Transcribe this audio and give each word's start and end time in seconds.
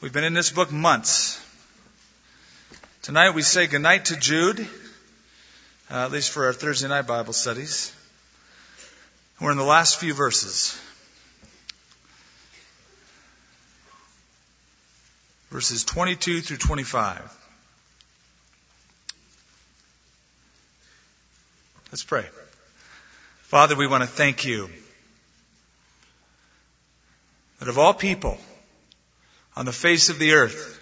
We've 0.00 0.12
been 0.12 0.22
in 0.22 0.32
this 0.32 0.52
book 0.52 0.70
months. 0.70 1.44
Tonight 3.02 3.30
we 3.30 3.42
say 3.42 3.66
goodnight 3.66 4.04
to 4.06 4.16
Jude, 4.16 4.60
uh, 5.90 6.04
at 6.04 6.12
least 6.12 6.30
for 6.30 6.46
our 6.46 6.52
Thursday 6.52 6.86
night 6.86 7.08
Bible 7.08 7.32
studies. 7.32 7.92
We're 9.40 9.50
in 9.50 9.56
the 9.56 9.64
last 9.64 9.98
few 9.98 10.14
verses. 10.14 10.80
Verses 15.50 15.82
22 15.82 16.42
through 16.42 16.58
25. 16.58 17.20
Let's 21.90 22.04
pray. 22.04 22.26
Father, 23.42 23.74
we 23.74 23.88
want 23.88 24.04
to 24.04 24.08
thank 24.08 24.44
you 24.44 24.70
that 27.58 27.68
of 27.68 27.78
all 27.78 27.94
people, 27.94 28.38
on 29.58 29.64
the 29.64 29.72
face 29.72 30.08
of 30.08 30.20
the 30.20 30.34
earth, 30.34 30.80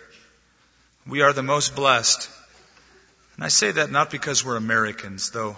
we 1.06 1.22
are 1.22 1.32
the 1.32 1.42
most 1.42 1.74
blessed. 1.74 2.28
And 3.34 3.42
I 3.42 3.48
say 3.48 3.70
that 3.70 3.90
not 3.90 4.10
because 4.10 4.44
we're 4.44 4.56
Americans, 4.56 5.30
though 5.30 5.56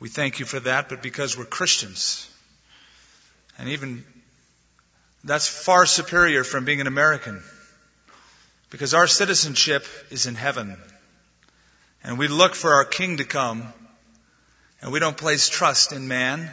we 0.00 0.08
thank 0.08 0.40
you 0.40 0.46
for 0.46 0.60
that, 0.60 0.88
but 0.88 1.02
because 1.02 1.36
we're 1.36 1.44
Christians. 1.44 2.26
And 3.58 3.68
even 3.68 4.04
that's 5.22 5.46
far 5.46 5.84
superior 5.84 6.44
from 6.44 6.64
being 6.64 6.80
an 6.80 6.86
American. 6.86 7.42
Because 8.70 8.94
our 8.94 9.06
citizenship 9.06 9.84
is 10.10 10.24
in 10.24 10.34
heaven. 10.34 10.78
And 12.02 12.18
we 12.18 12.26
look 12.26 12.54
for 12.54 12.72
our 12.72 12.86
king 12.86 13.18
to 13.18 13.24
come. 13.24 13.70
And 14.80 14.92
we 14.92 14.98
don't 14.98 15.18
place 15.18 15.50
trust 15.50 15.92
in 15.92 16.08
man 16.08 16.50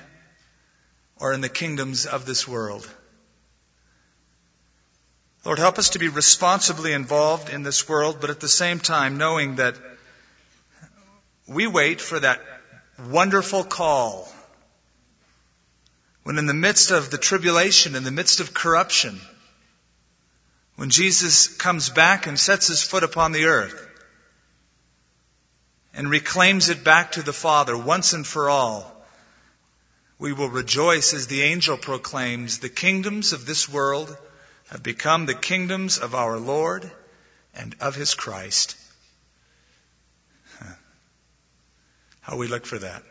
or 1.17 1.31
in 1.31 1.39
the 1.39 1.47
kingdoms 1.47 2.05
of 2.05 2.25
this 2.25 2.45
world. 2.45 2.93
Lord, 5.45 5.59
help 5.59 5.77
us 5.77 5.89
to 5.89 5.99
be 5.99 6.07
responsibly 6.07 6.93
involved 6.93 7.49
in 7.49 7.63
this 7.63 7.89
world, 7.89 8.17
but 8.21 8.29
at 8.29 8.39
the 8.39 8.47
same 8.47 8.79
time 8.79 9.17
knowing 9.17 9.57
that 9.57 9.75
we 11.47 11.67
wait 11.67 11.99
for 11.99 12.19
that 12.19 12.41
wonderful 13.09 13.65
call. 13.65 14.31
When 16.23 16.37
in 16.37 16.45
the 16.45 16.53
midst 16.53 16.91
of 16.91 17.09
the 17.09 17.17
tribulation, 17.17 17.95
in 17.95 18.05
the 18.05 18.11
midst 18.11 18.39
of 18.39 18.53
corruption, 18.53 19.19
when 20.77 20.89
Jesus 20.89 21.49
comes 21.49 21.89
back 21.89 22.25
and 22.25 22.39
sets 22.39 22.67
his 22.67 22.81
foot 22.81 23.03
upon 23.03 23.33
the 23.33 23.45
earth 23.45 23.89
and 25.93 26.09
reclaims 26.09 26.69
it 26.69 26.85
back 26.85 27.11
to 27.11 27.21
the 27.21 27.33
Father 27.33 27.77
once 27.77 28.13
and 28.13 28.25
for 28.25 28.49
all, 28.49 28.89
we 30.17 30.31
will 30.31 30.49
rejoice 30.49 31.13
as 31.13 31.27
the 31.27 31.41
angel 31.41 31.75
proclaims, 31.75 32.59
the 32.59 32.69
kingdoms 32.69 33.33
of 33.33 33.45
this 33.45 33.67
world 33.67 34.17
have 34.73 34.81
become 34.81 35.27
the 35.27 35.35
kingdoms 35.35 35.99
of 35.99 36.15
our 36.15 36.39
Lord 36.39 36.89
and 37.53 37.75
of 37.79 37.93
his 37.93 38.15
Christ. 38.15 38.75
How 42.21 42.37
we 42.37 42.47
look 42.47 42.65
for 42.65 42.79
that. 42.79 43.03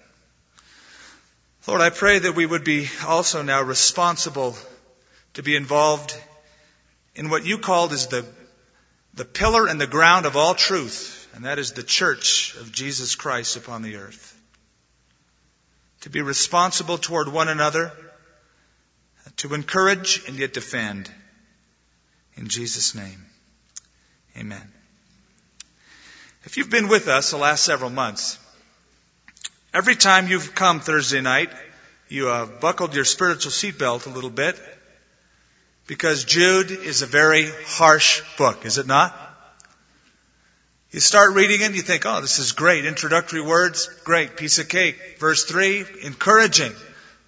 Lord, 1.68 1.80
I 1.80 1.90
pray 1.90 2.18
that 2.18 2.34
we 2.34 2.46
would 2.46 2.64
be 2.64 2.88
also 3.06 3.42
now 3.42 3.62
responsible 3.62 4.56
to 5.34 5.44
be 5.44 5.54
involved 5.54 6.20
in 7.14 7.30
what 7.30 7.46
you 7.46 7.58
called 7.58 7.92
as 7.92 8.08
the, 8.08 8.26
the 9.14 9.24
pillar 9.24 9.68
and 9.68 9.80
the 9.80 9.86
ground 9.86 10.26
of 10.26 10.36
all 10.36 10.56
truth, 10.56 11.28
and 11.32 11.44
that 11.44 11.60
is 11.60 11.72
the 11.72 11.84
church 11.84 12.56
of 12.56 12.72
Jesus 12.72 13.14
Christ 13.14 13.56
upon 13.56 13.82
the 13.82 13.98
earth. 13.98 14.36
To 16.00 16.10
be 16.10 16.22
responsible 16.22 16.98
toward 16.98 17.28
one 17.28 17.46
another, 17.46 17.92
to 19.36 19.54
encourage 19.54 20.26
and 20.26 20.36
yet 20.36 20.52
defend. 20.52 21.08
In 22.36 22.48
Jesus' 22.48 22.94
name, 22.94 23.26
amen. 24.36 24.72
If 26.44 26.56
you've 26.56 26.70
been 26.70 26.88
with 26.88 27.08
us 27.08 27.30
the 27.30 27.36
last 27.36 27.64
several 27.64 27.90
months, 27.90 28.38
every 29.72 29.94
time 29.94 30.28
you've 30.28 30.54
come 30.54 30.80
Thursday 30.80 31.20
night, 31.20 31.50
you 32.08 32.26
have 32.26 32.60
buckled 32.60 32.94
your 32.94 33.04
spiritual 33.04 33.52
seatbelt 33.52 34.06
a 34.06 34.10
little 34.10 34.30
bit 34.30 34.58
because 35.86 36.24
Jude 36.24 36.70
is 36.70 37.02
a 37.02 37.06
very 37.06 37.48
harsh 37.66 38.22
book, 38.36 38.64
is 38.64 38.78
it 38.78 38.86
not? 38.86 39.16
You 40.90 41.00
start 41.00 41.34
reading 41.34 41.62
it 41.62 41.74
you 41.74 41.80
think, 41.80 42.04
oh, 42.04 42.20
this 42.20 42.38
is 42.38 42.52
great. 42.52 42.84
Introductory 42.84 43.40
words, 43.40 43.88
great. 44.04 44.36
Piece 44.36 44.58
of 44.58 44.68
cake. 44.68 45.18
Verse 45.18 45.44
3, 45.44 45.86
encouraging. 46.02 46.72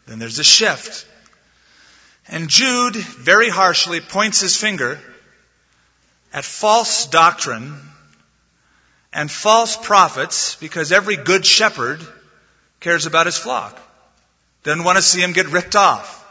Then 0.06 0.18
there's 0.18 0.38
a 0.38 0.44
shift. 0.44 1.06
And 2.28 2.48
Jude 2.48 2.96
very 2.96 3.48
harshly 3.48 4.00
points 4.00 4.40
his 4.40 4.56
finger 4.56 4.98
at 6.32 6.44
false 6.44 7.06
doctrine 7.06 7.80
and 9.12 9.30
false 9.30 9.76
prophets 9.76 10.56
because 10.56 10.90
every 10.90 11.16
good 11.16 11.46
shepherd 11.46 12.00
cares 12.80 13.06
about 13.06 13.26
his 13.26 13.38
flock. 13.38 13.78
Doesn't 14.62 14.84
want 14.84 14.96
to 14.96 15.02
see 15.02 15.20
him 15.20 15.32
get 15.32 15.46
ripped 15.48 15.76
off. 15.76 16.22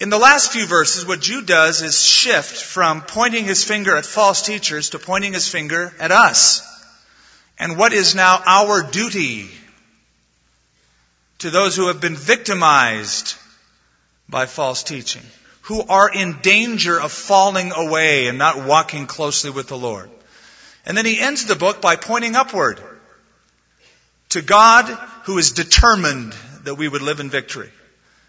In 0.00 0.08
the 0.08 0.18
last 0.18 0.52
few 0.52 0.66
verses, 0.66 1.06
what 1.06 1.20
Jude 1.20 1.46
does 1.46 1.82
is 1.82 2.02
shift 2.02 2.56
from 2.56 3.02
pointing 3.02 3.44
his 3.44 3.64
finger 3.64 3.96
at 3.96 4.06
false 4.06 4.42
teachers 4.42 4.90
to 4.90 4.98
pointing 4.98 5.34
his 5.34 5.46
finger 5.46 5.94
at 6.00 6.10
us. 6.10 6.66
And 7.58 7.76
what 7.76 7.92
is 7.92 8.14
now 8.14 8.42
our 8.46 8.82
duty 8.82 9.50
to 11.40 11.50
those 11.50 11.76
who 11.76 11.88
have 11.88 12.00
been 12.00 12.16
victimized 12.16 13.36
by 14.30 14.46
false 14.46 14.82
teaching, 14.82 15.22
who 15.62 15.82
are 15.82 16.08
in 16.08 16.38
danger 16.40 17.00
of 17.00 17.12
falling 17.12 17.72
away 17.72 18.28
and 18.28 18.38
not 18.38 18.64
walking 18.64 19.06
closely 19.06 19.50
with 19.50 19.68
the 19.68 19.78
Lord. 19.78 20.10
And 20.86 20.96
then 20.96 21.04
he 21.04 21.20
ends 21.20 21.46
the 21.46 21.56
book 21.56 21.80
by 21.80 21.96
pointing 21.96 22.36
upward 22.36 22.80
to 24.30 24.42
God 24.42 24.86
who 25.24 25.38
is 25.38 25.52
determined 25.52 26.34
that 26.64 26.76
we 26.76 26.88
would 26.88 27.02
live 27.02 27.20
in 27.20 27.30
victory. 27.30 27.70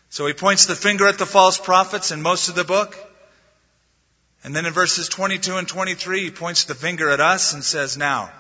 So 0.10 0.28
he 0.28 0.34
points 0.34 0.66
the 0.66 0.76
finger 0.76 1.08
at 1.08 1.18
the 1.18 1.26
false 1.26 1.58
prophets 1.58 2.12
in 2.12 2.22
most 2.22 2.50
of 2.50 2.56
the 2.56 2.66
book. 2.66 2.98
And 4.44 4.56
then 4.56 4.66
in 4.66 4.74
verses 4.74 5.08
22 5.08 5.56
and 5.56 5.68
23, 5.68 6.24
he 6.24 6.32
points 6.32 6.66
the 6.66 6.76
finger 6.76 7.10
at 7.10 7.22
us 7.22 7.54
and 7.54 7.64
says, 7.64 7.96
now, 7.96 8.32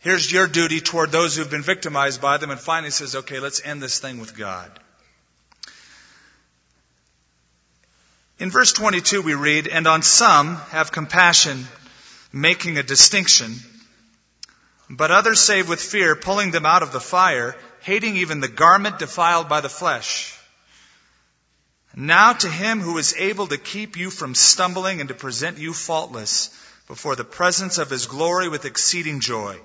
here's 0.00 0.32
your 0.32 0.48
duty 0.48 0.80
toward 0.80 1.12
those 1.12 1.36
who've 1.36 1.50
been 1.50 1.62
victimized 1.62 2.20
by 2.20 2.38
them. 2.38 2.50
And 2.50 2.58
finally 2.58 2.90
says, 2.90 3.14
okay, 3.14 3.38
let's 3.38 3.64
end 3.64 3.82
this 3.82 4.00
thing 4.00 4.18
with 4.18 4.36
God. 4.36 4.70
In 8.42 8.50
verse 8.50 8.72
22 8.72 9.22
we 9.22 9.34
read, 9.34 9.68
And 9.68 9.86
on 9.86 10.02
some 10.02 10.56
have 10.72 10.90
compassion, 10.90 11.64
making 12.32 12.76
a 12.76 12.82
distinction, 12.82 13.54
but 14.90 15.12
others 15.12 15.38
save 15.38 15.68
with 15.68 15.80
fear, 15.80 16.16
pulling 16.16 16.50
them 16.50 16.66
out 16.66 16.82
of 16.82 16.90
the 16.90 16.98
fire, 16.98 17.54
hating 17.82 18.16
even 18.16 18.40
the 18.40 18.48
garment 18.48 18.98
defiled 18.98 19.48
by 19.48 19.60
the 19.60 19.68
flesh. 19.68 20.36
Now 21.94 22.32
to 22.32 22.48
him 22.48 22.80
who 22.80 22.98
is 22.98 23.14
able 23.16 23.46
to 23.46 23.56
keep 23.56 23.96
you 23.96 24.10
from 24.10 24.34
stumbling 24.34 24.98
and 24.98 25.08
to 25.10 25.14
present 25.14 25.58
you 25.58 25.72
faultless 25.72 26.48
before 26.88 27.14
the 27.14 27.22
presence 27.22 27.78
of 27.78 27.90
his 27.90 28.06
glory 28.06 28.48
with 28.48 28.64
exceeding 28.64 29.20
joy. 29.20 29.56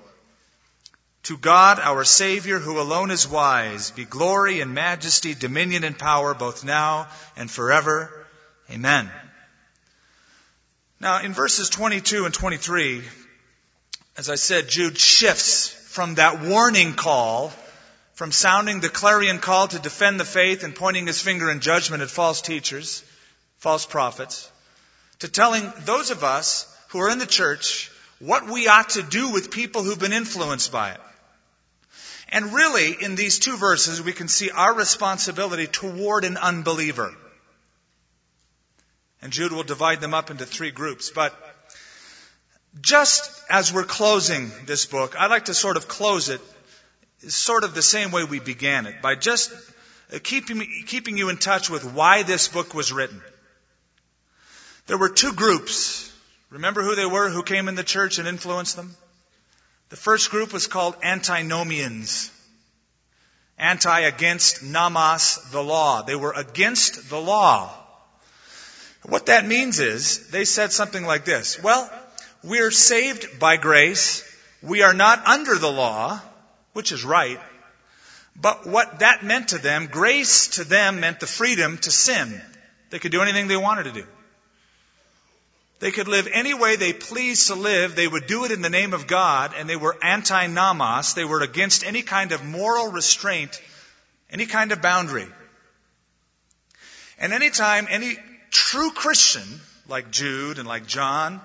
To 1.24 1.36
God 1.36 1.80
our 1.80 2.04
Savior, 2.04 2.60
who 2.60 2.80
alone 2.80 3.10
is 3.10 3.26
wise, 3.26 3.90
be 3.90 4.04
glory 4.04 4.60
and 4.60 4.72
majesty, 4.72 5.34
dominion 5.34 5.82
and 5.82 5.98
power, 5.98 6.32
both 6.32 6.62
now 6.62 7.08
and 7.36 7.50
forever. 7.50 8.17
Amen. 8.70 9.10
Now, 11.00 11.22
in 11.22 11.32
verses 11.32 11.70
22 11.70 12.24
and 12.24 12.34
23, 12.34 13.02
as 14.16 14.28
I 14.28 14.34
said, 14.34 14.68
Jude 14.68 14.98
shifts 14.98 15.68
from 15.68 16.16
that 16.16 16.42
warning 16.42 16.94
call, 16.94 17.52
from 18.14 18.32
sounding 18.32 18.80
the 18.80 18.88
clarion 18.88 19.38
call 19.38 19.68
to 19.68 19.78
defend 19.78 20.18
the 20.18 20.24
faith 20.24 20.64
and 20.64 20.74
pointing 20.74 21.06
his 21.06 21.22
finger 21.22 21.50
in 21.50 21.60
judgment 21.60 22.02
at 22.02 22.10
false 22.10 22.42
teachers, 22.42 23.04
false 23.58 23.86
prophets, 23.86 24.50
to 25.20 25.28
telling 25.28 25.72
those 25.84 26.10
of 26.10 26.24
us 26.24 26.66
who 26.88 26.98
are 26.98 27.10
in 27.10 27.18
the 27.18 27.26
church 27.26 27.90
what 28.18 28.50
we 28.50 28.66
ought 28.66 28.90
to 28.90 29.02
do 29.02 29.30
with 29.30 29.50
people 29.50 29.82
who've 29.82 29.98
been 29.98 30.12
influenced 30.12 30.72
by 30.72 30.90
it. 30.90 31.00
And 32.30 32.52
really, 32.52 32.96
in 33.00 33.14
these 33.14 33.38
two 33.38 33.56
verses, 33.56 34.02
we 34.02 34.12
can 34.12 34.28
see 34.28 34.50
our 34.50 34.74
responsibility 34.74 35.66
toward 35.66 36.24
an 36.24 36.36
unbeliever. 36.36 37.14
And 39.22 39.32
Jude 39.32 39.52
will 39.52 39.64
divide 39.64 40.00
them 40.00 40.14
up 40.14 40.30
into 40.30 40.46
three 40.46 40.70
groups. 40.70 41.10
But 41.10 41.34
just 42.80 43.30
as 43.50 43.72
we're 43.72 43.84
closing 43.84 44.50
this 44.66 44.86
book, 44.86 45.18
I'd 45.18 45.30
like 45.30 45.46
to 45.46 45.54
sort 45.54 45.76
of 45.76 45.88
close 45.88 46.28
it 46.28 46.40
sort 47.26 47.64
of 47.64 47.74
the 47.74 47.82
same 47.82 48.12
way 48.12 48.24
we 48.24 48.38
began 48.38 48.86
it, 48.86 49.02
by 49.02 49.14
just 49.14 49.52
keeping, 50.22 50.66
keeping 50.86 51.18
you 51.18 51.30
in 51.30 51.36
touch 51.36 51.68
with 51.68 51.84
why 51.84 52.22
this 52.22 52.48
book 52.48 52.74
was 52.74 52.92
written. 52.92 53.20
There 54.86 54.98
were 54.98 55.08
two 55.08 55.32
groups. 55.32 56.12
Remember 56.50 56.82
who 56.82 56.94
they 56.94 57.06
were 57.06 57.28
who 57.28 57.42
came 57.42 57.68
in 57.68 57.74
the 57.74 57.84
church 57.84 58.18
and 58.18 58.28
influenced 58.28 58.76
them? 58.76 58.96
The 59.90 59.96
first 59.96 60.30
group 60.30 60.52
was 60.52 60.66
called 60.66 60.96
antinomians. 61.02 62.30
Anti 63.58 64.00
against 64.00 64.62
nomos, 64.62 65.50
the 65.50 65.62
law. 65.62 66.02
They 66.02 66.14
were 66.14 66.32
against 66.32 67.10
the 67.10 67.20
law. 67.20 67.74
What 69.04 69.26
that 69.26 69.46
means 69.46 69.80
is 69.80 70.28
they 70.28 70.44
said 70.44 70.72
something 70.72 71.04
like 71.04 71.24
this. 71.24 71.62
Well, 71.62 71.90
we're 72.42 72.70
saved 72.70 73.38
by 73.38 73.56
grace. 73.56 74.24
We 74.62 74.82
are 74.82 74.94
not 74.94 75.26
under 75.26 75.56
the 75.56 75.70
law, 75.70 76.20
which 76.72 76.92
is 76.92 77.04
right. 77.04 77.40
But 78.40 78.66
what 78.66 79.00
that 79.00 79.24
meant 79.24 79.48
to 79.48 79.58
them, 79.58 79.86
grace 79.86 80.48
to 80.56 80.64
them 80.64 81.00
meant 81.00 81.20
the 81.20 81.26
freedom 81.26 81.78
to 81.78 81.90
sin. 81.90 82.40
They 82.90 82.98
could 82.98 83.12
do 83.12 83.22
anything 83.22 83.48
they 83.48 83.56
wanted 83.56 83.84
to 83.84 83.92
do. 83.92 84.06
They 85.80 85.90
could 85.92 86.08
live 86.08 86.28
any 86.32 86.54
way 86.54 86.76
they 86.76 86.92
pleased 86.92 87.48
to 87.48 87.54
live. 87.54 87.94
They 87.94 88.08
would 88.08 88.26
do 88.26 88.44
it 88.44 88.50
in 88.50 88.62
the 88.62 88.70
name 88.70 88.94
of 88.94 89.06
God, 89.06 89.52
and 89.56 89.68
they 89.68 89.76
were 89.76 89.96
anti-nomos. 90.02 91.14
They 91.14 91.24
were 91.24 91.40
against 91.40 91.84
any 91.84 92.02
kind 92.02 92.32
of 92.32 92.44
moral 92.44 92.90
restraint, 92.90 93.60
any 94.30 94.46
kind 94.46 94.72
of 94.72 94.82
boundary. 94.82 95.28
And 97.18 97.32
anytime 97.32 97.86
any 97.88 98.16
true 98.50 98.90
Christian, 98.90 99.60
like 99.88 100.10
Jude 100.10 100.58
and 100.58 100.68
like 100.68 100.86
John, 100.86 101.40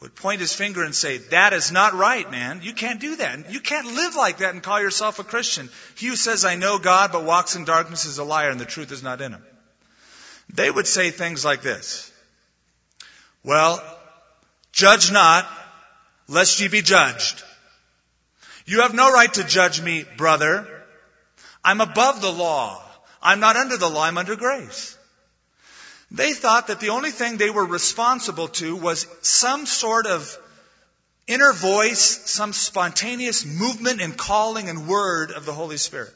would 0.00 0.14
point 0.14 0.40
his 0.40 0.54
finger 0.54 0.82
and 0.82 0.94
say, 0.94 1.18
that 1.18 1.52
is 1.52 1.70
not 1.70 1.92
right, 1.92 2.30
man. 2.30 2.60
You 2.62 2.72
can't 2.72 3.00
do 3.00 3.16
that. 3.16 3.52
You 3.52 3.60
can't 3.60 3.86
live 3.86 4.14
like 4.14 4.38
that 4.38 4.54
and 4.54 4.62
call 4.62 4.80
yourself 4.80 5.18
a 5.18 5.24
Christian. 5.24 5.68
He 5.96 6.06
who 6.06 6.16
says, 6.16 6.44
I 6.44 6.54
know 6.54 6.78
God, 6.78 7.12
but 7.12 7.24
walks 7.24 7.54
in 7.54 7.64
darkness 7.64 8.06
is 8.06 8.18
a 8.18 8.24
liar 8.24 8.50
and 8.50 8.58
the 8.58 8.64
truth 8.64 8.92
is 8.92 9.02
not 9.02 9.20
in 9.20 9.32
him. 9.32 9.44
They 10.54 10.70
would 10.70 10.86
say 10.86 11.10
things 11.10 11.44
like 11.44 11.60
this. 11.60 12.10
Well, 13.44 13.82
judge 14.72 15.12
not, 15.12 15.46
lest 16.28 16.60
ye 16.60 16.68
be 16.68 16.82
judged. 16.82 17.42
You 18.64 18.80
have 18.80 18.94
no 18.94 19.12
right 19.12 19.32
to 19.34 19.44
judge 19.44 19.82
me, 19.82 20.04
brother. 20.16 20.66
I'm 21.62 21.80
above 21.80 22.22
the 22.22 22.32
law. 22.32 22.82
I'm 23.22 23.40
not 23.40 23.56
under 23.56 23.76
the 23.76 23.88
law, 23.88 24.04
I'm 24.04 24.16
under 24.16 24.36
grace. 24.36 24.96
They 26.10 26.32
thought 26.32 26.66
that 26.66 26.80
the 26.80 26.90
only 26.90 27.10
thing 27.10 27.36
they 27.36 27.50
were 27.50 27.64
responsible 27.64 28.48
to 28.48 28.76
was 28.76 29.06
some 29.22 29.66
sort 29.66 30.06
of 30.06 30.36
inner 31.26 31.52
voice, 31.52 32.00
some 32.30 32.52
spontaneous 32.52 33.44
movement 33.44 34.00
and 34.00 34.16
calling 34.16 34.68
and 34.68 34.88
word 34.88 35.30
of 35.30 35.46
the 35.46 35.52
Holy 35.52 35.76
Spirit. 35.76 36.12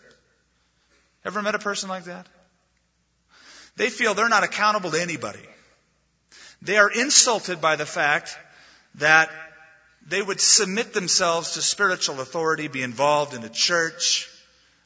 Ever 1.25 1.41
met 1.41 1.55
a 1.55 1.61
person 1.61 1.89
like 1.89 2.05
that? 2.05 2.27
They 3.77 3.89
feel 3.89 4.15
they're 4.15 4.29
not 4.29 4.45
accountable 4.45 4.91
to 4.91 5.01
anybody. 5.01 5.47
They 6.63 6.77
are 6.77 6.91
insulted 6.91 7.61
by 7.61 7.77
the 7.77 7.87
fact 7.87 8.37
that 8.97 9.31
they 10.07 10.21
would 10.21 10.41
submit 10.41 10.93
themselves 10.93 11.53
to 11.53 11.63
spiritual 11.63 12.21
authority, 12.21 12.69
be 12.69 12.83
involved 12.83 13.35
in 13.35 13.43
a 13.45 13.49
church, 13.49 14.29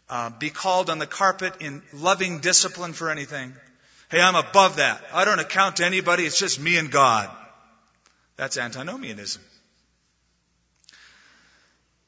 uh, 0.08 0.30
be 0.30 0.50
called 0.50 0.90
on 0.90 0.98
the 0.98 1.06
carpet 1.06 1.54
in 1.60 1.82
loving 1.92 2.40
discipline 2.40 2.92
for 2.92 3.10
anything. 3.10 3.54
Hey, 4.10 4.20
I'm 4.20 4.36
above 4.36 4.76
that. 4.76 5.02
I 5.12 5.24
don't 5.24 5.38
account 5.38 5.76
to 5.76 5.84
anybody. 5.84 6.24
It's 6.24 6.38
just 6.38 6.58
me 6.58 6.78
and 6.78 6.90
God. 6.90 7.28
That's 8.36 8.56
antinomianism. 8.56 9.42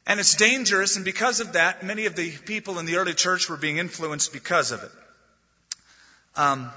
And 0.07 0.19
it's 0.19 0.35
dangerous, 0.35 0.97
and 0.97 1.05
because 1.05 1.41
of 1.41 1.53
that, 1.53 1.85
many 1.85 2.07
of 2.07 2.17
the 2.17 2.31
people 2.31 2.79
in 2.79 2.87
the 2.87 2.97
early 2.97 3.15
church 3.15 3.49
were 3.49 3.57
being 3.57 3.77
influenced 3.77 4.33
because 4.33 4.73
of 4.73 4.83
it. 4.83 4.91
Um, 6.37 6.71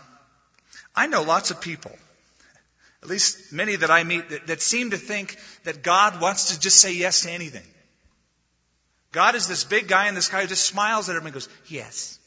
I 0.96 1.08
know 1.08 1.24
lots 1.24 1.50
of 1.50 1.62
people, 1.62 1.92
at 3.02 3.10
least 3.10 3.54
many 3.54 3.76
that 3.78 3.90
I 3.90 4.04
meet, 4.04 4.30
that, 4.30 4.48
that 4.48 4.62
seem 4.62 4.92
to 4.92 4.98
think 4.98 5.38
that 5.64 5.84
God 5.84 6.20
wants 6.20 6.54
to 6.54 6.60
just 6.60 6.78
say 6.78 6.94
yes 6.94 7.22
to 7.22 7.32
anything. 7.32 7.66
God 9.12 9.36
is 9.36 9.48
this 9.48 9.64
big 9.64 9.88
guy, 9.88 10.10
in 10.10 10.16
the 10.16 10.22
sky 10.22 10.42
who 10.42 10.48
just 10.48 10.66
smiles 10.66 11.08
at 11.08 11.16
everyone 11.16 11.28
and 11.28 11.34
goes, 11.34 11.50
Yes. 11.68 12.20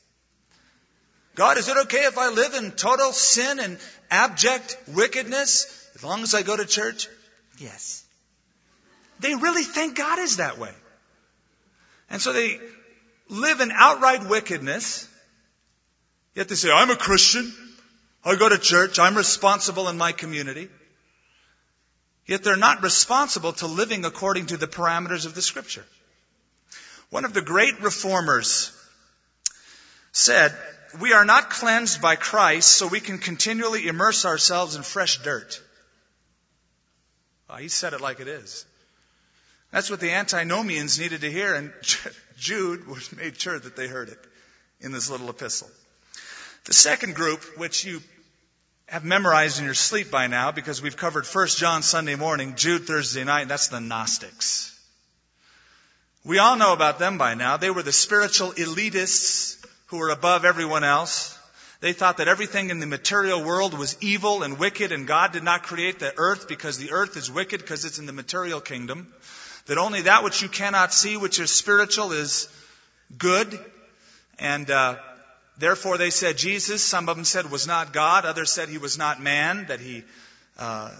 God, 1.36 1.58
is 1.58 1.68
it 1.68 1.76
okay 1.76 2.04
if 2.04 2.16
I 2.18 2.30
live 2.30 2.54
in 2.54 2.72
total 2.72 3.12
sin 3.12 3.60
and 3.60 3.78
abject 4.10 4.76
wickedness 4.88 5.88
as 5.94 6.02
long 6.02 6.22
as 6.22 6.34
I 6.34 6.42
go 6.42 6.56
to 6.56 6.64
church? 6.64 7.08
Yes. 7.58 8.04
They 9.20 9.34
really 9.34 9.62
think 9.62 9.96
God 9.96 10.18
is 10.18 10.38
that 10.38 10.58
way. 10.58 10.72
And 12.08 12.22
so 12.22 12.32
they 12.32 12.58
live 13.28 13.60
in 13.60 13.70
outright 13.70 14.28
wickedness, 14.28 15.08
yet 16.34 16.48
they 16.48 16.54
say, 16.54 16.70
I'm 16.70 16.90
a 16.90 16.96
Christian. 16.96 17.52
I 18.24 18.36
go 18.36 18.48
to 18.48 18.58
church. 18.58 18.98
I'm 18.98 19.16
responsible 19.16 19.88
in 19.88 19.98
my 19.98 20.12
community. 20.12 20.68
Yet 22.24 22.44
they're 22.44 22.56
not 22.56 22.82
responsible 22.82 23.52
to 23.54 23.66
living 23.66 24.04
according 24.04 24.46
to 24.46 24.56
the 24.56 24.66
parameters 24.66 25.26
of 25.26 25.34
the 25.34 25.42
scripture. 25.42 25.84
One 27.10 27.24
of 27.26 27.34
the 27.34 27.42
great 27.42 27.80
reformers 27.82 28.72
said, 30.12 30.56
we 31.00 31.12
are 31.12 31.24
not 31.24 31.50
cleansed 31.50 32.00
by 32.00 32.16
Christ 32.16 32.68
so 32.68 32.86
we 32.86 33.00
can 33.00 33.18
continually 33.18 33.86
immerse 33.88 34.24
ourselves 34.24 34.76
in 34.76 34.82
fresh 34.82 35.22
dirt. 35.22 35.60
Well, 37.48 37.58
he 37.58 37.68
said 37.68 37.92
it 37.92 38.00
like 38.00 38.20
it 38.20 38.28
is. 38.28 38.64
That's 39.70 39.90
what 39.90 40.00
the 40.00 40.12
antinomians 40.12 40.98
needed 40.98 41.20
to 41.20 41.30
hear, 41.30 41.54
and 41.54 41.72
Jude 42.38 42.86
made 43.16 43.40
sure 43.40 43.58
that 43.58 43.76
they 43.76 43.88
heard 43.88 44.08
it 44.08 44.18
in 44.80 44.92
this 44.92 45.10
little 45.10 45.28
epistle. 45.30 45.70
The 46.64 46.72
second 46.72 47.14
group, 47.14 47.42
which 47.58 47.84
you 47.84 48.02
have 48.88 49.04
memorized 49.04 49.58
in 49.58 49.64
your 49.64 49.74
sleep 49.74 50.10
by 50.10 50.26
now 50.28 50.52
because 50.52 50.80
we've 50.80 50.96
covered 50.96 51.26
1 51.26 51.46
John 51.48 51.82
Sunday 51.82 52.14
morning, 52.14 52.54
Jude 52.56 52.86
Thursday 52.86 53.24
night, 53.24 53.48
that's 53.48 53.68
the 53.68 53.80
Gnostics. 53.80 54.72
We 56.24 56.38
all 56.38 56.56
know 56.56 56.72
about 56.72 56.98
them 56.98 57.18
by 57.18 57.34
now. 57.34 57.56
They 57.56 57.70
were 57.70 57.82
the 57.82 57.92
spiritual 57.92 58.52
elitists 58.52 59.64
who 59.86 59.98
were 59.98 60.10
above 60.10 60.44
everyone 60.44 60.84
else. 60.84 61.38
They 61.80 61.92
thought 61.92 62.16
that 62.16 62.28
everything 62.28 62.70
in 62.70 62.80
the 62.80 62.86
material 62.86 63.44
world 63.44 63.78
was 63.78 63.96
evil 64.00 64.42
and 64.42 64.58
wicked 64.58 64.92
and 64.92 65.06
God 65.06 65.32
did 65.32 65.42
not 65.42 65.62
create 65.62 65.98
the 65.98 66.12
earth 66.16 66.48
because 66.48 66.78
the 66.78 66.92
earth 66.92 67.16
is 67.16 67.30
wicked 67.30 67.60
because 67.60 67.84
it's 67.84 67.98
in 67.98 68.06
the 68.06 68.12
material 68.12 68.60
kingdom. 68.60 69.12
That 69.66 69.78
only 69.78 70.02
that 70.02 70.24
which 70.24 70.42
you 70.42 70.48
cannot 70.48 70.92
see, 70.92 71.16
which 71.16 71.38
is 71.38 71.50
spiritual, 71.50 72.12
is 72.12 72.48
good. 73.16 73.58
And 74.38 74.70
uh, 74.70 74.96
therefore 75.58 75.98
they 75.98 76.10
said 76.10 76.38
Jesus, 76.38 76.82
some 76.82 77.08
of 77.08 77.16
them 77.16 77.24
said 77.24 77.50
was 77.50 77.66
not 77.66 77.92
God, 77.92 78.24
others 78.24 78.50
said 78.50 78.68
he 78.68 78.78
was 78.78 78.96
not 78.96 79.20
man, 79.20 79.66
that 79.68 79.80
he 79.80 80.04
uh, 80.58 80.90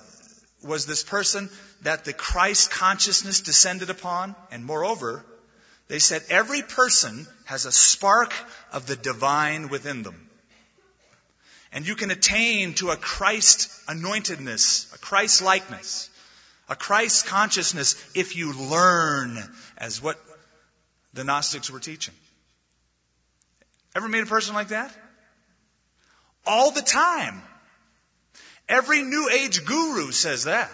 was 0.63 0.87
this 0.87 1.03
person 1.03 1.49
that 1.83 2.05
the 2.05 2.13
Christ 2.13 2.71
consciousness 2.71 3.41
descended 3.41 3.89
upon. 3.91 4.35
And 4.51 4.65
moreover, 4.65 5.25
they 5.89 5.99
said 5.99 6.23
every 6.31 6.63
person 6.63 7.27
has 7.45 7.65
a 7.65 7.73
spark 7.73 8.33
of 8.73 8.87
the 8.87 8.97
divine 8.97 9.69
within 9.69 10.03
them. 10.03 10.29
And 11.73 11.87
you 11.87 11.95
can 11.95 12.11
attain 12.11 12.75
to 12.75 12.91
a 12.91 12.97
Christ 12.97 13.71
anointedness, 13.87 14.95
a 14.95 14.99
Christ 14.99 15.43
likeness, 15.43 16.09
a 16.69 16.77
Christ 16.77 17.27
consciousness 17.27 17.95
if 18.15 18.37
you 18.37 18.53
learn 18.53 19.39
as 19.79 20.03
what 20.03 20.19
the 21.13 21.25
Gnostics 21.25 21.71
were 21.71 21.81
teaching. 21.81 22.15
Ever 23.95 24.09
meet 24.09 24.23
a 24.23 24.27
person 24.27 24.55
like 24.55 24.69
that? 24.69 24.93
All 26.47 26.71
the 26.71 26.83
time. 26.83 27.41
Every 28.69 29.03
New 29.03 29.29
Age 29.31 29.65
guru 29.65 30.11
says 30.11 30.45
that. 30.45 30.71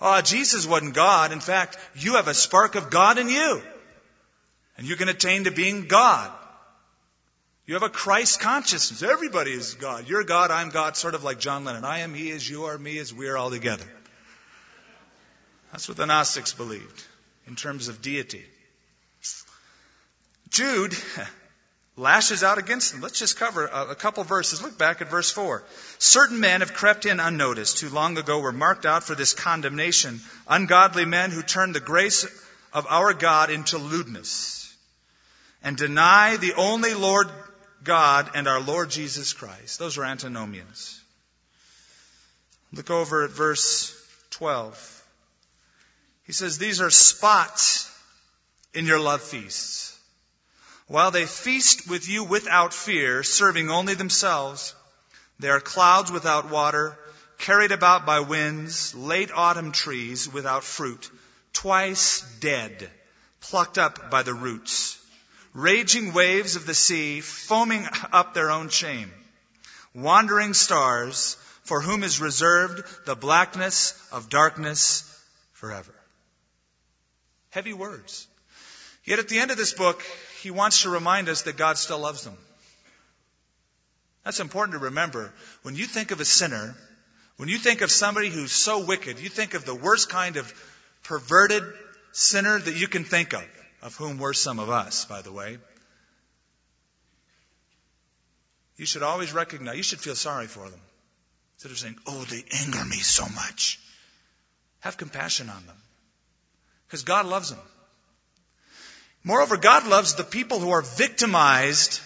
Oh, 0.00 0.20
Jesus 0.20 0.66
wasn't 0.66 0.94
God. 0.94 1.32
In 1.32 1.40
fact, 1.40 1.78
you 1.94 2.14
have 2.14 2.28
a 2.28 2.34
spark 2.34 2.74
of 2.74 2.90
God 2.90 3.18
in 3.18 3.28
you. 3.28 3.62
And 4.82 4.88
you 4.88 4.96
can 4.96 5.08
attain 5.08 5.44
to 5.44 5.52
being 5.52 5.86
God. 5.86 6.28
You 7.66 7.74
have 7.74 7.84
a 7.84 7.88
Christ 7.88 8.40
consciousness. 8.40 9.04
Everybody 9.04 9.52
is 9.52 9.74
God. 9.74 10.08
You're 10.08 10.24
God, 10.24 10.50
I'm 10.50 10.70
God, 10.70 10.96
sort 10.96 11.14
of 11.14 11.22
like 11.22 11.38
John 11.38 11.64
Lennon. 11.64 11.84
I 11.84 12.00
am 12.00 12.14
He 12.14 12.30
is, 12.30 12.50
you 12.50 12.64
are 12.64 12.76
me 12.76 12.98
is, 12.98 13.14
we 13.14 13.28
are 13.28 13.38
all 13.38 13.48
together. 13.48 13.84
That's 15.70 15.88
what 15.88 15.96
the 15.96 16.06
Gnostics 16.06 16.52
believed 16.52 17.04
in 17.46 17.54
terms 17.54 17.86
of 17.86 18.02
deity. 18.02 18.44
Jude 20.50 20.96
lashes 21.96 22.42
out 22.42 22.58
against 22.58 22.90
them. 22.90 23.02
Let's 23.02 23.20
just 23.20 23.38
cover 23.38 23.66
a, 23.66 23.94
couple 23.94 24.24
verses. 24.24 24.62
Look 24.62 24.76
back 24.76 25.00
at 25.00 25.12
verse 25.12 25.30
4. 25.30 25.62
Certain 26.00 26.40
men 26.40 26.60
have 26.60 26.74
crept 26.74 27.06
in 27.06 27.20
unnoticed, 27.20 27.78
who 27.78 27.88
long 27.88 28.18
ago 28.18 28.40
were 28.40 28.50
marked 28.50 28.84
out 28.84 29.04
for 29.04 29.14
this 29.14 29.32
condemnation, 29.32 30.20
ungodly 30.48 31.04
men 31.04 31.30
who 31.30 31.42
turned 31.42 31.76
the 31.76 31.80
grace 31.80 32.26
of 32.72 32.88
our 32.90 33.14
God 33.14 33.48
into 33.48 33.78
lewdness 33.78 34.61
and 35.62 35.76
deny 35.76 36.36
the 36.36 36.54
only 36.54 36.94
Lord 36.94 37.28
God 37.84 38.30
and 38.34 38.48
our 38.48 38.60
Lord 38.60 38.90
Jesus 38.90 39.32
Christ. 39.32 39.78
Those 39.78 39.98
are 39.98 40.04
antinomians. 40.04 41.00
Look 42.72 42.90
over 42.90 43.24
at 43.24 43.30
verse 43.30 43.94
12. 44.30 45.04
He 46.24 46.32
says, 46.32 46.58
These 46.58 46.80
are 46.80 46.90
spots 46.90 47.88
in 48.72 48.86
your 48.86 49.00
love 49.00 49.22
feasts. 49.22 49.98
While 50.86 51.10
they 51.10 51.26
feast 51.26 51.88
with 51.88 52.08
you 52.08 52.24
without 52.24 52.74
fear, 52.74 53.22
serving 53.22 53.70
only 53.70 53.94
themselves, 53.94 54.74
they 55.38 55.48
are 55.48 55.60
clouds 55.60 56.10
without 56.10 56.50
water, 56.50 56.98
carried 57.38 57.72
about 57.72 58.06
by 58.06 58.20
winds, 58.20 58.94
late 58.94 59.30
autumn 59.34 59.72
trees 59.72 60.28
without 60.32 60.64
fruit, 60.64 61.10
twice 61.52 62.22
dead, 62.40 62.90
plucked 63.40 63.78
up 63.78 64.10
by 64.10 64.22
the 64.22 64.34
roots 64.34 64.91
raging 65.54 66.12
waves 66.12 66.56
of 66.56 66.66
the 66.66 66.74
sea, 66.74 67.20
foaming 67.20 67.86
up 68.12 68.34
their 68.34 68.50
own 68.50 68.68
shame, 68.68 69.10
wandering 69.94 70.54
stars, 70.54 71.36
for 71.64 71.80
whom 71.80 72.02
is 72.02 72.20
reserved 72.20 72.82
the 73.06 73.14
blackness 73.14 73.94
of 74.10 74.28
darkness 74.28 75.08
forever. 75.52 75.94
Heavy 77.50 77.72
words. 77.72 78.26
Yet 79.04 79.18
at 79.18 79.28
the 79.28 79.38
end 79.38 79.50
of 79.50 79.56
this 79.56 79.72
book, 79.72 80.02
he 80.42 80.50
wants 80.50 80.82
to 80.82 80.90
remind 80.90 81.28
us 81.28 81.42
that 81.42 81.56
God 81.56 81.76
still 81.76 81.98
loves 81.98 82.24
them. 82.24 82.36
That's 84.24 84.40
important 84.40 84.78
to 84.78 84.84
remember. 84.84 85.32
When 85.62 85.74
you 85.74 85.86
think 85.86 86.10
of 86.10 86.20
a 86.20 86.24
sinner, 86.24 86.74
when 87.36 87.48
you 87.48 87.58
think 87.58 87.80
of 87.80 87.90
somebody 87.90 88.28
who's 88.28 88.52
so 88.52 88.84
wicked, 88.86 89.18
you 89.18 89.28
think 89.28 89.54
of 89.54 89.64
the 89.64 89.74
worst 89.74 90.08
kind 90.08 90.36
of 90.36 90.52
perverted 91.02 91.64
sinner 92.12 92.58
that 92.58 92.76
you 92.76 92.86
can 92.88 93.04
think 93.04 93.32
of, 93.34 93.44
of 93.82 93.96
whom 93.96 94.18
we're 94.18 94.32
some 94.32 94.58
of 94.58 94.70
us, 94.70 95.04
by 95.04 95.22
the 95.22 95.32
way. 95.32 95.58
You 98.76 98.86
should 98.86 99.02
always 99.02 99.32
recognize, 99.32 99.76
you 99.76 99.82
should 99.82 100.00
feel 100.00 100.14
sorry 100.14 100.46
for 100.46 100.68
them. 100.68 100.80
Instead 101.56 101.72
of 101.72 101.78
saying, 101.78 101.96
oh, 102.06 102.24
they 102.24 102.44
anger 102.64 102.84
me 102.84 102.96
so 102.96 103.24
much. 103.28 103.78
Have 104.80 104.96
compassion 104.96 105.48
on 105.48 105.66
them. 105.66 105.76
Because 106.86 107.04
God 107.04 107.26
loves 107.26 107.50
them. 107.50 107.60
Moreover, 109.24 109.56
God 109.56 109.86
loves 109.86 110.14
the 110.14 110.24
people 110.24 110.58
who 110.58 110.70
are 110.70 110.82
victimized 110.82 112.00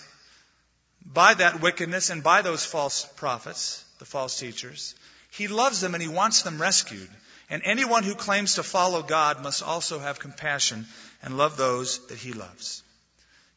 by 1.04 1.34
that 1.34 1.62
wickedness 1.62 2.10
and 2.10 2.22
by 2.22 2.42
those 2.42 2.64
false 2.64 3.06
prophets, 3.16 3.84
the 3.98 4.04
false 4.04 4.38
teachers. 4.38 4.94
He 5.30 5.48
loves 5.48 5.80
them 5.80 5.94
and 5.94 6.02
He 6.02 6.08
wants 6.08 6.42
them 6.42 6.60
rescued. 6.60 7.08
And 7.48 7.62
anyone 7.64 8.02
who 8.02 8.14
claims 8.14 8.54
to 8.54 8.62
follow 8.62 9.02
God 9.02 9.42
must 9.42 9.62
also 9.62 9.98
have 9.98 10.18
compassion 10.18 10.86
and 11.22 11.36
love 11.36 11.56
those 11.56 12.04
that 12.08 12.18
He 12.18 12.32
loves. 12.32 12.82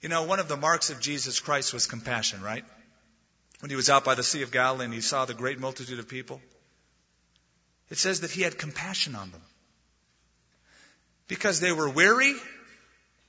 You 0.01 0.09
know, 0.09 0.23
one 0.23 0.39
of 0.39 0.47
the 0.47 0.57
marks 0.57 0.89
of 0.89 0.99
Jesus 0.99 1.39
Christ 1.39 1.73
was 1.73 1.87
compassion, 1.87 2.41
right? 2.41 2.63
When 3.59 3.69
He 3.69 3.75
was 3.75 3.89
out 3.89 4.05
by 4.05 4.15
the 4.15 4.23
Sea 4.23 4.43
of 4.43 4.51
Galilee 4.51 4.85
and 4.85 4.93
He 4.93 5.01
saw 5.01 5.25
the 5.25 5.33
great 5.33 5.59
multitude 5.59 5.99
of 5.99 6.07
people. 6.07 6.39
It 7.89 7.97
says 7.97 8.21
that 8.21 8.31
He 8.31 8.43
had 8.43 8.57
compassion 8.57 9.15
on 9.15 9.31
them. 9.31 9.41
Because 11.27 11.59
they 11.59 11.71
were 11.71 11.89
weary 11.89 12.35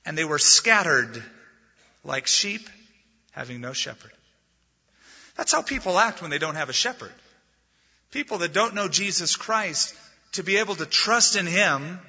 and 0.05 0.17
they 0.17 0.25
were 0.25 0.39
scattered 0.39 1.23
like 2.03 2.27
sheep 2.27 2.69
having 3.31 3.61
no 3.61 3.73
shepherd. 3.73 4.11
That's 5.35 5.51
how 5.51 5.61
people 5.61 5.97
act 5.97 6.21
when 6.21 6.29
they 6.29 6.37
don't 6.37 6.55
have 6.55 6.69
a 6.69 6.73
shepherd. 6.73 7.13
People 8.11 8.39
that 8.39 8.53
don't 8.53 8.75
know 8.75 8.87
Jesus 8.87 9.35
Christ, 9.35 9.95
to 10.33 10.43
be 10.43 10.57
able 10.57 10.75
to 10.75 10.85
trust 10.85 11.35
in 11.35 11.45
Him, 11.45 11.99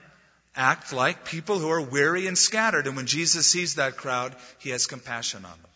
act 0.54 0.92
like 0.92 1.24
people 1.24 1.58
who 1.58 1.70
are 1.70 1.80
weary 1.80 2.26
and 2.26 2.36
scattered. 2.36 2.86
And 2.86 2.96
when 2.96 3.06
Jesus 3.06 3.46
sees 3.46 3.76
that 3.76 3.96
crowd, 3.96 4.36
He 4.58 4.70
has 4.70 4.86
compassion 4.86 5.44
on 5.44 5.50
them. 5.50 5.70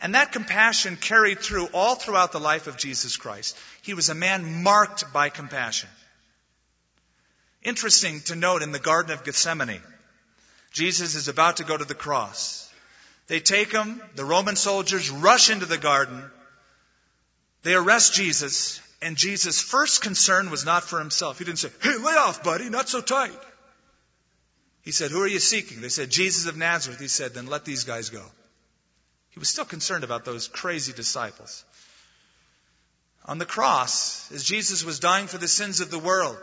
And 0.00 0.14
that 0.14 0.32
compassion 0.32 0.96
carried 0.96 1.40
through 1.40 1.68
all 1.72 1.94
throughout 1.94 2.32
the 2.32 2.40
life 2.40 2.66
of 2.66 2.76
Jesus 2.76 3.16
Christ. 3.16 3.56
He 3.82 3.94
was 3.94 4.08
a 4.08 4.14
man 4.14 4.62
marked 4.62 5.10
by 5.12 5.30
compassion. 5.30 5.88
Interesting 7.62 8.20
to 8.22 8.36
note 8.36 8.62
in 8.62 8.72
the 8.72 8.78
Garden 8.78 9.12
of 9.12 9.24
Gethsemane, 9.24 9.80
Jesus 10.70 11.14
is 11.14 11.28
about 11.28 11.56
to 11.56 11.64
go 11.64 11.76
to 11.76 11.84
the 11.84 11.94
cross. 11.94 12.70
They 13.26 13.40
take 13.40 13.72
him, 13.72 14.00
the 14.14 14.24
Roman 14.24 14.54
soldiers 14.54 15.10
rush 15.10 15.50
into 15.50 15.66
the 15.66 15.78
garden, 15.78 16.22
they 17.62 17.74
arrest 17.74 18.14
Jesus, 18.14 18.80
and 19.02 19.16
Jesus' 19.16 19.60
first 19.60 20.02
concern 20.02 20.50
was 20.50 20.64
not 20.64 20.82
for 20.82 20.98
himself. 20.98 21.38
He 21.38 21.44
didn't 21.44 21.58
say, 21.58 21.70
Hey, 21.82 21.96
lay 21.98 22.14
off, 22.14 22.42
buddy, 22.42 22.70
not 22.70 22.88
so 22.88 23.00
tight. 23.00 23.38
He 24.82 24.92
said, 24.92 25.10
Who 25.10 25.20
are 25.20 25.28
you 25.28 25.38
seeking? 25.38 25.80
They 25.80 25.88
said, 25.88 26.10
Jesus 26.10 26.46
of 26.46 26.56
Nazareth. 26.56 27.00
He 27.00 27.08
said, 27.08 27.34
Then 27.34 27.46
let 27.46 27.64
these 27.64 27.84
guys 27.84 28.10
go. 28.10 28.24
He 29.30 29.38
was 29.38 29.48
still 29.48 29.64
concerned 29.64 30.04
about 30.04 30.24
those 30.24 30.48
crazy 30.48 30.92
disciples. 30.92 31.64
On 33.26 33.38
the 33.38 33.44
cross, 33.44 34.30
as 34.32 34.44
Jesus 34.44 34.84
was 34.84 35.00
dying 35.00 35.26
for 35.26 35.38
the 35.38 35.48
sins 35.48 35.80
of 35.80 35.90
the 35.90 35.98
world, 35.98 36.38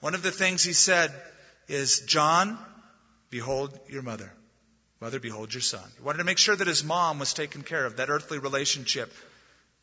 one 0.00 0.14
of 0.14 0.22
the 0.22 0.30
things 0.30 0.62
he 0.62 0.72
said 0.72 1.12
is, 1.66 2.00
John, 2.06 2.56
behold 3.30 3.78
your 3.88 4.02
mother. 4.02 4.32
Mother, 5.00 5.20
behold 5.20 5.52
your 5.52 5.60
son. 5.60 5.84
He 5.96 6.02
wanted 6.02 6.18
to 6.18 6.24
make 6.24 6.38
sure 6.38 6.56
that 6.56 6.66
his 6.66 6.84
mom 6.84 7.18
was 7.18 7.34
taken 7.34 7.62
care 7.62 7.84
of, 7.84 7.96
that 7.96 8.08
earthly 8.08 8.38
relationship 8.38 9.12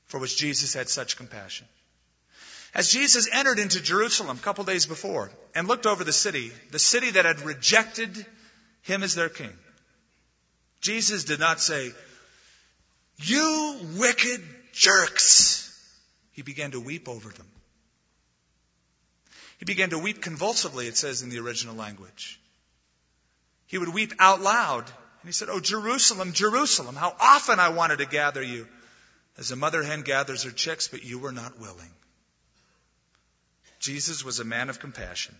for 0.05 0.19
which 0.19 0.37
Jesus 0.37 0.73
had 0.73 0.89
such 0.89 1.17
compassion. 1.17 1.67
As 2.75 2.91
Jesus 2.91 3.29
entered 3.31 3.57
into 3.57 3.81
Jerusalem 3.81 4.37
a 4.37 4.41
couple 4.41 4.65
days 4.65 4.85
before 4.85 5.31
and 5.55 5.65
looked 5.65 5.85
over 5.85 6.03
the 6.03 6.11
city, 6.11 6.51
the 6.71 6.79
city 6.79 7.11
that 7.11 7.23
had 7.23 7.39
rejected 7.39 8.25
him 8.81 9.01
as 9.01 9.15
their 9.15 9.29
king, 9.29 9.53
Jesus 10.81 11.23
did 11.23 11.39
not 11.39 11.61
say, 11.61 11.93
You 13.15 13.79
wicked 13.95 14.43
jerks. 14.73 15.61
He 16.33 16.41
began 16.41 16.71
to 16.71 16.81
weep 16.81 17.07
over 17.07 17.29
them. 17.29 17.47
He 19.57 19.63
began 19.63 19.91
to 19.91 19.97
weep 19.97 20.21
convulsively, 20.21 20.87
it 20.87 20.97
says 20.97 21.21
in 21.21 21.29
the 21.29 21.39
original 21.39 21.75
language. 21.75 22.41
He 23.67 23.77
would 23.77 23.93
weep 23.93 24.11
out 24.19 24.41
loud. 24.41 24.83
And 24.85 25.29
he 25.29 25.31
said, 25.31 25.47
Oh, 25.49 25.61
Jerusalem, 25.61 26.33
Jerusalem, 26.33 26.95
how 26.95 27.15
often 27.21 27.57
I 27.57 27.69
wanted 27.69 27.99
to 27.99 28.05
gather 28.05 28.43
you 28.43 28.67
as 29.37 29.51
a 29.51 29.55
mother 29.55 29.81
hen 29.81 30.01
gathers 30.01 30.43
her 30.43 30.51
chicks, 30.51 30.89
but 30.89 31.05
you 31.05 31.19
were 31.19 31.31
not 31.31 31.57
willing. 31.57 31.89
Jesus 33.79 34.23
was 34.23 34.39
a 34.39 34.45
man 34.45 34.69
of 34.69 34.79
compassion. 34.79 35.35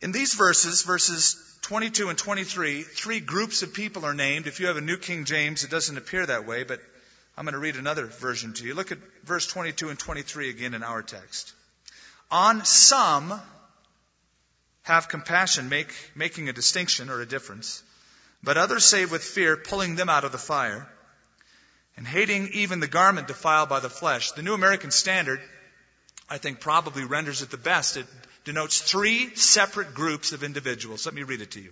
In 0.00 0.12
these 0.12 0.34
verses, 0.34 0.82
verses 0.82 1.36
22 1.62 2.10
and 2.10 2.18
23, 2.18 2.82
three 2.82 3.20
groups 3.20 3.62
of 3.62 3.72
people 3.72 4.04
are 4.04 4.14
named. 4.14 4.46
If 4.46 4.60
you 4.60 4.66
have 4.66 4.76
a 4.76 4.82
New 4.82 4.98
King 4.98 5.24
James, 5.24 5.64
it 5.64 5.70
doesn't 5.70 5.96
appear 5.96 6.26
that 6.26 6.46
way, 6.46 6.64
but 6.64 6.80
I'm 7.36 7.44
going 7.44 7.54
to 7.54 7.58
read 7.58 7.76
another 7.76 8.06
version 8.06 8.52
to 8.54 8.64
you. 8.64 8.74
Look 8.74 8.92
at 8.92 8.98
verse 9.24 9.46
22 9.46 9.88
and 9.88 9.98
23 9.98 10.50
again 10.50 10.74
in 10.74 10.82
our 10.82 11.02
text. 11.02 11.54
On 12.30 12.64
some, 12.64 13.40
have 14.82 15.08
compassion, 15.08 15.68
make, 15.68 15.92
making 16.14 16.48
a 16.48 16.52
distinction 16.52 17.08
or 17.08 17.20
a 17.20 17.26
difference, 17.26 17.82
but 18.42 18.58
others 18.58 18.84
save 18.84 19.10
with 19.10 19.24
fear, 19.24 19.56
pulling 19.56 19.96
them 19.96 20.10
out 20.10 20.24
of 20.24 20.32
the 20.32 20.38
fire, 20.38 20.86
and 21.96 22.06
hating 22.06 22.50
even 22.52 22.80
the 22.80 22.86
garment 22.86 23.26
defiled 23.26 23.70
by 23.70 23.80
the 23.80 23.88
flesh. 23.88 24.32
The 24.32 24.42
New 24.42 24.52
American 24.52 24.90
Standard 24.90 25.40
I 26.34 26.38
think 26.38 26.58
probably 26.58 27.04
renders 27.04 27.42
it 27.42 27.52
the 27.52 27.56
best. 27.56 27.96
It 27.96 28.06
denotes 28.44 28.80
three 28.80 29.36
separate 29.36 29.94
groups 29.94 30.32
of 30.32 30.42
individuals. 30.42 31.06
Let 31.06 31.14
me 31.14 31.22
read 31.22 31.40
it 31.40 31.52
to 31.52 31.60
you. 31.60 31.70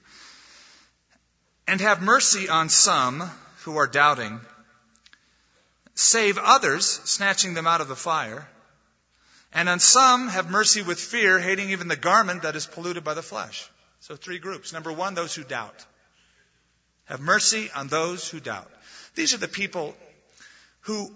And 1.66 1.80
have 1.80 2.00
mercy 2.00 2.48
on 2.48 2.68
some 2.68 3.28
who 3.64 3.76
are 3.78 3.88
doubting. 3.88 4.40
Save 5.96 6.38
others, 6.38 6.86
snatching 6.86 7.54
them 7.54 7.66
out 7.66 7.80
of 7.80 7.88
the 7.88 7.96
fire. 7.96 8.46
And 9.52 9.68
on 9.68 9.80
some 9.80 10.28
have 10.28 10.48
mercy 10.48 10.80
with 10.80 11.00
fear, 11.00 11.40
hating 11.40 11.70
even 11.70 11.88
the 11.88 11.96
garment 11.96 12.42
that 12.42 12.54
is 12.54 12.64
polluted 12.64 13.02
by 13.02 13.14
the 13.14 13.20
flesh. 13.20 13.68
So 13.98 14.14
three 14.14 14.38
groups. 14.38 14.72
Number 14.72 14.92
one, 14.92 15.14
those 15.14 15.34
who 15.34 15.42
doubt. 15.42 15.84
Have 17.06 17.20
mercy 17.20 17.68
on 17.74 17.88
those 17.88 18.28
who 18.30 18.38
doubt. 18.38 18.70
These 19.16 19.34
are 19.34 19.38
the 19.38 19.48
people 19.48 19.96
who 20.82 21.10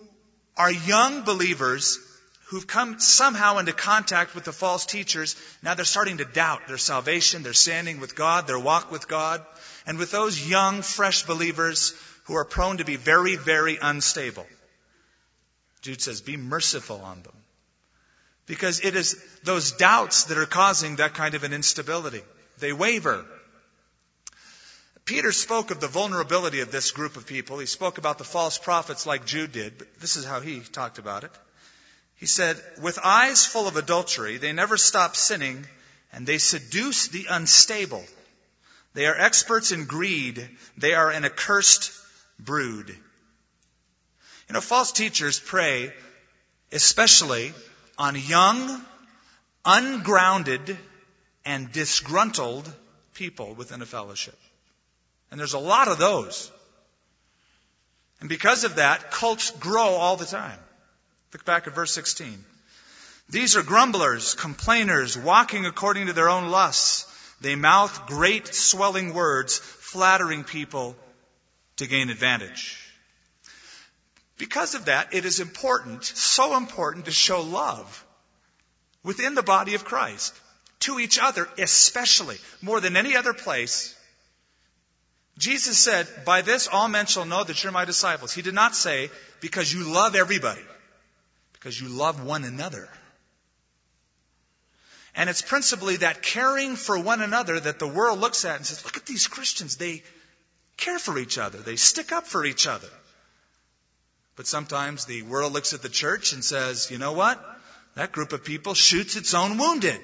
are 0.57 0.73
young 0.73 1.23
believers 1.23 2.00
who've 2.47 2.67
come 2.67 3.00
somehow 3.00 3.59
into 3.59 3.73
contact 3.73 4.35
with 4.35 4.45
the 4.45 4.53
false 4.53 4.87
teachers, 4.87 5.37
now 5.62 5.75
they're 5.75 5.85
starting 5.85 6.19
to 6.19 6.25
doubt 6.25 6.69
their 6.69 6.79
salvation, 6.79 7.43
their 7.43 7.53
standing 7.53 7.99
with 7.99 8.15
God, 8.15 8.47
their 8.47 8.59
walk 8.59 8.93
with 8.93 9.09
God. 9.09 9.45
And 9.87 9.99
with 9.99 10.12
those 10.12 10.49
young, 10.49 10.83
fresh 10.83 11.25
believers 11.25 11.95
who 12.25 12.37
are 12.37 12.45
prone 12.45 12.79
to 12.79 12.85
be 12.85 12.97
very, 12.97 13.37
very 13.37 13.79
unstable. 13.81 14.47
Jude 15.81 16.00
says, 16.00 16.21
be 16.21 16.37
merciful 16.37 17.00
on 17.00 17.23
them. 17.23 17.37
Because 18.47 18.81
it 18.81 18.95
is 18.95 19.21
those 19.43 19.73
doubts 19.73 20.25
that 20.25 20.38
are 20.38 20.47
causing 20.47 20.97
that 20.97 21.15
kind 21.15 21.35
of 21.35 21.43
an 21.43 21.53
instability. 21.53 22.23
They 22.59 22.73
waver. 22.73 23.25
Peter 25.05 25.33
spoke 25.33 25.73
of 25.73 25.81
the 25.81 25.88
vulnerability 25.88 26.61
of 26.61 26.71
this 26.71 26.93
group 26.93 27.17
of 27.17 27.26
people. 27.26 27.59
He 27.59 27.67
spoke 27.67 27.99
about 27.99 28.19
the 28.19 28.25
false 28.25 28.59
prophets 28.59 29.05
like 29.05 29.26
Jude 29.26 29.53
did, 29.53 29.79
but 29.79 29.88
this 30.00 30.17
is 30.17 30.25
how 30.25 30.41
he 30.41 30.61
talked 30.61 30.99
about 30.99 31.25
it. 31.25 31.31
He 32.16 32.26
said, 32.26 32.62
with 32.80 32.99
eyes 33.02 33.44
full 33.44 33.68
of 33.68 33.76
adultery, 33.76 34.38
they 34.38 34.52
never 34.52 34.76
stop 34.76 35.16
sinning 35.16 35.66
and 36.12 36.26
they 36.26 36.38
seduce 36.38 37.08
the 37.08 37.26
unstable. 37.28 38.04
They 38.94 39.06
are 39.06 39.16
experts 39.16 39.73
in 39.73 39.85
greed. 39.85 40.49
They 40.78 40.94
are 40.94 41.11
an 41.11 41.25
accursed 41.25 41.92
brood. 42.38 42.88
You 42.88 44.52
know, 44.52 44.61
false 44.61 44.92
teachers 44.92 45.38
prey 45.38 45.92
especially 46.73 47.52
on 47.99 48.16
young, 48.16 48.85
ungrounded, 49.64 50.76
and 51.44 51.73
disgruntled 51.73 52.70
people 53.14 53.54
within 53.54 53.82
a 53.82 53.87
fellowship. 53.87 54.38
And 55.30 55.38
there's 55.38 55.54
a 55.54 55.58
lot 55.58 55.88
of 55.88 55.99
those. 55.99 56.50
And 58.20 58.28
because 58.28 58.64
of 58.64 58.76
that, 58.76 59.11
cults 59.11 59.50
grow 59.50 59.90
all 59.90 60.16
the 60.16 60.25
time. 60.25 60.58
Look 61.37 61.45
back 61.45 61.66
at 61.66 61.75
verse 61.75 61.93
16. 61.93 62.43
These 63.28 63.57
are 63.57 63.62
grumblers, 63.62 64.33
complainers, 64.33 65.19
walking 65.19 65.66
according 65.66 66.07
to 66.07 66.14
their 66.14 66.31
own 66.31 66.49
lusts. 66.49 67.05
They 67.43 67.57
mouth 67.57 68.07
great 68.07 68.55
swelling 68.55 69.12
words, 69.12 69.59
flattering 69.59 70.45
people 70.45 70.97
to 71.76 71.87
gain 71.87 72.09
advantage. 72.09 72.81
Because 74.38 74.75
of 74.75 74.87
that, 74.87 75.12
it 75.12 75.26
is 75.26 75.38
important, 75.38 76.07
so 76.07 76.57
important 76.57 77.05
to 77.05 77.11
show 77.11 77.43
love 77.43 78.02
within 79.05 79.35
the 79.35 79.43
body 79.43 79.75
of 79.75 79.85
Christ 79.85 80.35
to 80.81 80.99
each 80.99 81.19
other, 81.19 81.47
especially 81.59 82.38
more 82.62 82.81
than 82.81 82.97
any 82.97 83.14
other 83.14 83.35
place. 83.35 83.95
Jesus 85.37 85.78
said, 85.78 86.09
By 86.25 86.40
this 86.40 86.66
all 86.66 86.88
men 86.88 87.05
shall 87.05 87.26
know 87.26 87.45
that 87.45 87.62
you're 87.62 87.73
my 87.73 87.85
disciples. 87.85 88.33
He 88.33 88.40
did 88.40 88.55
not 88.55 88.75
say, 88.75 89.11
because 89.43 89.71
you 89.71 89.93
love 89.93 90.16
everybody, 90.16 90.62
because 91.66 91.80
you 91.80 91.88
love 91.88 92.25
one 92.25 92.44
another. 92.44 92.88
And 95.16 95.28
it's 95.28 95.42
principally 95.42 95.96
that 95.96 96.23
caring 96.23 96.76
for 96.76 96.96
one 96.96 97.20
another 97.20 97.58
that 97.58 97.80
the 97.80 97.88
world 97.88 98.20
looks 98.20 98.44
at 98.44 98.54
and 98.54 98.64
says, 98.64 98.85
look 98.85 98.96
at 98.96 99.04
these 99.04 99.26
Christians. 99.26 99.76
They 99.76 100.04
care 100.76 101.00
for 101.00 101.18
each 101.18 101.38
other. 101.38 101.58
They 101.58 101.75
stick 101.75 102.12
up 102.12 102.25
for 102.25 102.44
each 102.44 102.68
other. 102.68 102.87
But 104.37 104.46
sometimes 104.46 105.06
the 105.06 105.23
world 105.23 105.54
looks 105.54 105.73
at 105.73 105.82
the 105.82 105.88
church 105.88 106.35
and 106.35 106.44
says, 106.44 106.88
you 106.92 106.99
know 106.99 107.14
what? 107.14 107.44
That 107.96 108.12
group 108.12 108.32
of 108.32 108.44
people 108.44 108.75
shoots 108.75 109.16
its 109.16 109.35
own 109.35 109.58
wounded. 109.58 109.99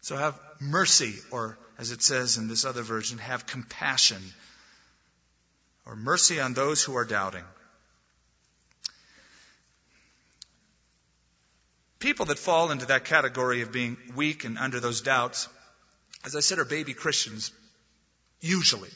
So 0.00 0.16
have 0.16 0.40
mercy, 0.58 1.16
or 1.30 1.58
as 1.78 1.90
it 1.90 2.00
says 2.00 2.38
in 2.38 2.48
this 2.48 2.64
other 2.64 2.80
version, 2.80 3.18
have 3.18 3.44
compassion, 3.44 4.22
or 5.84 5.96
mercy 5.96 6.40
on 6.40 6.54
those 6.54 6.82
who 6.82 6.96
are 6.96 7.04
doubting. 7.04 7.44
People 12.02 12.26
that 12.26 12.38
fall 12.40 12.72
into 12.72 12.86
that 12.86 13.04
category 13.04 13.62
of 13.62 13.70
being 13.70 13.96
weak 14.16 14.42
and 14.42 14.58
under 14.58 14.80
those 14.80 15.02
doubts, 15.02 15.48
as 16.24 16.34
I 16.34 16.40
said, 16.40 16.58
are 16.58 16.64
baby 16.64 16.94
Christians, 16.94 17.52
usually. 18.40 18.90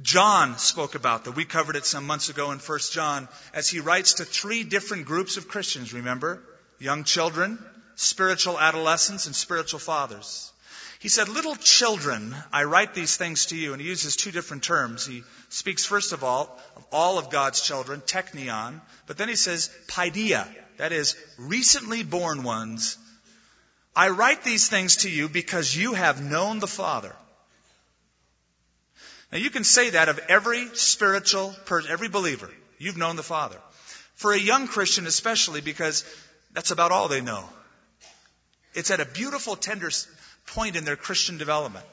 John 0.00 0.56
spoke 0.56 0.94
about 0.94 1.24
that. 1.24 1.36
We 1.36 1.44
covered 1.44 1.76
it 1.76 1.84
some 1.84 2.06
months 2.06 2.30
ago 2.30 2.50
in 2.52 2.58
1 2.58 2.78
John 2.92 3.28
as 3.52 3.68
he 3.68 3.80
writes 3.80 4.14
to 4.14 4.24
three 4.24 4.64
different 4.64 5.04
groups 5.04 5.36
of 5.36 5.48
Christians, 5.48 5.92
remember? 5.92 6.42
Young 6.78 7.04
children, 7.04 7.58
spiritual 7.96 8.58
adolescents, 8.58 9.26
and 9.26 9.36
spiritual 9.36 9.80
fathers. 9.80 10.50
He 11.00 11.10
said, 11.10 11.28
Little 11.28 11.56
children, 11.56 12.34
I 12.54 12.64
write 12.64 12.94
these 12.94 13.18
things 13.18 13.46
to 13.46 13.56
you. 13.56 13.74
And 13.74 13.82
he 13.82 13.88
uses 13.88 14.16
two 14.16 14.30
different 14.30 14.62
terms. 14.62 15.04
He 15.04 15.24
speaks, 15.50 15.84
first 15.84 16.14
of 16.14 16.24
all, 16.24 16.58
of 16.74 16.86
all 16.90 17.18
of 17.18 17.28
God's 17.28 17.60
children, 17.60 18.00
teknion, 18.00 18.80
but 19.06 19.18
then 19.18 19.28
he 19.28 19.36
says, 19.36 19.70
paideia, 19.88 20.48
that 20.80 20.92
is, 20.92 21.14
recently 21.36 22.02
born 22.02 22.42
ones. 22.42 22.96
I 23.94 24.08
write 24.08 24.44
these 24.44 24.66
things 24.66 24.96
to 24.98 25.10
you 25.10 25.28
because 25.28 25.76
you 25.76 25.92
have 25.92 26.22
known 26.22 26.58
the 26.58 26.66
Father. 26.66 27.14
Now 29.30 29.36
you 29.36 29.50
can 29.50 29.62
say 29.62 29.90
that 29.90 30.08
of 30.08 30.18
every 30.30 30.68
spiritual 30.72 31.54
person, 31.66 31.90
every 31.90 32.08
believer. 32.08 32.48
You've 32.78 32.96
known 32.96 33.16
the 33.16 33.22
Father. 33.22 33.58
For 34.14 34.32
a 34.32 34.38
young 34.38 34.68
Christian 34.68 35.06
especially 35.06 35.60
because 35.60 36.02
that's 36.54 36.70
about 36.70 36.92
all 36.92 37.08
they 37.08 37.20
know. 37.20 37.44
It's 38.72 38.90
at 38.90 39.00
a 39.00 39.04
beautiful, 39.04 39.56
tender 39.56 39.90
point 40.46 40.76
in 40.76 40.86
their 40.86 40.96
Christian 40.96 41.36
development. 41.36 41.84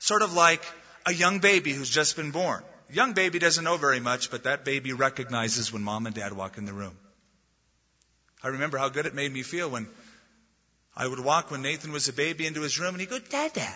Sort 0.00 0.22
of 0.22 0.32
like 0.32 0.64
a 1.06 1.14
young 1.14 1.38
baby 1.38 1.72
who's 1.72 1.88
just 1.88 2.16
been 2.16 2.32
born. 2.32 2.64
Young 2.90 3.12
baby 3.12 3.38
doesn't 3.38 3.62
know 3.62 3.76
very 3.76 4.00
much, 4.00 4.32
but 4.32 4.42
that 4.42 4.64
baby 4.64 4.92
recognizes 4.92 5.72
when 5.72 5.84
mom 5.84 6.06
and 6.06 6.16
dad 6.16 6.32
walk 6.32 6.58
in 6.58 6.64
the 6.64 6.72
room. 6.72 6.98
I 8.44 8.48
remember 8.48 8.76
how 8.76 8.90
good 8.90 9.06
it 9.06 9.14
made 9.14 9.32
me 9.32 9.42
feel 9.42 9.70
when 9.70 9.88
I 10.94 11.08
would 11.08 11.18
walk 11.18 11.50
when 11.50 11.62
Nathan 11.62 11.92
was 11.92 12.08
a 12.08 12.12
baby 12.12 12.46
into 12.46 12.60
his 12.60 12.78
room 12.78 12.94
and 12.94 13.00
he'd 13.00 13.08
go, 13.08 13.18
Dada. 13.18 13.66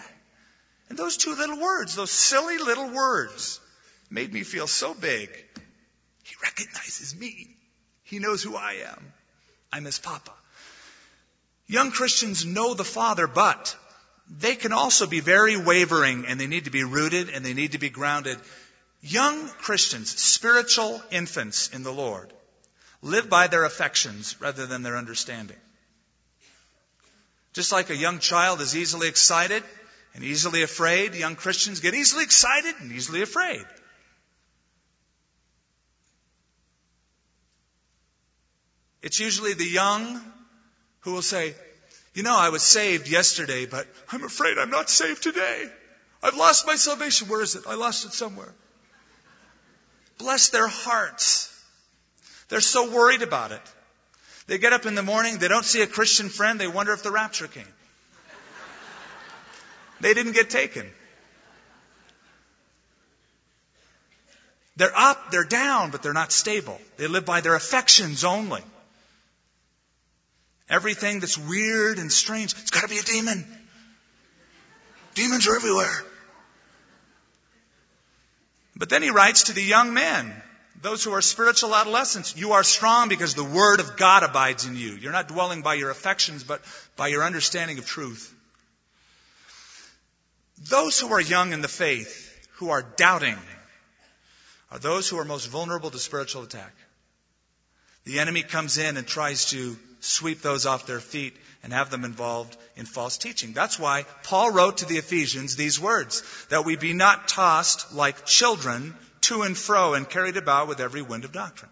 And 0.91 0.99
those 0.99 1.17
two 1.17 1.35
little 1.35 1.59
words, 1.59 1.95
those 1.95 2.11
silly 2.11 2.59
little 2.59 2.91
words, 2.91 3.61
made 4.11 4.33
me 4.33 4.43
feel 4.43 4.67
so 4.67 4.93
big. 4.93 5.31
He 6.23 6.35
recognizes 6.43 7.17
me. 7.17 7.57
He 8.05 8.19
knows 8.19 8.43
who 8.43 8.57
I 8.57 8.85
am. 8.87 9.13
I'm 9.73 9.87
his 9.87 9.99
papa. 9.99 10.33
Young 11.67 11.91
Christians 11.91 12.45
know 12.45 12.75
the 12.75 12.85
Father, 12.85 13.27
but 13.27 13.75
they 14.31 14.55
can 14.55 14.73
also 14.73 15.07
be 15.07 15.21
very 15.21 15.57
wavering 15.57 16.27
and 16.27 16.39
they 16.39 16.47
need 16.47 16.65
to 16.65 16.71
be 16.71 16.85
rooted 16.85 17.31
and 17.31 17.43
they 17.43 17.55
need 17.55 17.73
to 17.73 17.79
be 17.79 17.91
grounded. 17.91 18.39
Young 19.01 19.49
Christians, 19.49 20.11
spiritual 20.11 21.03
infants 21.11 21.69
in 21.69 21.83
the 21.83 21.93
Lord, 21.93 22.33
live 23.03 23.29
by 23.29 23.47
their 23.47 23.65
affections 23.65 24.41
rather 24.41 24.67
than 24.67 24.83
their 24.83 24.97
understanding. 24.97 25.57
Just 27.53 27.73
like 27.73 27.91
a 27.91 27.97
young 27.97 28.19
child 28.19 28.61
is 28.61 28.77
easily 28.77 29.09
excited 29.09 29.63
and 30.15 30.25
easily 30.25 30.63
afraid, 30.63 31.15
young 31.15 31.37
Christians 31.37 31.81
get 31.81 31.95
easily 31.95 32.25
excited 32.25 32.75
and 32.81 32.93
easily 32.93 33.23
afraid. 33.23 33.65
It's 39.03 39.21
usually 39.21 39.55
the 39.55 39.65
young 39.65 40.21
who 41.01 41.13
will 41.13 41.23
say, 41.23 41.55
You 42.15 42.23
know, 42.23 42.37
I 42.37 42.49
was 42.49 42.63
saved 42.63 43.09
yesterday, 43.09 43.67
but 43.67 43.87
I'm 44.13 44.25
afraid 44.25 44.59
I'm 44.59 44.71
not 44.71 44.91
saved 44.91 45.23
today. 45.23 45.71
I've 46.23 46.37
lost 46.37 46.67
my 46.67 46.75
salvation. 46.75 47.29
Where 47.29 47.43
is 47.43 47.55
it? 47.55 47.65
I 47.67 47.75
lost 47.75 48.05
it 48.05 48.13
somewhere. 48.13 48.53
Bless 50.19 50.49
their 50.49 50.67
hearts. 50.67 51.48
They're 52.49 52.61
so 52.61 52.91
worried 52.91 53.23
about 53.23 53.53
it. 53.53 53.63
They 54.47 54.59
get 54.59 54.73
up 54.73 54.87
in 54.87 54.95
the 54.95 55.03
morning, 55.03 55.39
they 55.39 55.49
don't 55.49 55.65
see 55.65 55.83
a 55.83 55.87
Christian 55.87 56.29
friend, 56.29 56.59
they 56.59 56.67
wonder 56.67 56.93
if 56.93 57.03
the 57.03 57.11
rapture 57.11 57.49
came. 57.49 57.65
They 60.01 60.15
didn't 60.15 60.33
get 60.33 60.49
taken. 60.49 60.89
They're 64.77 64.97
up, 64.97 65.33
they're 65.33 65.45
down, 65.45 65.91
but 65.91 66.03
they're 66.03 66.13
not 66.13 66.31
stable. 66.31 66.81
They 66.97 67.09
live 67.09 67.25
by 67.25 67.41
their 67.41 67.57
affections 67.57 68.25
only. 68.25 68.63
Everything 70.71 71.21
that's 71.21 71.37
weird 71.37 71.99
and 71.99 72.13
strange, 72.13 72.53
it's 72.53 72.71
got 72.71 72.83
to 72.83 72.89
be 72.89 72.99
a 72.99 73.03
demon. 73.03 73.45
Demons 75.15 75.49
are 75.49 75.57
everywhere. 75.57 76.05
But 78.77 78.89
then 78.89 79.03
he 79.03 79.11
writes 79.11 79.45
to 79.45 79.53
the 79.53 79.63
young 79.63 79.93
men, 79.93 80.33
those 80.81 81.03
who 81.03 81.13
are 81.13 81.23
spiritual 81.23 81.75
adolescents, 81.75 82.37
you 82.37 82.53
are 82.53 82.63
strong 82.63 83.09
because 83.09 83.35
the 83.35 83.45
Word 83.45 83.81
of 83.81 83.97
God 83.97 84.23
abides 84.23 84.67
in 84.67 84.77
you. 84.77 84.93
You're 84.93 85.13
not 85.13 85.29
dwelling 85.29 85.63
by 85.63 85.75
your 85.75 85.91
affections, 85.91 86.45
but 86.45 86.63
by 86.97 87.09
your 87.09 87.25
understanding 87.25 87.79
of 87.79 87.87
truth. 87.87 88.35
Those 90.69 90.99
who 90.99 91.13
are 91.13 91.21
young 91.21 91.53
in 91.53 91.63
the 91.63 91.69
faith, 91.69 92.49
who 92.55 92.71
are 92.71 92.83
doubting, 92.83 93.39
are 94.71 94.79
those 94.79 95.09
who 95.09 95.19
are 95.19 95.25
most 95.25 95.47
vulnerable 95.47 95.91
to 95.91 95.99
spiritual 95.99 96.43
attack. 96.43 96.75
The 98.05 98.21
enemy 98.21 98.43
comes 98.43 98.79
in 98.79 98.97
and 98.97 99.07
tries 99.07 99.51
to 99.51 99.77
sweep 100.01 100.43
those 100.43 100.67
off 100.67 100.87
their 100.87 101.01
feet 101.01 101.37
and 101.63 101.73
have 101.73 101.91
them 101.91 102.05
involved 102.05 102.57
in 102.77 102.87
false 102.87 103.19
teaching. 103.19 103.53
That's 103.53 103.79
why 103.79 104.05
Paul 104.23 104.53
wrote 104.53 104.79
to 104.79 104.87
the 104.87 104.99
Ephesians 104.99 105.57
these 105.57 105.81
words, 105.81 106.23
that 106.51 106.65
we 106.65 106.77
be 106.77 106.93
not 106.93 107.29
tossed 107.29 107.93
like 107.93 108.25
children 108.25 108.95
to 109.29 109.43
and 109.43 109.57
fro 109.57 109.95
and 109.95 110.09
carried 110.09 110.37
about 110.37 110.69
with 110.69 110.81
every 110.81 111.03
wind 111.03 111.25
of 111.25 111.33
doctrine. 111.33 111.71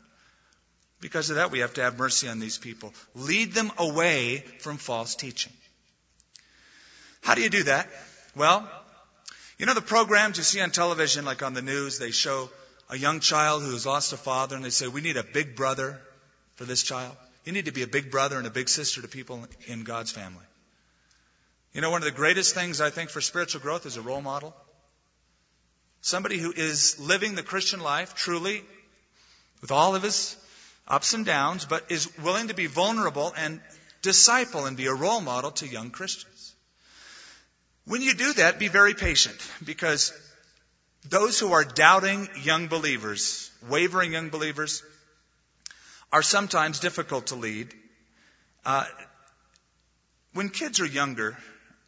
Because 1.01 1.29
of 1.31 1.37
that, 1.37 1.51
we 1.51 1.59
have 1.59 1.75
to 1.75 1.83
have 1.83 1.99
mercy 1.99 2.29
on 2.29 2.38
these 2.38 2.57
people. 2.57 2.92
Lead 3.14 3.53
them 3.53 3.71
away 3.79 4.38
from 4.61 4.79
false 4.79 5.14
teaching. 5.14 5.53
How 7.23 7.35
do 7.35 7.42
you 7.42 7.51
do 7.51 7.64
that? 7.64 7.88
Well, 8.35 8.69
you 9.59 9.66
know 9.66 9.75
the 9.75 9.83
programs 9.83 10.38
you 10.38 10.45
see 10.45 10.61
on 10.61 10.71
television, 10.71 11.25
like 11.25 11.42
on 11.42 11.55
the 11.55 11.62
news, 11.62 11.99
they 11.99 12.11
show 12.11 12.49
a 12.88 12.97
young 12.97 13.21
child 13.21 13.62
who 13.62 13.73
has 13.73 13.85
lost 13.85 14.12
a 14.12 14.16
father 14.16 14.57
and 14.57 14.64
they 14.64 14.71
say, 14.71 14.87
we 14.87 15.01
need 15.01 15.16
a 15.16 15.25
big 15.25 15.57
brother 15.57 16.01
for 16.55 16.64
this 16.64 16.83
child. 16.83 17.14
You 17.45 17.53
need 17.53 17.66
to 17.66 17.73
be 17.73 17.83
a 17.83 17.87
big 17.87 18.11
brother 18.11 18.38
and 18.38 18.47
a 18.47 18.51
big 18.51 18.69
sister 18.69 19.03
to 19.03 19.09
people 19.09 19.47
in 19.66 19.85
God's 19.85 20.12
family. 20.12 20.45
You 21.73 21.81
know, 21.81 21.90
one 21.90 22.03
of 22.03 22.07
the 22.07 22.14
greatest 22.14 22.55
things 22.55 22.81
I 22.81 22.90
think 22.90 23.11
for 23.11 23.21
spiritual 23.21 23.61
growth 23.61 23.87
is 23.87 23.97
a 23.97 24.03
role 24.03 24.23
model. 24.23 24.55
Somebody 26.07 26.38
who 26.38 26.53
is 26.53 27.01
living 27.01 27.35
the 27.35 27.42
Christian 27.42 27.81
life 27.81 28.14
truly 28.14 28.62
with 29.61 29.73
all 29.73 29.97
of 29.97 30.05
his 30.05 30.37
ups 30.87 31.14
and 31.14 31.27
downs, 31.27 31.64
but 31.64 31.90
is 31.90 32.16
willing 32.19 32.47
to 32.47 32.55
be 32.55 32.66
vulnerable 32.66 33.35
and 33.37 33.61
disciple 34.03 34.66
and 34.66 34.77
be 34.77 34.87
a 34.87 34.95
role 34.95 35.21
model 35.21 35.51
to 35.51 35.66
young 35.66 35.90
Christians. 35.90 36.55
When 37.87 38.03
you 38.03 38.14
do 38.14 38.35
that, 38.35 38.61
be 38.61 38.69
very 38.69 38.95
patient 38.95 39.37
because 39.64 40.12
those 41.09 41.40
who 41.40 41.53
are 41.53 41.64
doubting 41.64 42.29
young 42.40 42.69
believers, 42.69 43.51
wavering 43.69 44.12
young 44.12 44.29
believers, 44.29 44.85
are 46.12 46.23
sometimes 46.23 46.79
difficult 46.79 47.27
to 47.29 47.35
lead. 47.35 47.75
Uh, 48.64 48.85
when 50.35 50.51
kids 50.51 50.79
are 50.79 50.87
younger, 50.87 51.37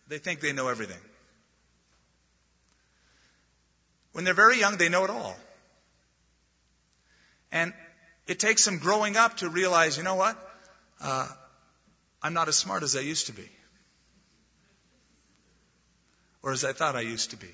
they 0.08 0.18
think 0.18 0.40
they 0.40 0.52
know 0.52 0.66
everything. 0.66 0.98
When 4.18 4.24
they're 4.24 4.34
very 4.34 4.58
young, 4.58 4.78
they 4.78 4.88
know 4.88 5.04
it 5.04 5.10
all. 5.10 5.36
And 7.52 7.72
it 8.26 8.40
takes 8.40 8.64
them 8.64 8.78
growing 8.78 9.16
up 9.16 9.36
to 9.36 9.48
realize, 9.48 9.96
you 9.96 10.02
know 10.02 10.16
what? 10.16 10.36
Uh, 11.00 11.28
I'm 12.20 12.34
not 12.34 12.48
as 12.48 12.56
smart 12.56 12.82
as 12.82 12.96
I 12.96 13.00
used 13.02 13.26
to 13.26 13.32
be. 13.32 13.48
Or 16.42 16.50
as 16.50 16.64
I 16.64 16.72
thought 16.72 16.96
I 16.96 17.02
used 17.02 17.30
to 17.30 17.36
be. 17.36 17.46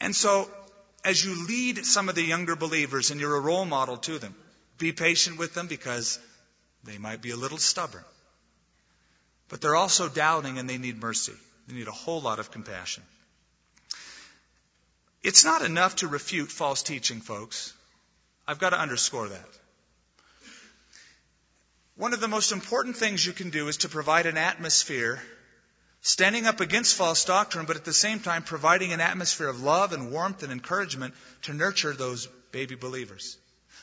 And 0.00 0.14
so 0.14 0.48
as 1.04 1.24
you 1.24 1.48
lead 1.48 1.84
some 1.84 2.08
of 2.08 2.14
the 2.14 2.22
younger 2.22 2.54
believers 2.54 3.10
and 3.10 3.20
you're 3.20 3.34
a 3.34 3.40
role 3.40 3.64
model 3.64 3.96
to 3.96 4.20
them, 4.20 4.36
be 4.78 4.92
patient 4.92 5.36
with 5.36 5.52
them 5.52 5.66
because 5.66 6.20
they 6.84 6.96
might 6.96 7.22
be 7.22 7.32
a 7.32 7.36
little 7.36 7.58
stubborn. 7.58 8.04
But 9.48 9.62
they're 9.62 9.74
also 9.74 10.08
doubting 10.08 10.58
and 10.58 10.70
they 10.70 10.78
need 10.78 11.02
mercy. 11.02 11.34
They 11.66 11.74
need 11.74 11.88
a 11.88 12.02
whole 12.06 12.20
lot 12.20 12.38
of 12.38 12.52
compassion. 12.52 13.02
It's 15.28 15.44
not 15.44 15.60
enough 15.60 15.96
to 15.96 16.08
refute 16.08 16.50
false 16.50 16.82
teaching, 16.82 17.20
folks. 17.20 17.74
I've 18.46 18.58
got 18.58 18.70
to 18.70 18.80
underscore 18.80 19.28
that. 19.28 19.48
One 21.96 22.14
of 22.14 22.20
the 22.20 22.28
most 22.28 22.50
important 22.50 22.96
things 22.96 23.26
you 23.26 23.34
can 23.34 23.50
do 23.50 23.68
is 23.68 23.76
to 23.78 23.90
provide 23.90 24.24
an 24.24 24.38
atmosphere 24.38 25.22
standing 26.00 26.46
up 26.46 26.60
against 26.60 26.96
false 26.96 27.26
doctrine, 27.26 27.66
but 27.66 27.76
at 27.76 27.84
the 27.84 27.92
same 27.92 28.20
time 28.20 28.42
providing 28.42 28.94
an 28.94 29.02
atmosphere 29.02 29.48
of 29.48 29.60
love 29.60 29.92
and 29.92 30.10
warmth 30.10 30.42
and 30.42 30.50
encouragement 30.50 31.12
to 31.42 31.52
nurture 31.52 31.92
those 31.92 32.26
baby 32.50 32.74
believers. 32.74 33.36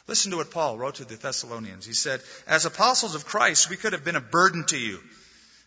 Listen 0.08 0.32
to 0.32 0.38
what 0.38 0.50
Paul 0.50 0.80
wrote 0.80 0.96
to 0.96 1.06
the 1.06 1.16
Thessalonians. 1.16 1.86
He 1.86 1.94
said, 1.94 2.22
As 2.48 2.66
apostles 2.66 3.14
of 3.14 3.26
Christ, 3.26 3.70
we 3.70 3.78
could 3.78 3.94
have 3.94 4.04
been 4.04 4.16
a 4.16 4.32
burden 4.40 4.66
to 4.70 4.80
you, 4.80 5.00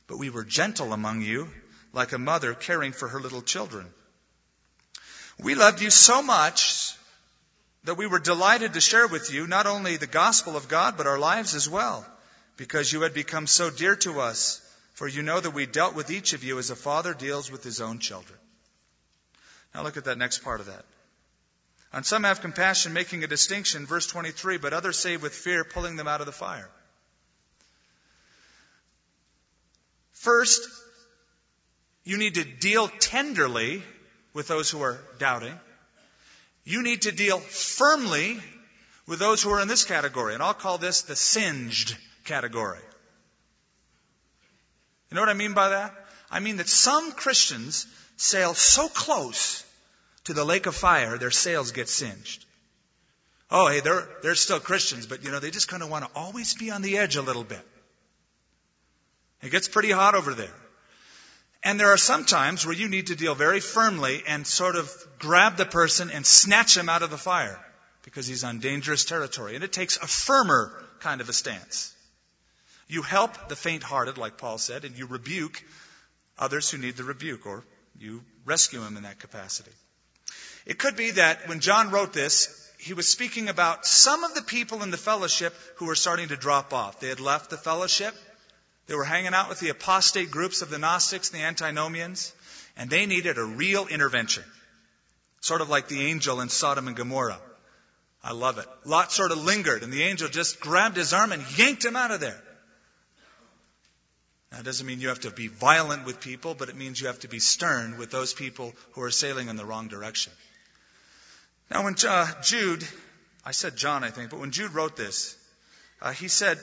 but 0.08 0.18
we 0.18 0.28
were 0.28 0.42
gentle 0.42 0.92
among 0.92 1.22
you, 1.22 1.48
like 1.92 2.10
a 2.10 2.18
mother 2.18 2.52
caring 2.54 2.90
for 2.90 3.06
her 3.06 3.20
little 3.20 3.42
children. 3.42 3.86
We 5.40 5.54
loved 5.54 5.80
you 5.80 5.90
so 5.90 6.22
much 6.22 6.94
that 7.84 7.96
we 7.96 8.06
were 8.06 8.18
delighted 8.18 8.74
to 8.74 8.80
share 8.80 9.06
with 9.06 9.32
you 9.32 9.46
not 9.46 9.66
only 9.66 9.96
the 9.96 10.06
gospel 10.06 10.56
of 10.56 10.68
God, 10.68 10.96
but 10.96 11.06
our 11.06 11.18
lives 11.18 11.54
as 11.54 11.68
well 11.68 12.04
because 12.56 12.92
you 12.92 13.02
had 13.02 13.14
become 13.14 13.46
so 13.46 13.70
dear 13.70 13.96
to 13.96 14.20
us, 14.20 14.60
for 14.94 15.06
you 15.06 15.22
know 15.22 15.40
that 15.40 15.54
we 15.54 15.64
dealt 15.64 15.94
with 15.94 16.10
each 16.10 16.32
of 16.32 16.42
you 16.42 16.58
as 16.58 16.70
a 16.70 16.76
father 16.76 17.14
deals 17.14 17.50
with 17.50 17.62
his 17.62 17.80
own 17.80 18.00
children. 18.00 18.38
Now 19.74 19.84
look 19.84 19.96
at 19.96 20.04
that 20.06 20.18
next 20.18 20.40
part 20.40 20.60
of 20.60 20.66
that. 20.66 20.84
And 21.92 22.04
some 22.04 22.24
have 22.24 22.40
compassion, 22.40 22.92
making 22.92 23.22
a 23.22 23.28
distinction, 23.28 23.86
verse 23.86 24.06
23, 24.08 24.58
but 24.58 24.72
others 24.72 24.98
save 24.98 25.22
with 25.22 25.32
fear, 25.32 25.64
pulling 25.64 25.96
them 25.96 26.08
out 26.08 26.20
of 26.20 26.26
the 26.26 26.32
fire. 26.32 26.68
First, 30.12 30.68
you 32.04 32.18
need 32.18 32.34
to 32.34 32.44
deal 32.44 32.88
tenderly 32.88 33.84
with 34.34 34.48
those 34.48 34.70
who 34.70 34.82
are 34.82 35.00
doubting. 35.18 35.58
You 36.64 36.82
need 36.82 37.02
to 37.02 37.12
deal 37.12 37.38
firmly 37.38 38.38
with 39.06 39.18
those 39.18 39.42
who 39.42 39.50
are 39.50 39.60
in 39.60 39.68
this 39.68 39.84
category, 39.84 40.34
and 40.34 40.42
I'll 40.42 40.54
call 40.54 40.78
this 40.78 41.02
the 41.02 41.16
singed 41.16 41.96
category. 42.24 42.80
You 45.10 45.14
know 45.14 45.22
what 45.22 45.30
I 45.30 45.34
mean 45.34 45.54
by 45.54 45.70
that? 45.70 45.94
I 46.30 46.40
mean 46.40 46.58
that 46.58 46.68
some 46.68 47.12
Christians 47.12 47.86
sail 48.16 48.52
so 48.52 48.88
close 48.88 49.64
to 50.24 50.34
the 50.34 50.44
lake 50.44 50.66
of 50.66 50.76
fire, 50.76 51.16
their 51.16 51.30
sails 51.30 51.72
get 51.72 51.88
singed. 51.88 52.44
Oh, 53.50 53.68
hey, 53.68 53.80
they're, 53.80 54.06
they're 54.22 54.34
still 54.34 54.60
Christians, 54.60 55.06
but 55.06 55.24
you 55.24 55.30
know, 55.30 55.40
they 55.40 55.50
just 55.50 55.68
kind 55.68 55.82
of 55.82 55.88
want 55.88 56.04
to 56.04 56.10
always 56.14 56.52
be 56.54 56.70
on 56.70 56.82
the 56.82 56.98
edge 56.98 57.16
a 57.16 57.22
little 57.22 57.44
bit. 57.44 57.66
It 59.42 59.50
gets 59.50 59.68
pretty 59.68 59.90
hot 59.90 60.14
over 60.14 60.34
there. 60.34 60.54
And 61.64 61.78
there 61.78 61.92
are 61.92 61.98
some 61.98 62.24
times 62.24 62.64
where 62.64 62.74
you 62.74 62.88
need 62.88 63.08
to 63.08 63.16
deal 63.16 63.34
very 63.34 63.60
firmly 63.60 64.22
and 64.26 64.46
sort 64.46 64.76
of 64.76 64.90
grab 65.18 65.56
the 65.56 65.66
person 65.66 66.10
and 66.10 66.24
snatch 66.24 66.76
him 66.76 66.88
out 66.88 67.02
of 67.02 67.10
the 67.10 67.18
fire 67.18 67.58
because 68.04 68.26
he's 68.26 68.44
on 68.44 68.60
dangerous 68.60 69.04
territory. 69.04 69.54
And 69.54 69.64
it 69.64 69.72
takes 69.72 69.96
a 69.96 70.06
firmer 70.06 70.72
kind 71.00 71.20
of 71.20 71.28
a 71.28 71.32
stance. 71.32 71.92
You 72.86 73.02
help 73.02 73.48
the 73.48 73.56
faint 73.56 73.82
hearted, 73.82 74.18
like 74.18 74.38
Paul 74.38 74.58
said, 74.58 74.84
and 74.84 74.96
you 74.96 75.06
rebuke 75.06 75.62
others 76.38 76.70
who 76.70 76.78
need 76.78 76.96
the 76.96 77.04
rebuke, 77.04 77.44
or 77.44 77.64
you 77.98 78.22
rescue 78.46 78.80
them 78.80 78.96
in 78.96 79.02
that 79.02 79.18
capacity. 79.18 79.72
It 80.64 80.78
could 80.78 80.96
be 80.96 81.10
that 81.12 81.48
when 81.48 81.60
John 81.60 81.90
wrote 81.90 82.12
this, 82.12 82.70
he 82.78 82.94
was 82.94 83.08
speaking 83.08 83.48
about 83.48 83.84
some 83.84 84.24
of 84.24 84.34
the 84.34 84.42
people 84.42 84.82
in 84.82 84.90
the 84.90 84.96
fellowship 84.96 85.54
who 85.76 85.86
were 85.86 85.96
starting 85.96 86.28
to 86.28 86.36
drop 86.36 86.72
off. 86.72 87.00
They 87.00 87.08
had 87.08 87.20
left 87.20 87.50
the 87.50 87.56
fellowship. 87.56 88.14
They 88.88 88.94
were 88.94 89.04
hanging 89.04 89.34
out 89.34 89.50
with 89.50 89.60
the 89.60 89.68
apostate 89.68 90.30
groups 90.30 90.62
of 90.62 90.70
the 90.70 90.78
Gnostics 90.78 91.30
and 91.30 91.38
the 91.38 91.44
antinomians, 91.44 92.32
and 92.76 92.88
they 92.88 93.04
needed 93.06 93.36
a 93.36 93.44
real 93.44 93.86
intervention. 93.86 94.44
Sort 95.40 95.60
of 95.60 95.68
like 95.68 95.88
the 95.88 96.06
angel 96.06 96.40
in 96.40 96.48
Sodom 96.48 96.88
and 96.88 96.96
Gomorrah. 96.96 97.38
I 98.24 98.32
love 98.32 98.58
it. 98.58 98.66
Lot 98.84 99.12
sort 99.12 99.30
of 99.30 99.44
lingered, 99.44 99.82
and 99.82 99.92
the 99.92 100.02
angel 100.02 100.28
just 100.28 100.58
grabbed 100.58 100.96
his 100.96 101.12
arm 101.12 101.32
and 101.32 101.58
yanked 101.58 101.84
him 101.84 101.96
out 101.96 102.10
of 102.10 102.20
there. 102.20 102.40
That 104.50 104.64
doesn't 104.64 104.86
mean 104.86 105.00
you 105.00 105.08
have 105.08 105.20
to 105.20 105.30
be 105.30 105.48
violent 105.48 106.06
with 106.06 106.20
people, 106.20 106.54
but 106.54 106.70
it 106.70 106.76
means 106.76 106.98
you 106.98 107.08
have 107.08 107.20
to 107.20 107.28
be 107.28 107.38
stern 107.38 107.98
with 107.98 108.10
those 108.10 108.32
people 108.32 108.72
who 108.92 109.02
are 109.02 109.10
sailing 109.10 109.48
in 109.48 109.56
the 109.56 109.66
wrong 109.66 109.88
direction. 109.88 110.32
Now, 111.70 111.84
when 111.84 111.94
uh, 112.08 112.26
Jude, 112.42 112.82
I 113.44 113.52
said 113.52 113.76
John, 113.76 114.02
I 114.02 114.10
think, 114.10 114.30
but 114.30 114.40
when 114.40 114.50
Jude 114.50 114.72
wrote 114.72 114.96
this, 114.96 115.36
uh, 116.00 116.12
he 116.12 116.28
said, 116.28 116.58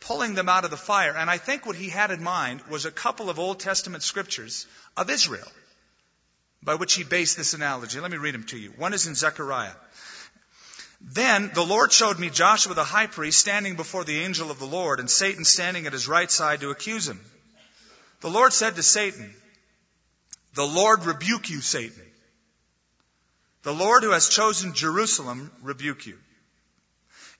pulling 0.00 0.34
them 0.34 0.48
out 0.48 0.64
of 0.64 0.70
the 0.70 0.76
fire. 0.76 1.14
And 1.16 1.30
I 1.30 1.38
think 1.38 1.66
what 1.66 1.76
he 1.76 1.88
had 1.88 2.10
in 2.10 2.22
mind 2.22 2.62
was 2.70 2.86
a 2.86 2.90
couple 2.90 3.30
of 3.30 3.38
Old 3.38 3.60
Testament 3.60 4.02
scriptures 4.02 4.66
of 4.96 5.10
Israel 5.10 5.46
by 6.62 6.74
which 6.74 6.94
he 6.94 7.04
based 7.04 7.36
this 7.36 7.54
analogy. 7.54 8.00
Let 8.00 8.10
me 8.10 8.16
read 8.16 8.34
them 8.34 8.44
to 8.44 8.58
you. 8.58 8.70
One 8.70 8.92
is 8.92 9.06
in 9.06 9.14
Zechariah. 9.14 9.72
Then 11.00 11.50
the 11.54 11.64
Lord 11.64 11.92
showed 11.92 12.18
me 12.18 12.28
Joshua 12.28 12.74
the 12.74 12.84
high 12.84 13.06
priest 13.06 13.38
standing 13.38 13.76
before 13.76 14.04
the 14.04 14.18
angel 14.18 14.50
of 14.50 14.58
the 14.58 14.66
Lord, 14.66 15.00
and 15.00 15.08
Satan 15.08 15.44
standing 15.44 15.86
at 15.86 15.94
his 15.94 16.08
right 16.08 16.30
side 16.30 16.60
to 16.60 16.70
accuse 16.70 17.08
him. 17.08 17.20
The 18.20 18.28
Lord 18.28 18.52
said 18.52 18.76
to 18.76 18.82
Satan, 18.82 19.34
The 20.54 20.66
Lord 20.66 21.06
rebuke 21.06 21.48
you, 21.48 21.62
Satan. 21.62 22.02
The 23.62 23.72
Lord 23.72 24.02
who 24.02 24.10
has 24.10 24.28
chosen 24.28 24.74
Jerusalem 24.74 25.50
rebuke 25.62 26.06
you. 26.06 26.18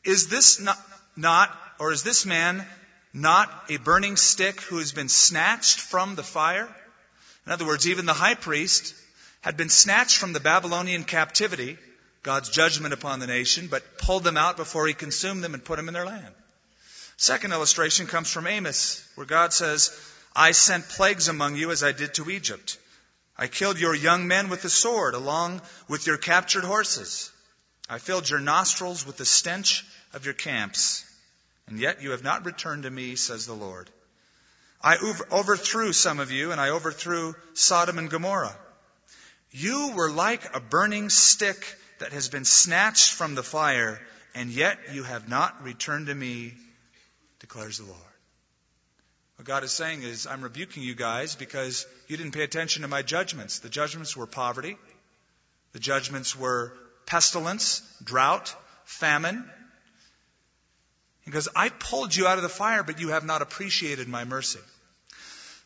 Is 0.05 0.29
this 0.29 0.59
not, 0.61 0.79
not, 1.17 1.57
or 1.79 1.93
is 1.93 2.03
this 2.03 2.27
man 2.27 2.67
not 3.13 3.51
a 3.69 3.79
burning 3.79 4.17
stick 4.17 4.61
who 4.63 4.79
has 4.79 4.93
been 4.93 5.09
snatched 5.09 5.81
from 5.81 6.15
the 6.15 6.23
fire? 6.23 6.69
In 7.47 7.53
other 7.53 7.67
words, 7.67 7.89
even 7.89 8.07
the 8.07 8.13
high 8.13 8.35
priest 8.35 8.95
had 9.41 9.57
been 9.57 9.69
snatched 9.69 10.19
from 10.19 10.33
the 10.33 10.41
Babylonian 10.41 11.05
captivity 11.05 11.79
God's 12.23 12.51
judgment 12.51 12.93
upon 12.93 13.19
the 13.19 13.27
nation, 13.27 13.69
but 13.69 13.99
pulled 13.99 14.25
them 14.25 14.37
out 14.37 14.57
before 14.57 14.87
he 14.87 14.93
consumed 14.93 15.43
them 15.43 15.55
and 15.55 15.65
put 15.65 15.77
them 15.77 15.89
in 15.89 15.95
their 15.95 16.05
land. 16.05 16.35
Second 17.17 17.53
illustration 17.53 18.07
comes 18.07 18.31
from 18.31 18.47
Amos, 18.47 19.07
where 19.15 19.27
God 19.27 19.53
says, 19.53 19.91
I 20.37 20.53
sent 20.53 20.89
plagues 20.89 21.29
among 21.29 21.57
you 21.57 21.71
as 21.71 21.83
I 21.83 21.93
did 21.93 22.15
to 22.15 22.31
Egypt. 22.31 22.79
I 23.39 23.47
killed 23.47 23.79
your 23.79 23.95
young 23.95 24.29
men 24.29 24.51
with 24.51 24.63
the 24.63 24.71
sword, 24.71 25.15
along 25.15 25.63
with 25.89 26.07
your 26.07 26.19
captured 26.19 26.65
horses. 26.65 27.31
I 27.89 27.99
filled 27.99 28.29
your 28.29 28.39
nostrils 28.39 29.07
with 29.07 29.17
the 29.17 29.25
stench 29.25 29.85
of 30.13 30.25
your 30.25 30.35
camps. 30.35 31.05
And 31.67 31.79
yet 31.79 32.03
you 32.03 32.11
have 32.11 32.25
not 32.25 32.45
returned 32.45 32.83
to 32.83 32.91
me, 32.91 33.17
says 33.17 33.47
the 33.47 33.55
Lord. 33.55 33.89
I 34.83 34.97
overthrew 35.31 35.93
some 35.93 36.21
of 36.21 36.31
you, 36.31 36.53
and 36.53 36.61
I 36.61 36.71
overthrew 36.71 37.35
Sodom 37.55 37.99
and 37.99 38.11
Gomorrah. 38.11 38.57
You 39.51 39.93
were 39.95 40.11
like 40.11 40.57
a 40.57 40.61
burning 40.61 41.11
stick 41.11 41.77
that 41.99 42.13
has 42.13 42.29
been 42.29 42.45
snatched 42.45 43.13
from 43.13 43.35
the 43.35 43.43
fire, 43.43 44.01
and 44.35 44.51
yet 44.51 44.79
you 44.93 45.03
have 45.03 45.29
not 45.29 45.63
returned 45.63 46.07
to 46.07 46.15
me, 46.15 46.55
declares 47.41 47.79
the 47.79 47.85
Lord. 47.85 47.99
What 49.37 49.47
God 49.47 49.65
is 49.65 49.73
saying 49.73 50.03
is, 50.03 50.27
I'm 50.27 50.43
rebuking 50.43 50.83
you 50.83 50.95
guys 50.95 51.35
because 51.35 51.87
you 52.09 52.17
didn't 52.17 52.33
pay 52.33 52.43
attention 52.43 52.83
to 52.83 52.89
my 52.89 53.03
judgments. 53.03 53.61
The 53.61 53.69
judgments 53.69 54.17
were 54.17 54.27
poverty, 54.27 54.77
the 55.73 55.79
judgments 55.79 56.37
were 56.37 56.73
pestilence, 57.07 57.83
drought, 58.03 58.55
famine. 58.85 59.49
Because 61.25 61.49
I 61.55 61.69
pulled 61.69 62.15
you 62.15 62.27
out 62.27 62.39
of 62.39 62.43
the 62.43 62.49
fire, 62.49 62.83
but 62.83 63.01
you 63.01 63.09
have 63.09 63.25
not 63.25 63.43
appreciated 63.43 64.09
my 64.09 64.25
mercy. 64.25 64.61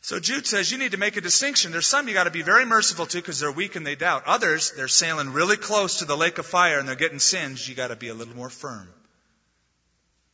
So 0.05 0.21
Jude 0.21 0.47
says 0.47 0.71
you 0.71 0.77
need 0.77 0.93
to 0.93 0.99
make 0.99 1.17
a 1.17 1.23
distinction. 1.23 1.73
There's 1.73 1.87
some 1.87 2.07
you 2.09 2.13
got 2.13 2.25
to 2.25 2.31
be 2.31 2.43
very 2.43 2.67
merciful 2.67 3.07
to 3.07 3.17
because 3.17 3.41
they're 3.41 3.51
weak 3.51 3.75
and 3.75 3.87
they 3.87 3.95
doubt. 3.95 4.25
Others, 4.27 4.73
they're 4.77 4.87
sailing 4.87 5.33
really 5.33 5.57
close 5.57 6.01
to 6.01 6.05
the 6.05 6.17
lake 6.17 6.37
of 6.37 6.45
fire 6.45 6.79
and 6.79 6.87
they're 6.87 6.95
getting 6.95 7.19
singed. 7.19 7.67
You 7.69 7.75
got 7.75 7.89
to 7.89 7.97
be 7.97 8.09
a 8.09 8.15
little 8.15 8.37
more 8.37 8.51
firm. 8.51 8.87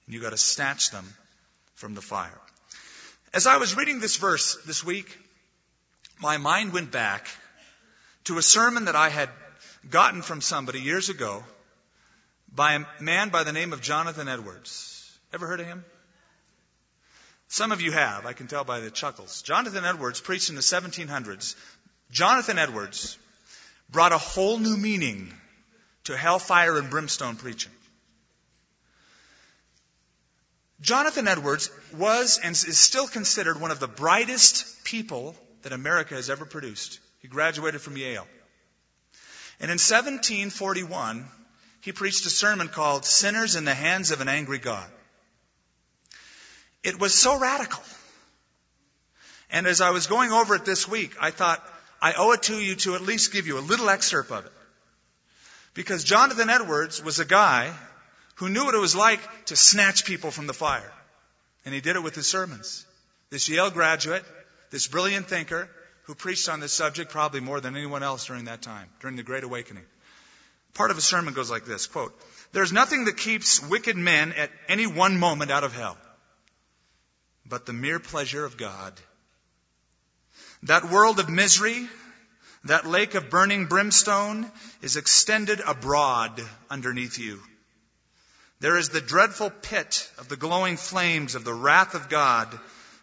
And 0.06 0.14
you 0.14 0.20
got 0.20 0.30
to 0.30 0.36
snatch 0.36 0.90
them 0.90 1.06
from 1.74 1.94
the 1.94 2.00
fire. 2.00 2.40
As 3.32 3.46
I 3.46 3.58
was 3.58 3.76
reading 3.76 4.00
this 4.00 4.16
verse 4.16 4.56
this 4.66 4.82
week, 4.82 5.16
my 6.20 6.36
mind 6.36 6.72
went 6.72 6.90
back 6.90 7.28
to 8.24 8.38
a 8.38 8.42
sermon 8.42 8.86
that 8.86 8.96
I 8.96 9.08
had 9.08 9.28
gotten 9.88 10.22
from 10.22 10.40
somebody 10.40 10.80
years 10.80 11.10
ago 11.10 11.44
by 12.52 12.74
a 12.74 12.84
man 13.00 13.28
by 13.28 13.44
the 13.44 13.52
name 13.52 13.72
of 13.72 13.80
Jonathan 13.82 14.26
Edwards. 14.26 14.89
Ever 15.32 15.46
heard 15.46 15.60
of 15.60 15.66
him? 15.66 15.84
Some 17.48 17.72
of 17.72 17.80
you 17.80 17.92
have, 17.92 18.26
I 18.26 18.32
can 18.32 18.46
tell 18.46 18.64
by 18.64 18.80
the 18.80 18.90
chuckles. 18.90 19.42
Jonathan 19.42 19.84
Edwards 19.84 20.20
preached 20.20 20.50
in 20.50 20.54
the 20.54 20.60
1700s. 20.60 21.56
Jonathan 22.10 22.58
Edwards 22.58 23.18
brought 23.90 24.12
a 24.12 24.18
whole 24.18 24.58
new 24.58 24.76
meaning 24.76 25.32
to 26.04 26.16
hellfire 26.16 26.78
and 26.78 26.90
brimstone 26.90 27.36
preaching. 27.36 27.72
Jonathan 30.80 31.28
Edwards 31.28 31.70
was 31.92 32.38
and 32.42 32.52
is 32.52 32.78
still 32.78 33.06
considered 33.06 33.60
one 33.60 33.70
of 33.70 33.80
the 33.80 33.88
brightest 33.88 34.84
people 34.84 35.36
that 35.62 35.72
America 35.72 36.14
has 36.14 36.30
ever 36.30 36.46
produced. 36.46 37.00
He 37.20 37.28
graduated 37.28 37.82
from 37.82 37.96
Yale. 37.96 38.26
And 39.60 39.70
in 39.70 39.78
1741, 39.78 41.26
he 41.82 41.92
preached 41.92 42.24
a 42.24 42.30
sermon 42.30 42.68
called 42.68 43.04
Sinners 43.04 43.56
in 43.56 43.64
the 43.64 43.74
Hands 43.74 44.10
of 44.10 44.20
an 44.20 44.28
Angry 44.28 44.58
God. 44.58 44.88
It 46.82 46.98
was 46.98 47.14
so 47.14 47.38
radical. 47.38 47.82
And 49.50 49.66
as 49.66 49.80
I 49.80 49.90
was 49.90 50.06
going 50.06 50.32
over 50.32 50.54
it 50.54 50.64
this 50.64 50.88
week, 50.88 51.14
I 51.20 51.30
thought, 51.30 51.62
I 52.00 52.14
owe 52.14 52.32
it 52.32 52.44
to 52.44 52.54
you 52.54 52.76
to 52.76 52.94
at 52.94 53.02
least 53.02 53.32
give 53.32 53.46
you 53.46 53.58
a 53.58 53.60
little 53.60 53.90
excerpt 53.90 54.30
of 54.30 54.46
it. 54.46 54.52
Because 55.74 56.04
Jonathan 56.04 56.50
Edwards 56.50 57.02
was 57.02 57.18
a 57.18 57.24
guy 57.24 57.72
who 58.36 58.48
knew 58.48 58.64
what 58.64 58.74
it 58.74 58.78
was 58.78 58.96
like 58.96 59.20
to 59.46 59.56
snatch 59.56 60.04
people 60.04 60.30
from 60.30 60.46
the 60.46 60.54
fire. 60.54 60.92
And 61.64 61.74
he 61.74 61.80
did 61.80 61.96
it 61.96 62.02
with 62.02 62.14
his 62.14 62.26
sermons. 62.26 62.86
This 63.28 63.48
Yale 63.48 63.70
graduate, 63.70 64.24
this 64.70 64.86
brilliant 64.86 65.28
thinker, 65.28 65.68
who 66.04 66.14
preached 66.14 66.48
on 66.48 66.58
this 66.58 66.72
subject 66.72 67.10
probably 67.10 67.40
more 67.40 67.60
than 67.60 67.76
anyone 67.76 68.02
else 68.02 68.26
during 68.26 68.46
that 68.46 68.62
time, 68.62 68.88
during 69.00 69.16
the 69.16 69.22
Great 69.22 69.44
Awakening. 69.44 69.84
Part 70.74 70.90
of 70.90 70.98
a 70.98 71.02
sermon 71.02 71.34
goes 71.34 71.50
like 71.50 71.66
this, 71.66 71.86
quote, 71.86 72.18
There's 72.52 72.72
nothing 72.72 73.04
that 73.04 73.16
keeps 73.16 73.62
wicked 73.62 73.96
men 73.96 74.32
at 74.32 74.50
any 74.68 74.86
one 74.86 75.18
moment 75.18 75.50
out 75.50 75.64
of 75.64 75.74
hell, 75.74 75.98
but 77.50 77.66
the 77.66 77.72
mere 77.72 77.98
pleasure 77.98 78.44
of 78.44 78.56
God. 78.56 78.94
That 80.62 80.90
world 80.90 81.18
of 81.18 81.28
misery, 81.28 81.88
that 82.64 82.86
lake 82.86 83.14
of 83.14 83.28
burning 83.28 83.66
brimstone 83.66 84.50
is 84.80 84.96
extended 84.96 85.60
abroad 85.60 86.40
underneath 86.70 87.18
you. 87.18 87.40
There 88.60 88.76
is 88.76 88.90
the 88.90 89.00
dreadful 89.00 89.50
pit 89.50 90.10
of 90.18 90.28
the 90.28 90.36
glowing 90.36 90.76
flames 90.76 91.34
of 91.34 91.44
the 91.44 91.54
wrath 91.54 91.94
of 91.94 92.08
God. 92.08 92.48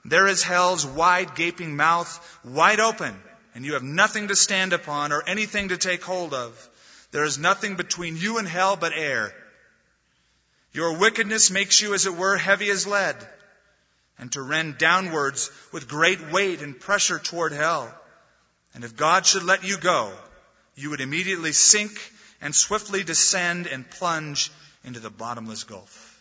There 0.06 0.28
is 0.28 0.44
hell's 0.44 0.86
wide 0.86 1.36
gaping 1.36 1.76
mouth, 1.76 2.40
wide 2.46 2.80
open, 2.80 3.20
and 3.54 3.66
you 3.66 3.74
have 3.74 3.84
nothing 3.84 4.28
to 4.28 4.36
stand 4.36 4.72
upon 4.72 5.12
or 5.12 5.24
anything 5.28 5.70
to 5.70 5.78
take 5.78 6.04
hold 6.04 6.34
of. 6.34 6.70
There 7.12 7.24
is 7.24 7.40
nothing 7.40 7.76
between 7.76 8.18
you 8.18 8.38
and 8.38 8.48
hell 8.48 8.76
but 8.76 8.94
air. 8.94 9.34
Your 10.74 11.00
wickedness 11.00 11.50
makes 11.50 11.82
you, 11.82 11.96
as 11.96 12.06
it 12.06 12.16
were, 12.16 12.38
heavy 12.38 12.70
as 12.70 12.86
lead, 12.86 13.16
and 14.20 14.32
to 14.32 14.42
rend 14.42 14.78
downwards 14.78 15.52
with 15.72 15.88
great 15.88 16.32
weight 16.32 16.62
and 16.62 16.80
pressure 16.80 17.20
toward 17.20 17.52
hell. 17.52 17.94
And 18.74 18.84
if 18.84 18.96
God 18.96 19.26
should 19.26 19.44
let 19.44 19.64
you 19.64 19.78
go, 19.78 20.12
you 20.76 20.90
would 20.92 21.02
immediately 21.02 21.52
sink 21.52 21.92
and 22.42 22.54
swiftly 22.54 23.04
descend 23.04 23.68
and 23.68 23.90
plunge 23.90 24.52
into 24.84 25.00
the 25.00 25.10
bottomless 25.10 25.64
gulf. 25.64 26.14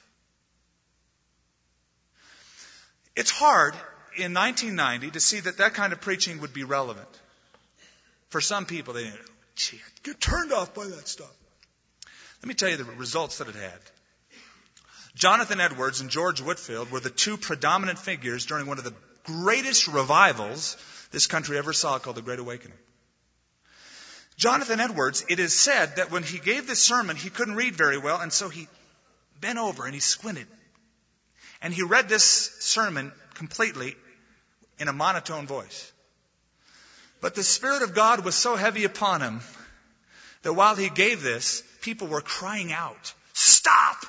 It's 3.15 3.31
hard 3.31 3.75
in 4.17 4.35
1990 4.35 5.13
to 5.13 5.21
see 5.21 5.41
that 5.41 5.59
that 5.59 5.75
kind 5.75 5.93
of 5.93 6.01
preaching 6.01 6.41
would 6.41 6.53
be 6.53 6.65
relevant. 6.65 7.09
For 8.29 8.41
some 8.41 8.67
people, 8.67 8.95
they 8.95 9.11
gee, 9.55 9.81
get 10.03 10.21
turned 10.21 10.53
off 10.53 10.75
by 10.75 10.85
that 10.85 11.09
stuff. 11.09 11.33
Let 12.43 12.49
me 12.49 12.55
tell 12.55 12.69
you 12.69 12.77
the 12.77 12.85
results 12.85 13.39
that 13.39 13.49
it 13.49 13.55
had. 13.55 13.81
Jonathan 15.17 15.61
Edwards 15.61 16.03
and 16.03 16.11
George 16.11 16.43
Whitefield 16.43 16.91
were 16.91 17.01
the 17.01 17.09
two 17.09 17.39
predominant 17.39 17.99
figures 17.99 18.45
during 18.45 18.67
one 18.67 18.77
of 18.77 18.85
the 18.85 18.95
greatest 19.25 19.89
revivals 19.89 20.77
this 21.11 21.27
country 21.27 21.57
ever 21.57 21.73
saw 21.73 21.99
called 21.99 22.17
the 22.17 22.23
Great 22.23 22.39
Awakening. 22.39 22.77
Jonathan 24.37 24.79
Edwards, 24.79 25.25
it 25.31 25.39
is 25.39 25.59
said 25.59 25.97
that 25.97 26.11
when 26.11 26.23
he 26.23 26.39
gave 26.39 26.67
this 26.67 26.83
sermon, 26.83 27.17
he 27.17 27.31
couldn't 27.31 27.55
read 27.55 27.75
very 27.75 27.97
well, 27.97 28.21
and 28.21 28.31
so 28.31 28.51
he 28.51 28.69
bent 29.41 29.59
over 29.59 29.87
and 29.87 29.95
he 29.95 30.01
squinted. 30.01 30.47
And 31.63 31.73
he 31.73 31.83
read 31.83 32.11
this 32.11 32.25
sermon 32.61 33.11
completely 33.33 33.97
in 34.79 34.89
a 34.89 34.93
monotone 34.93 35.47
voice. 35.47 35.91
But 37.23 37.35
the 37.35 37.43
Spirit 37.43 37.81
of 37.81 37.95
God 37.95 38.23
was 38.23 38.35
so 38.35 38.55
heavy 38.55 38.85
upon 38.85 39.23
him 39.23 39.41
that 40.43 40.53
while 40.53 40.77
he 40.77 40.91
gave 40.91 41.23
this, 41.23 41.63
people 41.81 42.07
were 42.07 42.21
crying 42.21 42.71
out, 42.71 43.15
Stop! 43.33 44.05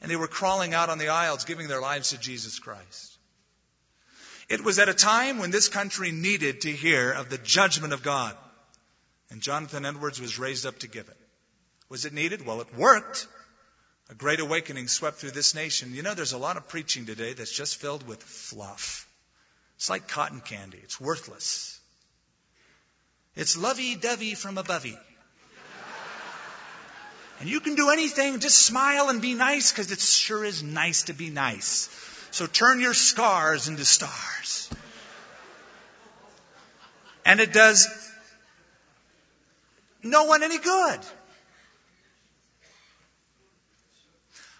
And 0.00 0.10
they 0.10 0.16
were 0.16 0.28
crawling 0.28 0.74
out 0.74 0.90
on 0.90 0.98
the 0.98 1.08
aisles, 1.08 1.44
giving 1.44 1.68
their 1.68 1.80
lives 1.80 2.10
to 2.10 2.18
Jesus 2.18 2.58
Christ. 2.58 3.18
It 4.48 4.64
was 4.64 4.78
at 4.78 4.88
a 4.88 4.94
time 4.94 5.38
when 5.38 5.50
this 5.50 5.68
country 5.68 6.10
needed 6.10 6.62
to 6.62 6.70
hear 6.70 7.12
of 7.12 7.28
the 7.28 7.38
judgment 7.38 7.92
of 7.92 8.02
God. 8.02 8.34
And 9.30 9.42
Jonathan 9.42 9.84
Edwards 9.84 10.20
was 10.20 10.38
raised 10.38 10.64
up 10.64 10.78
to 10.78 10.88
give 10.88 11.08
it. 11.08 11.16
Was 11.88 12.04
it 12.04 12.12
needed? 12.12 12.46
Well, 12.46 12.60
it 12.60 12.74
worked. 12.74 13.26
A 14.10 14.14
great 14.14 14.40
awakening 14.40 14.88
swept 14.88 15.18
through 15.18 15.32
this 15.32 15.54
nation. 15.54 15.94
You 15.94 16.02
know, 16.02 16.14
there's 16.14 16.32
a 16.32 16.38
lot 16.38 16.56
of 16.56 16.68
preaching 16.68 17.04
today 17.04 17.34
that's 17.34 17.54
just 17.54 17.76
filled 17.76 18.06
with 18.06 18.22
fluff. 18.22 19.06
It's 19.76 19.90
like 19.90 20.08
cotton 20.08 20.40
candy. 20.40 20.78
It's 20.82 20.98
worthless. 20.98 21.78
It's 23.36 23.56
lovey-dovey 23.56 24.34
from 24.34 24.56
abovey. 24.56 24.98
And 27.40 27.48
you 27.48 27.60
can 27.60 27.76
do 27.76 27.90
anything, 27.90 28.40
just 28.40 28.58
smile 28.58 29.10
and 29.10 29.22
be 29.22 29.34
nice 29.34 29.70
because 29.70 29.92
it 29.92 30.00
sure 30.00 30.44
is 30.44 30.62
nice 30.62 31.04
to 31.04 31.12
be 31.12 31.30
nice. 31.30 31.88
So 32.30 32.46
turn 32.46 32.80
your 32.80 32.94
scars 32.94 33.68
into 33.68 33.84
stars. 33.84 34.68
And 37.24 37.40
it 37.40 37.52
does 37.52 37.86
no 40.02 40.24
one 40.24 40.42
any 40.42 40.58
good. 40.58 41.00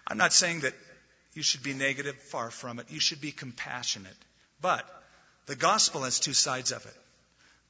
I'm 0.07 0.17
not 0.17 0.33
saying 0.33 0.61
that 0.61 0.73
you 1.33 1.43
should 1.43 1.63
be 1.63 1.73
negative, 1.73 2.15
far 2.17 2.49
from 2.49 2.79
it. 2.79 2.87
You 2.89 2.99
should 2.99 3.21
be 3.21 3.31
compassionate. 3.31 4.17
But 4.61 4.85
the 5.45 5.55
gospel 5.55 6.03
has 6.03 6.19
two 6.19 6.33
sides 6.33 6.71
of 6.71 6.85
it. 6.85 6.95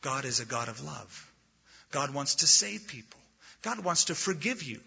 God 0.02 0.26
is 0.26 0.40
a 0.40 0.46
God 0.46 0.70
of 0.70 0.82
love. 0.84 1.32
God 1.92 2.14
wants 2.14 2.36
to 2.36 2.48
save 2.48 2.88
people. 2.88 3.20
God 3.62 3.84
wants 3.84 4.06
to 4.06 4.16
forgive 4.16 4.64
you. 4.64 4.80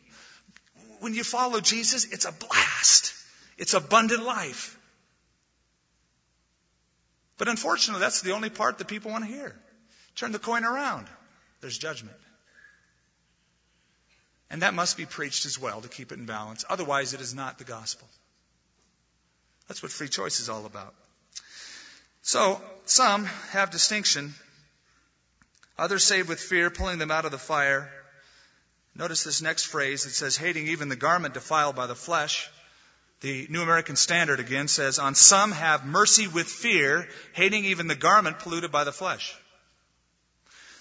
When 1.01 1.15
you 1.15 1.25
follow 1.25 1.61
Jesus, 1.61 2.05
it's 2.13 2.25
a 2.25 2.33
blast. 2.33 3.15
It's 3.59 3.75
abundant 3.75 4.23
life. 4.23 4.79
But 7.39 7.49
unfortunately, 7.49 8.01
that's 8.01 8.23
the 8.23 8.33
only 8.33 8.51
part 8.51 8.79
that 8.79 8.89
people 8.89 9.11
want 9.11 9.25
to 9.25 9.31
hear. 9.31 9.55
Turn 10.15 10.33
the 10.33 10.39
coin 10.39 10.65
around. 10.65 11.07
There's 11.61 11.77
judgment. 11.77 12.17
And 14.51 14.63
that 14.63 14.75
must 14.75 14.97
be 14.97 15.07
preached 15.07 15.47
as 15.47 15.59
well 15.59 15.81
to 15.81 15.89
keep 15.89 16.13
it 16.13 16.19
in 16.19 16.27
balance. 16.27 16.65
Otherwise, 16.69 17.15
it 17.15 17.21
is 17.21 17.35
not 17.35 17.59
the 17.59 17.65
gospel. 17.65 18.07
That's 19.67 19.83
what 19.83 19.91
free 19.91 20.09
choice 20.09 20.41
is 20.41 20.49
all 20.49 20.67
about. 20.67 20.95
So, 22.23 22.61
some 22.85 23.25
have 23.51 23.71
distinction. 23.71 24.35
Others 25.79 26.05
save 26.05 26.29
with 26.29 26.39
fear, 26.39 26.71
pulling 26.71 26.99
them 26.99 27.11
out 27.11 27.25
of 27.25 27.31
the 27.31 27.39
fire. 27.39 27.91
Notice 28.95 29.25
this 29.25 29.43
next 29.43 29.65
phrase. 29.65 30.05
It 30.07 30.13
says, 30.13 30.37
hating 30.37 30.69
even 30.69 30.89
the 30.89 30.97
garment 30.97 31.35
defiled 31.35 31.77
by 31.77 31.87
the 31.87 31.95
flesh. 31.95 32.51
The 33.21 33.47
New 33.49 33.63
American 33.63 33.97
Standard 33.97 34.41
again 34.41 34.69
says, 34.69 34.99
on 34.99 35.15
some 35.15 35.53
have 35.53 35.87
mercy 35.87 36.27
with 36.27 36.47
fear, 36.47 37.09
hating 37.33 37.65
even 37.67 37.87
the 37.87 37.95
garment 37.95 38.41
polluted 38.41 38.73
by 38.73 38.85
the 38.85 38.93
flesh. 38.93 39.35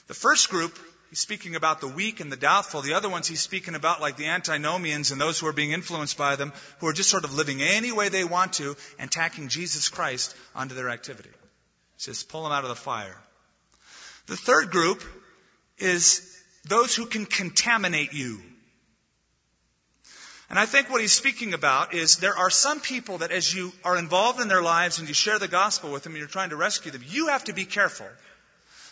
The 0.08 0.14
first 0.14 0.50
group 0.50 0.78
He's 1.12 1.20
speaking 1.20 1.58
about 1.58 1.82
the 1.82 1.90
weak 1.90 2.22
and 2.22 2.32
the 2.32 2.38
doubtful. 2.38 2.82
The 2.82 2.94
other 2.94 3.10
ones 3.10 3.28
he's 3.28 3.42
speaking 3.42 3.76
about 3.76 4.00
like 4.00 4.16
the 4.16 4.28
antinomians 4.28 5.12
and 5.12 5.20
those 5.20 5.38
who 5.38 5.48
are 5.48 5.54
being 5.54 5.74
influenced 5.74 6.18
by 6.18 6.38
them, 6.38 6.54
who 6.80 6.88
are 6.88 6.94
just 6.94 7.10
sort 7.10 7.26
of 7.26 7.36
living 7.36 7.62
any 7.62 7.92
way 7.92 8.08
they 8.08 8.24
want 8.24 8.54
to 8.54 8.78
and 8.98 9.12
tacking 9.12 9.50
Jesus 9.50 9.90
Christ 9.90 10.34
onto 10.56 10.74
their 10.74 10.90
activity. 10.90 11.28
He 11.28 11.98
says, 11.98 12.24
pull 12.24 12.44
them 12.44 12.54
out 12.54 12.64
of 12.64 12.70
the 12.70 12.78
fire. 12.78 13.18
The 14.28 14.38
third 14.38 14.72
group 14.72 15.04
is 15.80 16.31
those 16.66 16.96
who 16.96 17.06
can 17.06 17.26
contaminate 17.26 18.14
you. 18.14 18.40
And 20.50 20.60
I 20.60 20.66
think 20.66 20.90
what 20.90 21.00
he's 21.00 21.14
speaking 21.14 21.54
about 21.54 21.94
is 21.94 22.18
there 22.18 22.36
are 22.38 22.50
some 22.50 22.82
people 22.82 23.20
that 23.20 23.32
as 23.32 23.54
you 23.54 23.72
are 23.86 23.98
involved 23.98 24.42
in 24.42 24.50
their 24.50 24.62
lives 24.62 25.00
and 25.00 25.08
you 25.08 25.14
share 25.14 25.40
the 25.40 25.48
gospel 25.48 25.92
with 25.92 26.04
them 26.04 26.12
and 26.12 26.20
you're 26.20 26.28
trying 26.28 26.50
to 26.50 26.58
rescue 26.58 26.92
them, 26.92 27.04
you 27.08 27.28
have 27.28 27.46
to 27.46 27.54
be 27.54 27.66
careful 27.66 28.08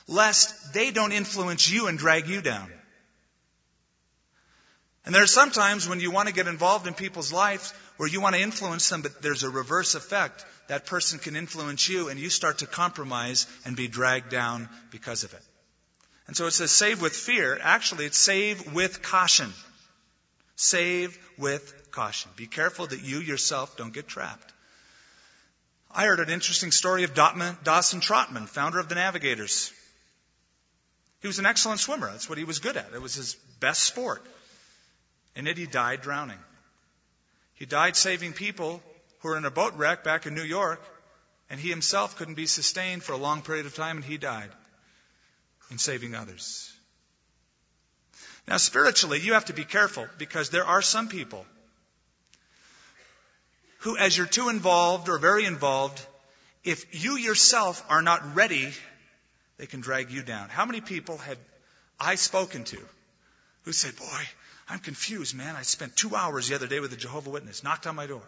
lest 0.08 0.74
they 0.74 0.92
don't 0.92 1.12
influence 1.12 1.70
you 1.70 1.88
and 1.88 2.00
drag 2.00 2.28
you 2.28 2.42
down. 2.42 2.72
And 5.06 5.16
there 5.16 5.24
are 5.24 5.28
sometimes 5.28 5.88
when 5.88 6.00
you 6.00 6.12
want 6.12 6.28
to 6.28 6.34
get 6.34 6.48
involved 6.48 6.88
in 6.88 6.94
people's 6.94 7.32
lives 7.32 7.74
where 7.98 8.08
you 8.10 8.22
want 8.22 8.36
to 8.36 8.42
influence 8.42 8.88
them, 8.90 9.02
but 9.02 9.22
there's 9.22 9.44
a 9.44 9.50
reverse 9.50 9.96
effect. 9.96 10.46
That 10.68 10.86
person 10.86 11.20
can 11.20 11.36
influence 11.36 11.88
you 11.90 12.10
and 12.10 12.20
you 12.20 12.30
start 12.30 12.60
to 12.60 12.68
compromise 12.68 13.48
and 13.66 13.76
be 13.76 13.88
dragged 13.88 14.30
down 14.30 14.70
because 14.92 15.24
of 15.24 15.34
it. 15.34 15.42
And 16.30 16.38
so 16.38 16.46
it 16.46 16.52
says 16.52 16.70
save 16.70 17.02
with 17.02 17.16
fear. 17.16 17.58
Actually, 17.60 18.06
it's 18.06 18.16
save 18.16 18.76
with 18.76 19.02
caution. 19.02 19.52
Save 20.56 21.18
with 21.40 21.90
caution. 21.90 22.30
Be 22.36 22.46
careful 22.46 22.86
that 22.86 23.02
you 23.02 23.18
yourself 23.18 23.76
don't 23.78 23.92
get 23.92 24.08
trapped. 24.08 24.54
I 25.92 26.06
heard 26.06 26.20
an 26.20 26.30
interesting 26.30 26.70
story 26.70 27.04
of 27.04 27.16
Dawson 27.16 28.00
Trotman, 28.00 28.46
founder 28.46 28.78
of 28.78 28.90
the 28.90 28.94
Navigators. 28.94 29.74
He 31.24 31.28
was 31.28 31.40
an 31.40 31.48
excellent 31.48 31.80
swimmer. 31.80 32.12
That's 32.12 32.30
what 32.30 32.38
he 32.38 32.44
was 32.44 32.60
good 32.60 32.78
at. 32.78 32.94
It 32.94 33.02
was 33.02 33.16
his 33.16 33.34
best 33.60 33.82
sport. 33.82 34.24
And 35.36 35.48
yet 35.48 35.58
he 35.58 35.66
died 35.66 36.02
drowning. 36.02 36.38
He 37.56 37.66
died 37.66 37.96
saving 37.96 38.34
people 38.34 38.84
who 39.22 39.30
were 39.30 39.38
in 39.38 39.46
a 39.46 39.50
boat 39.52 39.74
wreck 39.78 40.04
back 40.04 40.28
in 40.28 40.36
New 40.36 40.44
York, 40.44 40.80
and 41.50 41.60
he 41.60 41.72
himself 41.72 42.18
couldn't 42.18 42.36
be 42.36 42.46
sustained 42.46 43.02
for 43.02 43.14
a 43.14 43.18
long 43.18 43.42
period 43.42 43.66
of 43.66 43.74
time, 43.74 43.96
and 43.96 44.06
he 44.06 44.20
died 44.20 44.52
in 45.72 45.78
saving 45.78 46.16
others. 46.16 46.72
Now, 48.48 48.58
spiritually, 48.58 49.20
you 49.20 49.34
have 49.34 49.46
to 49.46 49.54
be 49.54 49.64
careful 49.64 50.08
because 50.18 50.50
there 50.50 50.66
are 50.66 50.82
some 50.82 51.08
people 51.08 51.46
who, 53.80 53.98
as 53.98 54.18
you're 54.18 54.28
too 54.28 54.50
involved 54.50 55.08
or 55.08 55.20
very 55.20 55.46
involved, 55.46 56.04
if 56.64 57.04
you 57.04 57.16
yourself 57.16 57.84
are 57.90 58.02
not 58.02 58.36
ready, 58.36 58.74
they 59.58 59.68
can 59.68 59.82
drag 59.82 60.12
you 60.12 60.24
down. 60.24 60.50
How 60.50 60.66
many 60.66 60.82
people 60.82 61.18
have 61.18 61.38
I 62.00 62.16
spoken 62.16 62.64
to 62.66 62.80
who 63.64 63.72
said, 63.72 63.96
Boy, 63.98 64.24
I'm 64.68 64.80
confused, 64.80 65.36
man. 65.36 65.56
I 65.56 65.64
spent 65.64 65.96
two 65.96 66.16
hours 66.16 66.48
the 66.48 66.56
other 66.56 66.68
day 66.68 66.80
with 66.80 66.94
a 66.94 66.98
Jehovah 66.98 67.30
Witness, 67.30 67.64
knocked 67.64 67.88
on 67.88 67.96
my 67.96 68.08
door. 68.08 68.24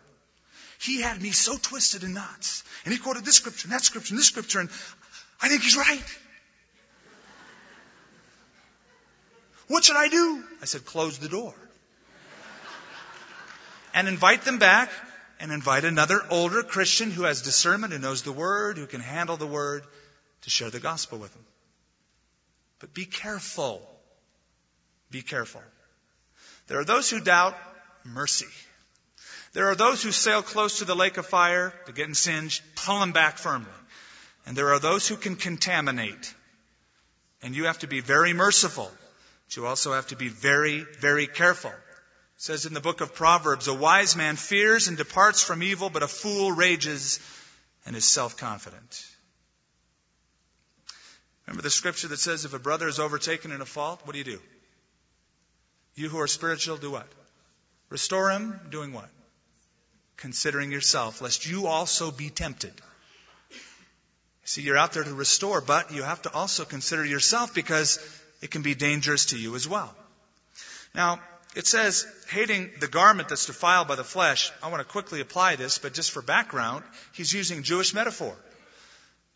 He 0.79 1.01
had 1.01 1.21
me 1.21 1.31
so 1.31 1.57
twisted 1.57 2.03
in 2.03 2.13
knots. 2.13 2.63
And 2.85 2.93
he 2.93 2.99
quoted 2.99 3.23
this 3.23 3.35
scripture 3.35 3.67
and 3.67 3.73
that 3.73 3.83
scripture 3.83 4.13
and 4.13 4.19
this 4.19 4.27
scripture, 4.27 4.59
and 4.59 4.69
I 5.41 5.49
think 5.49 5.61
he's 5.61 5.77
right. 5.77 6.03
What 9.71 9.85
should 9.85 9.95
I 9.95 10.09
do? 10.09 10.43
I 10.61 10.65
said, 10.65 10.83
close 10.83 11.17
the 11.17 11.29
door. 11.29 11.53
And 13.93 14.09
invite 14.09 14.41
them 14.41 14.59
back 14.59 14.91
and 15.39 15.49
invite 15.49 15.85
another 15.85 16.21
older 16.29 16.61
Christian 16.61 17.09
who 17.09 17.23
has 17.23 17.41
discernment, 17.41 17.93
who 17.93 17.99
knows 17.99 18.23
the 18.23 18.33
word, 18.33 18.77
who 18.77 18.85
can 18.85 18.99
handle 18.99 19.37
the 19.37 19.47
word 19.47 19.83
to 20.41 20.49
share 20.49 20.69
the 20.69 20.81
gospel 20.81 21.19
with 21.19 21.31
them. 21.31 21.45
But 22.79 22.93
be 22.93 23.05
careful. 23.05 23.81
Be 25.09 25.21
careful. 25.21 25.61
There 26.67 26.79
are 26.79 26.85
those 26.85 27.09
who 27.09 27.21
doubt 27.21 27.55
mercy. 28.03 28.51
There 29.53 29.69
are 29.69 29.75
those 29.75 30.03
who 30.03 30.11
sail 30.11 30.41
close 30.41 30.79
to 30.79 30.85
the 30.85 30.95
lake 30.95 31.15
of 31.15 31.25
fire 31.25 31.73
to 31.85 31.93
getting 31.93 32.13
singed, 32.13 32.61
pull 32.75 32.99
them 32.99 33.13
back 33.13 33.37
firmly. 33.37 33.71
And 34.45 34.57
there 34.57 34.73
are 34.73 34.79
those 34.79 35.07
who 35.07 35.15
can 35.15 35.37
contaminate. 35.37 36.33
And 37.41 37.55
you 37.55 37.65
have 37.65 37.79
to 37.79 37.87
be 37.87 38.01
very 38.01 38.33
merciful. 38.33 38.91
But 39.51 39.61
you 39.61 39.67
also 39.67 39.91
have 39.91 40.07
to 40.07 40.15
be 40.15 40.29
very, 40.29 40.85
very 40.99 41.27
careful. 41.27 41.71
It 41.71 41.75
says 42.37 42.65
in 42.65 42.73
the 42.73 42.79
book 42.79 43.01
of 43.01 43.13
Proverbs, 43.13 43.67
a 43.67 43.73
wise 43.73 44.15
man 44.15 44.37
fears 44.37 44.87
and 44.87 44.97
departs 44.97 45.43
from 45.43 45.61
evil, 45.61 45.89
but 45.89 46.03
a 46.03 46.07
fool 46.07 46.53
rages 46.53 47.19
and 47.85 47.93
is 47.93 48.05
self-confident. 48.05 49.05
Remember 51.45 51.63
the 51.63 51.69
scripture 51.69 52.07
that 52.07 52.19
says 52.19 52.45
if 52.45 52.53
a 52.53 52.59
brother 52.59 52.87
is 52.87 52.97
overtaken 52.97 53.51
in 53.51 53.59
a 53.59 53.65
fault, 53.65 53.99
what 54.05 54.13
do 54.13 54.19
you 54.19 54.23
do? 54.23 54.39
You 55.95 56.07
who 56.07 56.19
are 56.19 56.27
spiritual, 56.27 56.77
do 56.77 56.91
what? 56.91 57.07
Restore 57.89 58.31
him, 58.31 58.57
doing 58.69 58.93
what? 58.93 59.09
Considering 60.15 60.71
yourself, 60.71 61.19
lest 61.19 61.45
you 61.45 61.67
also 61.67 62.09
be 62.09 62.29
tempted. 62.29 62.73
See, 64.45 64.61
you're 64.61 64.77
out 64.77 64.93
there 64.93 65.03
to 65.03 65.13
restore, 65.13 65.59
but 65.59 65.91
you 65.91 66.03
have 66.03 66.21
to 66.21 66.33
also 66.33 66.63
consider 66.63 67.05
yourself 67.05 67.53
because 67.53 67.99
it 68.41 68.51
can 68.51 68.61
be 68.61 68.75
dangerous 68.75 69.27
to 69.27 69.37
you 69.37 69.55
as 69.55 69.67
well. 69.67 69.93
Now, 70.93 71.19
it 71.55 71.67
says, 71.67 72.05
hating 72.29 72.69
the 72.79 72.87
garment 72.87 73.29
that's 73.29 73.45
defiled 73.45 73.87
by 73.87 73.95
the 73.95 74.03
flesh. 74.03 74.51
I 74.63 74.69
want 74.69 74.79
to 74.79 74.85
quickly 74.85 75.19
apply 75.19 75.57
this, 75.57 75.77
but 75.77 75.93
just 75.93 76.11
for 76.11 76.21
background, 76.21 76.83
he's 77.13 77.33
using 77.33 77.63
Jewish 77.63 77.93
metaphor. 77.93 78.35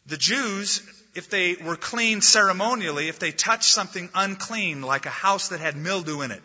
The 0.06 0.18
Jews, 0.18 0.82
if 1.14 1.30
they 1.30 1.56
were 1.56 1.76
clean 1.76 2.22
ceremonially, 2.22 3.10
if 3.10 3.20
they 3.20 3.32
touched 3.32 3.66
something 3.66 4.10
unclean, 4.14 4.82
like 4.82 5.06
a 5.06 5.10
house 5.10 5.50
that 5.50 5.60
had 5.60 5.76
mildew 5.76 6.22
in 6.22 6.32
it, 6.32 6.44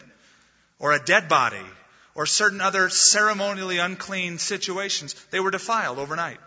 or 0.79 0.93
a 0.93 1.05
dead 1.05 1.29
body, 1.29 1.65
or 2.15 2.27
certain 2.27 2.61
other 2.61 2.89
ceremonially 2.89 3.79
unclean 3.79 4.39
situations, 4.39 5.15
they 5.31 5.41
were 5.41 5.51
defiled 5.51 5.99
overnight. 5.99 6.39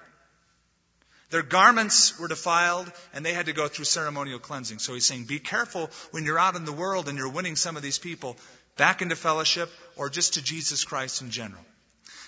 Their 1.30 1.44
garments 1.44 2.20
were 2.20 2.28
defiled 2.28 2.92
and 3.14 3.26
they 3.26 3.34
had 3.34 3.48
to 3.48 3.54
go 3.54 3.68
through 3.68 3.86
ceremonial 3.86 4.40
cleansing. 4.40 4.80
So 4.80 4.94
he's 4.94 5.06
saying, 5.06 5.26
be 5.26 5.40
careful 5.40 5.90
when 6.12 6.26
you're 6.26 6.40
out 6.40 6.56
in 6.56 6.66
the 6.66 6.72
world 6.72 7.10
and 7.10 7.18
you're 7.18 7.30
winning 7.32 7.56
some 7.56 7.76
of 7.76 7.84
these 7.84 7.98
people 7.98 8.38
back 8.78 9.02
into 9.02 9.16
fellowship 9.16 9.70
or 9.96 10.10
just 10.10 10.36
to 10.36 10.44
Jesus 10.44 10.84
Christ 10.84 11.22
in 11.22 11.32
general. 11.32 11.64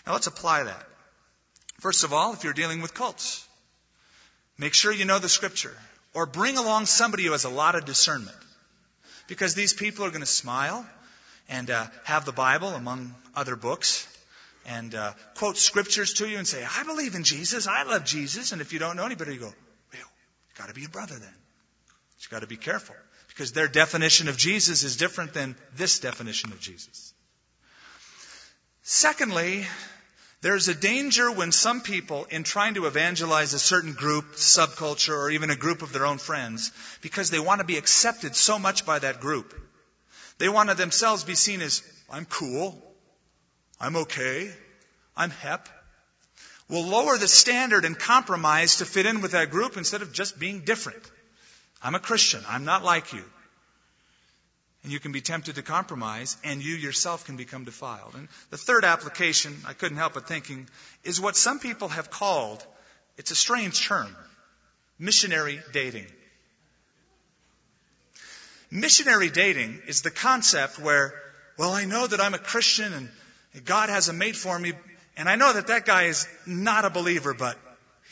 Now 0.08 0.14
let's 0.14 0.28
apply 0.28 0.64
that. 0.64 0.88
First 1.80 2.04
of 2.04 2.14
all, 2.14 2.34
if 2.34 2.44
you're 2.44 2.54
dealing 2.54 2.82
with 2.82 2.94
cults, 2.94 3.46
Make 4.58 4.74
sure 4.74 4.92
you 4.92 5.06
know 5.06 5.20
the 5.20 5.30
scripture. 5.30 5.76
Or 6.14 6.26
bring 6.26 6.58
along 6.58 6.86
somebody 6.86 7.26
who 7.26 7.34
has 7.34 7.44
a 7.44 7.50
lot 7.50 7.76
of 7.76 7.86
discernment. 7.86 8.38
Because 9.28 9.54
these 9.54 9.74
people 9.74 10.06
are 10.06 10.10
going 10.10 10.22
to 10.22 10.26
smile 10.26 10.86
and 11.50 11.70
uh, 11.70 11.88
have 12.06 12.26
the 12.26 12.32
Bible 12.32 12.70
among 12.70 13.14
other 13.36 13.56
books 13.56 14.08
and 14.68 14.96
uh, 14.96 15.14
quote 15.36 15.58
scriptures 15.58 16.14
to 16.16 16.28
you 16.28 16.38
and 16.38 16.48
say, 16.48 16.64
I 16.64 16.84
believe 16.84 17.16
in 17.16 17.24
Jesus. 17.24 17.68
I 17.68 17.84
love 17.84 18.06
Jesus. 18.06 18.52
And 18.52 18.62
if 18.62 18.74
you 18.74 18.80
don't 18.80 18.96
know 18.96 19.06
anybody, 19.06 19.34
you 19.34 19.40
go, 19.40 19.46
well, 19.46 19.54
you 19.94 20.56
got 20.58 20.70
to 20.70 20.74
be 20.74 20.86
a 20.86 20.90
brother 20.90 21.16
then. 21.16 21.34
You've 22.20 22.30
got 22.30 22.42
to 22.42 22.48
be 22.48 22.58
careful 22.58 22.96
because 23.28 23.52
their 23.52 23.68
definition 23.68 24.28
of 24.28 24.38
Jesus 24.38 24.84
is 24.84 24.98
different 24.98 25.34
than 25.34 25.56
this 25.76 26.00
definition 26.00 26.52
of 26.52 26.60
Jesus. 26.60 27.14
Secondly, 28.82 29.66
there's 30.42 30.68
a 30.68 30.76
danger 30.76 31.32
when 31.32 31.52
some 31.52 31.82
people, 31.82 32.26
in 32.26 32.44
trying 32.44 32.76
to 32.76 32.86
evangelize 32.86 33.54
a 33.54 33.60
certain 33.60 33.94
group, 33.94 34.34
subculture, 34.34 35.18
or 35.18 35.32
even 35.32 35.50
a 35.50 35.56
group 35.56 35.82
of 35.82 35.92
their 35.92 36.06
own 36.06 36.20
friends, 36.20 36.72
because 37.02 37.30
they 37.30 37.40
want 37.40 37.60
to 37.60 37.66
be 37.66 37.78
accepted 37.78 38.36
so 38.36 38.60
much 38.60 38.86
by 38.86 39.00
that 39.00 39.20
group, 39.20 39.54
they 40.38 40.50
want 40.50 40.70
to 40.70 40.76
themselves 40.76 41.24
be 41.24 41.36
seen 41.36 41.62
as, 41.62 41.82
I'm 42.12 42.26
cool, 42.26 42.95
I'm 43.80 43.96
okay, 43.96 44.52
I'm 45.16 45.30
hep, 45.30 45.70
We'll 46.68 46.86
lower 46.86 47.18
the 47.18 47.28
standard 47.28 47.86
and 47.86 47.98
compromise 47.98 48.78
to 48.78 48.86
fit 48.86 49.06
in 49.06 49.22
with 49.22 49.32
that 49.32 49.52
group 49.52 49.78
instead 49.78 50.02
of 50.02 50.14
just 50.14 50.40
being 50.40 50.62
different. 50.62 51.04
I'm 51.82 51.94
a 51.94 52.00
Christian, 52.00 52.42
I'm 52.48 52.66
not 52.66 52.84
like 52.84 53.14
you. 53.14 53.24
And 54.84 54.92
you 54.92 55.00
can 55.00 55.12
be 55.12 55.22
tempted 55.22 55.56
to 55.56 55.64
compromise, 55.64 56.38
and 56.44 56.64
you 56.64 56.76
yourself 56.76 57.26
can 57.26 57.38
become 57.38 57.64
defiled. 57.64 58.14
And 58.16 58.28
the 58.52 58.58
third 58.58 58.86
application, 58.86 59.56
I 59.66 59.74
couldn't 59.74 59.98
help 59.98 60.14
but 60.14 60.28
thinking, 60.28 60.68
is 61.04 61.20
what 61.20 61.36
some 61.36 61.60
people 61.60 61.88
have 61.88 62.12
called, 62.12 62.64
it's 63.18 63.32
a 63.32 63.36
strange 63.36 63.88
term, 63.88 64.16
missionary 65.00 65.60
dating. 65.72 66.06
Missionary 68.70 69.30
dating 69.30 69.82
is 69.88 70.02
the 70.02 70.12
concept 70.12 70.80
where, 70.80 71.14
well, 71.58 71.72
I 71.72 71.86
know 71.86 72.06
that 72.06 72.22
I'm 72.22 72.34
a 72.34 72.40
Christian 72.40 72.94
and 72.94 73.10
God 73.64 73.90
has 73.90 74.10
a 74.10 74.14
mate 74.14 74.36
for 74.36 74.58
me, 74.58 74.74
and 75.18 75.30
I 75.30 75.36
know 75.36 75.54
that 75.54 75.68
that 75.68 75.86
guy 75.86 76.04
is 76.04 76.28
not 76.46 76.84
a 76.84 76.90
believer, 76.90 77.34
but 77.34 77.58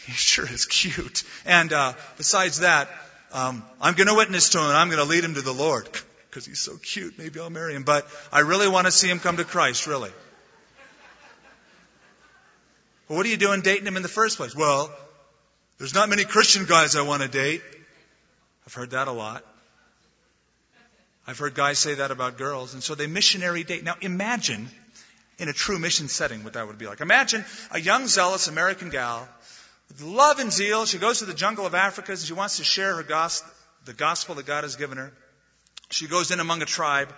he 0.06 0.12
sure 0.14 0.46
is 0.46 0.66
cute. 0.66 1.24
And 1.46 1.72
uh, 1.74 1.94
besides 2.18 2.60
that, 2.60 2.90
um, 3.32 3.64
I'm 3.82 3.96
going 3.96 4.08
to 4.08 4.16
witness 4.16 4.50
to 4.50 4.60
him 4.60 4.66
and 4.66 4.74
I'm 4.74 4.88
going 4.88 5.00
to 5.00 5.10
lead 5.10 5.24
him 5.24 5.34
to 5.36 5.42
the 5.42 5.54
Lord 5.54 5.86
because 6.30 6.46
he's 6.46 6.60
so 6.60 6.78
cute. 6.78 7.18
Maybe 7.18 7.40
I'll 7.40 7.50
marry 7.50 7.74
him. 7.74 7.84
But 7.84 8.08
I 8.32 8.42
really 8.42 8.68
want 8.68 8.86
to 8.86 8.92
see 8.92 9.10
him 9.10 9.20
come 9.20 9.38
to 9.38 9.44
Christ, 9.44 9.88
really. 9.88 10.12
Well, 13.08 13.18
what 13.18 13.26
are 13.26 13.30
you 13.30 13.38
doing 13.38 13.62
dating 13.62 13.88
him 13.88 13.98
in 13.98 14.04
the 14.04 14.10
first 14.10 14.38
place? 14.38 14.56
Well, 14.56 14.92
there's 15.78 15.94
not 15.94 16.10
many 16.10 16.24
Christian 16.24 16.66
guys 16.66 16.96
I 16.96 17.02
want 17.02 17.22
to 17.22 17.28
date. 17.28 17.62
I've 18.66 18.74
heard 18.74 18.92
that 18.92 19.08
a 19.08 19.12
lot. 19.12 19.44
I've 21.28 21.38
heard 21.38 21.54
guys 21.54 21.80
say 21.80 21.96
that 21.96 22.12
about 22.12 22.38
girls. 22.38 22.74
And 22.74 22.84
so 22.84 22.96
they 22.96 23.08
missionary 23.08 23.64
date. 23.64 23.84
Now 23.84 23.96
imagine 24.02 24.70
in 25.38 25.50
a 25.50 25.54
true 25.54 25.80
mission 25.80 26.08
setting 26.08 26.44
what 26.44 26.54
that 26.54 26.68
would 26.68 26.78
be 26.78 26.88
like. 26.88 27.02
Imagine 27.02 27.44
a 27.72 27.80
young, 27.80 28.08
zealous 28.08 28.48
American 28.48 28.90
gal 28.90 29.28
with 29.90 30.02
love 30.02 30.40
and 30.40 30.52
zeal. 30.52 30.86
She 30.86 30.98
goes 30.98 31.20
to 31.20 31.26
the 31.26 31.34
jungle 31.34 31.66
of 31.66 31.76
Africa 31.76 32.12
and 32.12 32.20
she 32.20 32.34
wants 32.34 32.58
to 32.58 32.64
share 32.64 32.96
her 32.96 33.04
gospel, 33.04 33.52
the 33.86 33.94
gospel 33.94 34.36
that 34.36 34.46
God 34.46 34.64
has 34.64 34.76
given 34.76 34.98
her. 34.98 35.12
She 35.90 36.08
goes 36.08 36.32
in 36.32 36.40
among 36.40 36.62
a 36.62 36.66
tribe. 36.66 37.14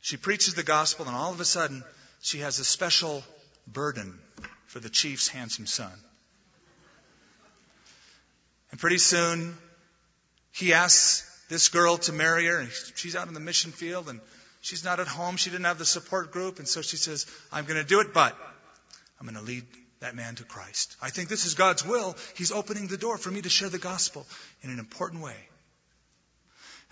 She 0.00 0.16
preaches 0.16 0.54
the 0.54 0.62
gospel, 0.62 1.06
and 1.06 1.16
all 1.16 1.32
of 1.32 1.40
a 1.40 1.44
sudden, 1.44 1.82
she 2.22 2.38
has 2.38 2.60
a 2.60 2.64
special 2.64 3.24
burden 3.66 4.18
for 4.66 4.78
the 4.78 4.88
chief's 4.88 5.28
handsome 5.28 5.66
son. 5.66 5.92
And 8.70 8.78
pretty 8.78 8.98
soon, 8.98 9.56
he 10.52 10.72
asks 10.72 11.24
this 11.48 11.68
girl 11.68 11.96
to 11.98 12.12
marry 12.12 12.46
her, 12.46 12.58
and 12.58 12.70
she's 12.94 13.16
out 13.16 13.28
in 13.28 13.34
the 13.34 13.40
mission 13.40 13.72
field, 13.72 14.08
and 14.08 14.20
she's 14.60 14.84
not 14.84 15.00
at 15.00 15.06
home. 15.06 15.36
She 15.36 15.50
didn't 15.50 15.66
have 15.66 15.78
the 15.78 15.84
support 15.84 16.30
group, 16.32 16.58
and 16.58 16.68
so 16.68 16.82
she 16.82 16.96
says, 16.96 17.26
I'm 17.52 17.64
going 17.64 17.80
to 17.80 17.86
do 17.86 18.00
it, 18.00 18.12
but 18.12 18.36
I'm 19.20 19.26
going 19.26 19.38
to 19.38 19.44
lead 19.44 19.64
that 20.00 20.14
man 20.14 20.36
to 20.36 20.44
Christ. 20.44 20.96
I 21.02 21.10
think 21.10 21.28
this 21.28 21.44
is 21.44 21.54
God's 21.54 21.84
will. 21.84 22.16
He's 22.36 22.52
opening 22.52 22.86
the 22.86 22.96
door 22.96 23.18
for 23.18 23.30
me 23.30 23.42
to 23.42 23.48
share 23.48 23.68
the 23.68 23.78
gospel 23.78 24.26
in 24.62 24.70
an 24.70 24.78
important 24.78 25.22
way. 25.22 25.36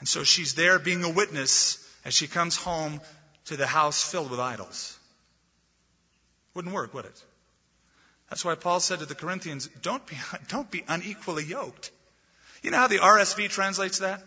And 0.00 0.08
so 0.08 0.24
she's 0.24 0.54
there 0.54 0.78
being 0.78 1.04
a 1.04 1.10
witness 1.10 1.82
as 2.04 2.14
she 2.14 2.26
comes 2.26 2.56
home 2.56 3.00
to 3.46 3.56
the 3.56 3.66
house 3.66 4.02
filled 4.02 4.30
with 4.30 4.40
idols. 4.40 4.98
Wouldn't 6.54 6.74
work, 6.74 6.94
would 6.94 7.04
it? 7.04 7.24
That's 8.28 8.44
why 8.44 8.56
Paul 8.56 8.80
said 8.80 8.98
to 8.98 9.06
the 9.06 9.14
Corinthians, 9.14 9.68
don't 9.82 10.04
be, 10.06 10.16
don't 10.48 10.70
be 10.70 10.84
unequally 10.88 11.44
yoked. 11.44 11.90
You 12.62 12.70
know 12.70 12.78
how 12.78 12.88
the 12.88 12.98
RSV 12.98 13.50
translates 13.50 14.00
that? 14.00 14.22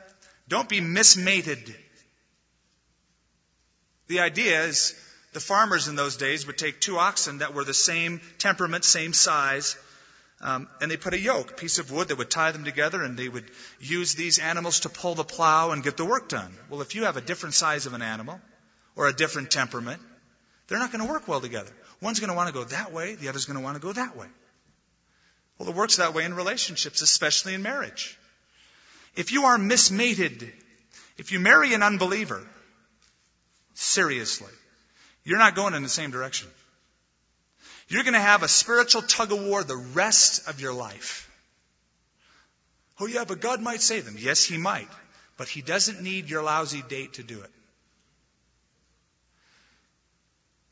Don't 0.47 0.69
be 0.69 0.81
mismated. 0.81 1.75
The 4.09 4.19
idea 4.19 4.65
is 4.65 4.93
the 5.33 5.39
farmers 5.39 5.87
in 5.87 5.95
those 5.95 6.17
days 6.17 6.45
would 6.45 6.57
take 6.57 6.81
two 6.81 6.97
oxen 6.97 7.37
that 7.37 7.53
were 7.53 7.63
the 7.63 7.73
same 7.73 8.19
temperament, 8.37 8.83
same 8.83 9.13
size, 9.13 9.77
Um, 10.41 10.69
and 10.79 10.89
they 10.89 10.95
put 10.95 11.13
a 11.13 11.19
yoke, 11.19 11.51
a 11.51 11.53
piece 11.53 11.79
of 11.79 11.91
wood 11.91 12.07
that 12.07 12.17
would 12.17 12.29
tie 12.31 12.51
them 12.53 12.63
together, 12.63 13.03
and 13.03 13.19
they 13.19 13.27
would 13.27 13.51
use 13.81 14.15
these 14.15 14.39
animals 14.39 14.81
to 14.81 14.89
pull 14.89 15.15
the 15.15 15.25
plow 15.25 15.71
and 15.71 15.83
get 15.83 15.97
the 15.97 16.05
work 16.05 16.29
done. 16.29 16.57
Well, 16.69 16.81
if 16.81 16.95
you 16.95 17.03
have 17.03 17.17
a 17.17 17.21
different 17.21 17.55
size 17.55 17.85
of 17.85 17.93
an 17.93 18.01
animal 18.01 18.39
or 18.95 19.07
a 19.07 19.13
different 19.13 19.51
temperament, 19.51 20.01
they're 20.67 20.79
not 20.79 20.93
going 20.93 21.05
to 21.05 21.11
work 21.11 21.27
well 21.27 21.41
together. 21.41 21.71
One's 22.01 22.21
going 22.21 22.29
to 22.29 22.35
want 22.35 22.47
to 22.47 22.53
go 22.53 22.63
that 22.63 22.93
way, 22.93 23.15
the 23.15 23.27
other's 23.27 23.45
going 23.45 23.59
to 23.59 23.63
want 23.63 23.75
to 23.75 23.81
go 23.81 23.91
that 23.91 24.15
way. 24.15 24.27
Well, 25.57 25.67
it 25.67 25.75
works 25.75 25.97
that 25.97 26.13
way 26.13 26.23
in 26.23 26.33
relationships, 26.33 27.01
especially 27.01 27.53
in 27.53 27.61
marriage. 27.61 28.17
If 29.17 29.33
you 29.33 29.43
are 29.43 29.57
mismated, 29.57 30.53
if 31.17 31.33
you 31.33 31.41
marry 31.41 31.73
an 31.73 31.83
unbeliever, 31.83 32.47
seriously, 33.79 34.51
you're 35.23 35.39
not 35.39 35.55
going 35.55 35.73
in 35.73 35.83
the 35.83 35.89
same 35.89 36.11
direction. 36.11 36.49
You're 37.87 38.03
going 38.03 38.13
to 38.13 38.19
have 38.19 38.43
a 38.43 38.47
spiritual 38.47 39.01
tug 39.01 39.31
of 39.31 39.43
war 39.43 39.63
the 39.63 39.75
rest 39.75 40.47
of 40.47 40.59
your 40.59 40.73
life. 40.73 41.25
Oh, 42.99 43.07
yeah, 43.07 43.23
but 43.25 43.39
God 43.39 43.61
might 43.61 43.81
save 43.81 44.05
them. 44.05 44.15
Yes, 44.19 44.43
He 44.43 44.57
might. 44.57 44.89
But 45.37 45.47
He 45.47 45.61
doesn't 45.61 46.01
need 46.01 46.29
your 46.29 46.43
lousy 46.43 46.83
date 46.87 47.13
to 47.13 47.23
do 47.23 47.41
it. 47.41 47.49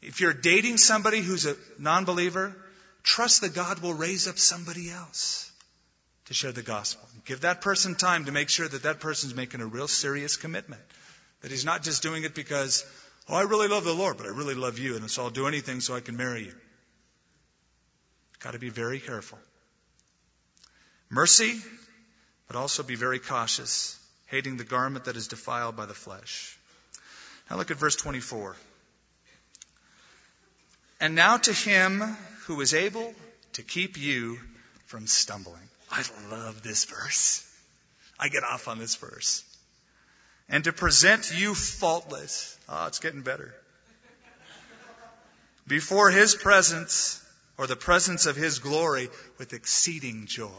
If 0.02 0.20
you're 0.22 0.34
dating 0.34 0.78
somebody 0.78 1.22
who's 1.22 1.46
a 1.46 1.56
non 1.80 2.06
believer, 2.06 2.56
trust 3.04 3.42
that 3.42 3.56
God 3.56 3.80
will 3.80 3.94
raise 3.94 4.28
up 4.28 4.38
somebody 4.38 4.92
else 4.92 5.52
to 6.26 6.34
share 6.34 6.52
the 6.52 6.62
gospel. 6.62 7.08
Give 7.26 7.42
that 7.42 7.62
person 7.62 7.96
time 7.96 8.26
to 8.26 8.32
make 8.32 8.50
sure 8.50 8.68
that 8.68 8.84
that 8.84 9.00
person's 9.00 9.34
making 9.34 9.62
a 9.62 9.66
real 9.66 9.88
serious 9.88 10.36
commitment. 10.36 10.82
That 11.48 11.54
he's 11.54 11.64
not 11.64 11.82
just 11.82 12.04
doing 12.04 12.26
it 12.26 12.36
because, 12.36 12.86
oh, 13.30 13.36
I 13.36 13.44
really 13.44 13.70
love 13.70 13.86
the 13.86 13.94
Lord, 13.94 14.18
but 14.18 14.26
I 14.26 14.32
really 14.32 14.54
love 14.54 14.80
you, 14.80 14.98
and 14.98 15.10
so 15.10 15.24
I'll 15.24 15.30
do 15.30 15.48
anything 15.48 15.80
so 15.80 15.96
I 15.96 16.02
can 16.02 16.18
marry 16.18 16.44
you. 16.44 16.54
Got 18.42 18.52
to 18.52 18.60
be 18.60 18.68
very 18.68 19.00
careful. 19.00 19.40
Mercy, 21.10 21.58
but 22.48 22.58
also 22.58 22.84
be 22.84 22.96
very 22.96 23.20
cautious, 23.20 23.98
hating 24.26 24.58
the 24.58 24.66
garment 24.66 25.06
that 25.06 25.16
is 25.16 25.30
defiled 25.30 25.78
by 25.78 25.86
the 25.86 25.94
flesh. 25.94 26.58
Now 27.50 27.56
look 27.56 27.72
at 27.72 27.78
verse 27.78 27.96
24. 27.96 28.58
And 31.00 31.16
now 31.16 31.38
to 31.38 31.54
him 31.54 32.02
who 32.48 32.60
is 32.60 32.74
able 32.74 33.14
to 33.54 33.64
keep 33.64 33.98
you 33.98 34.38
from 34.88 35.08
stumbling. 35.08 35.70
I 35.90 36.04
love 36.30 36.62
this 36.62 36.84
verse. 36.84 37.50
I 38.20 38.28
get 38.28 38.44
off 38.44 38.68
on 38.68 38.80
this 38.80 38.98
verse. 38.98 39.46
And 40.50 40.64
to 40.64 40.74
present 40.74 41.34
you 41.36 41.54
faultless. 41.54 42.58
Oh, 42.70 42.88
it's 42.88 43.00
getting 43.00 43.22
better. 43.22 43.54
Before 45.68 46.10
his 46.10 46.36
presence 46.36 47.22
or 47.58 47.68
the 47.68 47.76
presence 47.76 48.26
of 48.26 48.36
His 48.36 48.60
glory 48.60 49.10
with 49.38 49.54
exceeding 49.54 50.28
joy. 50.28 50.50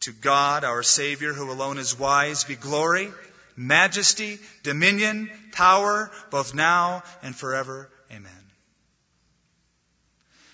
To 0.00 0.12
God, 0.12 0.64
our 0.64 0.82
Savior, 0.82 1.32
who 1.32 1.50
alone 1.50 1.78
is 1.78 1.98
wise, 1.98 2.44
be 2.44 2.56
glory, 2.56 3.10
majesty, 3.54 4.38
dominion, 4.62 5.30
power, 5.52 6.10
both 6.30 6.54
now 6.54 7.02
and 7.22 7.36
forever. 7.36 7.88
Amen. 8.10 8.32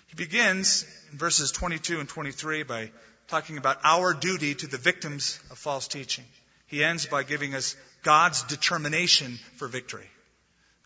He 0.09 0.16
begins 0.16 0.84
in 1.12 1.18
verses 1.18 1.53
22 1.53 2.01
and 2.01 2.09
23 2.09 2.64
by 2.64 2.91
talking 3.28 3.57
about 3.57 3.78
our 3.84 4.12
duty 4.12 4.55
to 4.55 4.66
the 4.66 4.78
victims 4.78 5.41
of 5.51 5.59
false 5.59 5.89
teaching. 5.89 6.24
He 6.69 6.85
ends 6.85 7.07
by 7.07 7.23
giving 7.25 7.55
us 7.55 7.77
God's 8.03 8.43
determination 8.45 9.39
for 9.57 9.69
victory. 9.69 10.09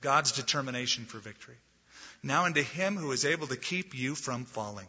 God's 0.01 0.33
determination 0.33 1.05
for 1.05 1.19
victory. 1.19 1.57
Now 2.23 2.45
unto 2.45 2.63
him 2.63 2.97
who 2.97 3.13
is 3.13 3.25
able 3.25 3.49
to 3.49 3.57
keep 3.57 3.95
you 3.95 4.15
from 4.15 4.45
falling. 4.45 4.87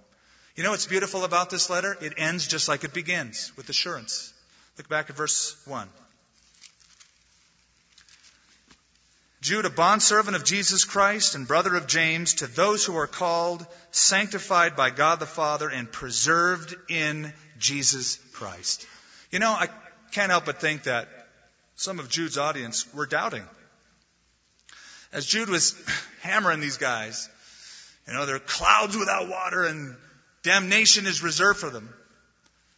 You 0.55 0.63
know 0.63 0.71
what's 0.71 0.85
beautiful 0.85 1.25
about 1.25 1.49
this 1.49 1.69
letter? 1.69 1.97
It 1.99 2.13
ends 2.17 2.47
just 2.47 2.67
like 2.67 2.83
it 2.83 2.93
begins, 2.93 3.51
with 3.57 3.69
assurance. 3.69 4.31
Look 4.77 4.87
back 4.87 5.09
at 5.09 5.15
verse 5.15 5.55
1. 5.65 5.89
Jude, 9.41 9.65
a 9.65 9.69
bondservant 9.69 10.37
of 10.37 10.45
Jesus 10.45 10.85
Christ 10.85 11.35
and 11.35 11.47
brother 11.47 11.75
of 11.75 11.87
James, 11.87 12.35
to 12.35 12.47
those 12.47 12.85
who 12.85 12.95
are 12.95 13.07
called, 13.07 13.65
sanctified 13.91 14.75
by 14.75 14.89
God 14.89 15.19
the 15.19 15.25
Father, 15.25 15.69
and 15.69 15.91
preserved 15.91 16.75
in 16.87 17.33
Jesus 17.57 18.19
Christ. 18.31 18.87
You 19.31 19.39
know, 19.39 19.51
I 19.51 19.67
can't 20.13 20.31
help 20.31 20.45
but 20.45 20.61
think 20.61 20.83
that 20.83 21.07
some 21.75 21.99
of 21.99 22.09
Jude's 22.09 22.37
audience 22.37 22.91
were 22.93 23.05
doubting 23.05 23.43
as 25.13 25.25
Jude 25.25 25.49
was 25.49 25.75
hammering 26.21 26.59
these 26.59 26.77
guys, 26.77 27.29
you 28.07 28.13
know, 28.13 28.25
there 28.25 28.35
are 28.35 28.39
clouds 28.39 28.97
without 28.97 29.29
water 29.29 29.63
and 29.63 29.95
damnation 30.41 31.05
is 31.05 31.23
reserved 31.23 31.59
for 31.59 31.69
them. 31.69 31.93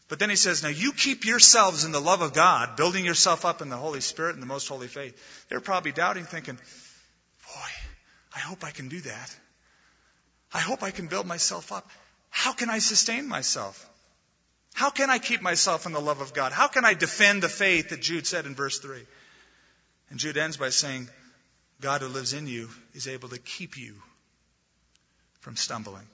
But 0.07 0.19
then 0.19 0.29
he 0.29 0.35
says, 0.35 0.61
now 0.61 0.69
you 0.69 0.93
keep 0.93 1.25
yourselves 1.25 1.83
in 1.83 1.91
the 1.91 1.99
love 1.99 2.21
of 2.21 2.33
God, 2.33 2.75
building 2.75 3.05
yourself 3.05 3.43
up 3.43 3.63
in 3.63 3.69
the 3.69 3.77
Holy 3.77 4.01
Spirit 4.01 4.35
and 4.35 4.41
the 4.41 4.47
most 4.47 4.67
holy 4.67 4.87
faith. 4.87 5.17
They're 5.49 5.61
probably 5.61 5.93
doubting, 5.93 6.25
thinking, 6.25 6.55
boy, 6.55 7.69
I 8.35 8.39
hope 8.39 8.63
I 8.63 8.69
can 8.69 8.87
do 8.87 9.01
that. 9.01 9.35
I 10.53 10.59
hope 10.59 10.83
I 10.83 10.91
can 10.91 11.07
build 11.07 11.25
myself 11.25 11.71
up. 11.71 11.89
How 12.29 12.53
can 12.53 12.69
I 12.69 12.77
sustain 12.77 13.27
myself? 13.27 13.89
How 14.75 14.89
can 14.89 15.09
I 15.09 15.19
keep 15.19 15.41
myself 15.41 15.85
in 15.85 15.93
the 15.93 16.01
love 16.01 16.19
of 16.19 16.33
God? 16.33 16.51
How 16.51 16.67
can 16.67 16.83
I 16.83 16.93
defend 16.93 17.41
the 17.41 17.47
faith 17.47 17.89
that 17.89 18.01
Jude 18.01 18.27
said 18.27 18.45
in 18.45 18.55
verse 18.55 18.77
3? 18.79 18.99
And 20.09 20.19
Jude 20.19 20.35
ends 20.35 20.57
by 20.57 20.69
saying, 20.69 21.07
God 21.79 22.01
who 22.01 22.09
lives 22.09 22.33
in 22.33 22.45
you 22.45 22.69
is 22.93 23.07
able 23.07 23.29
to 23.29 23.39
keep 23.39 23.77
you 23.77 23.95
from 25.39 25.55
stumbling. 25.55 26.05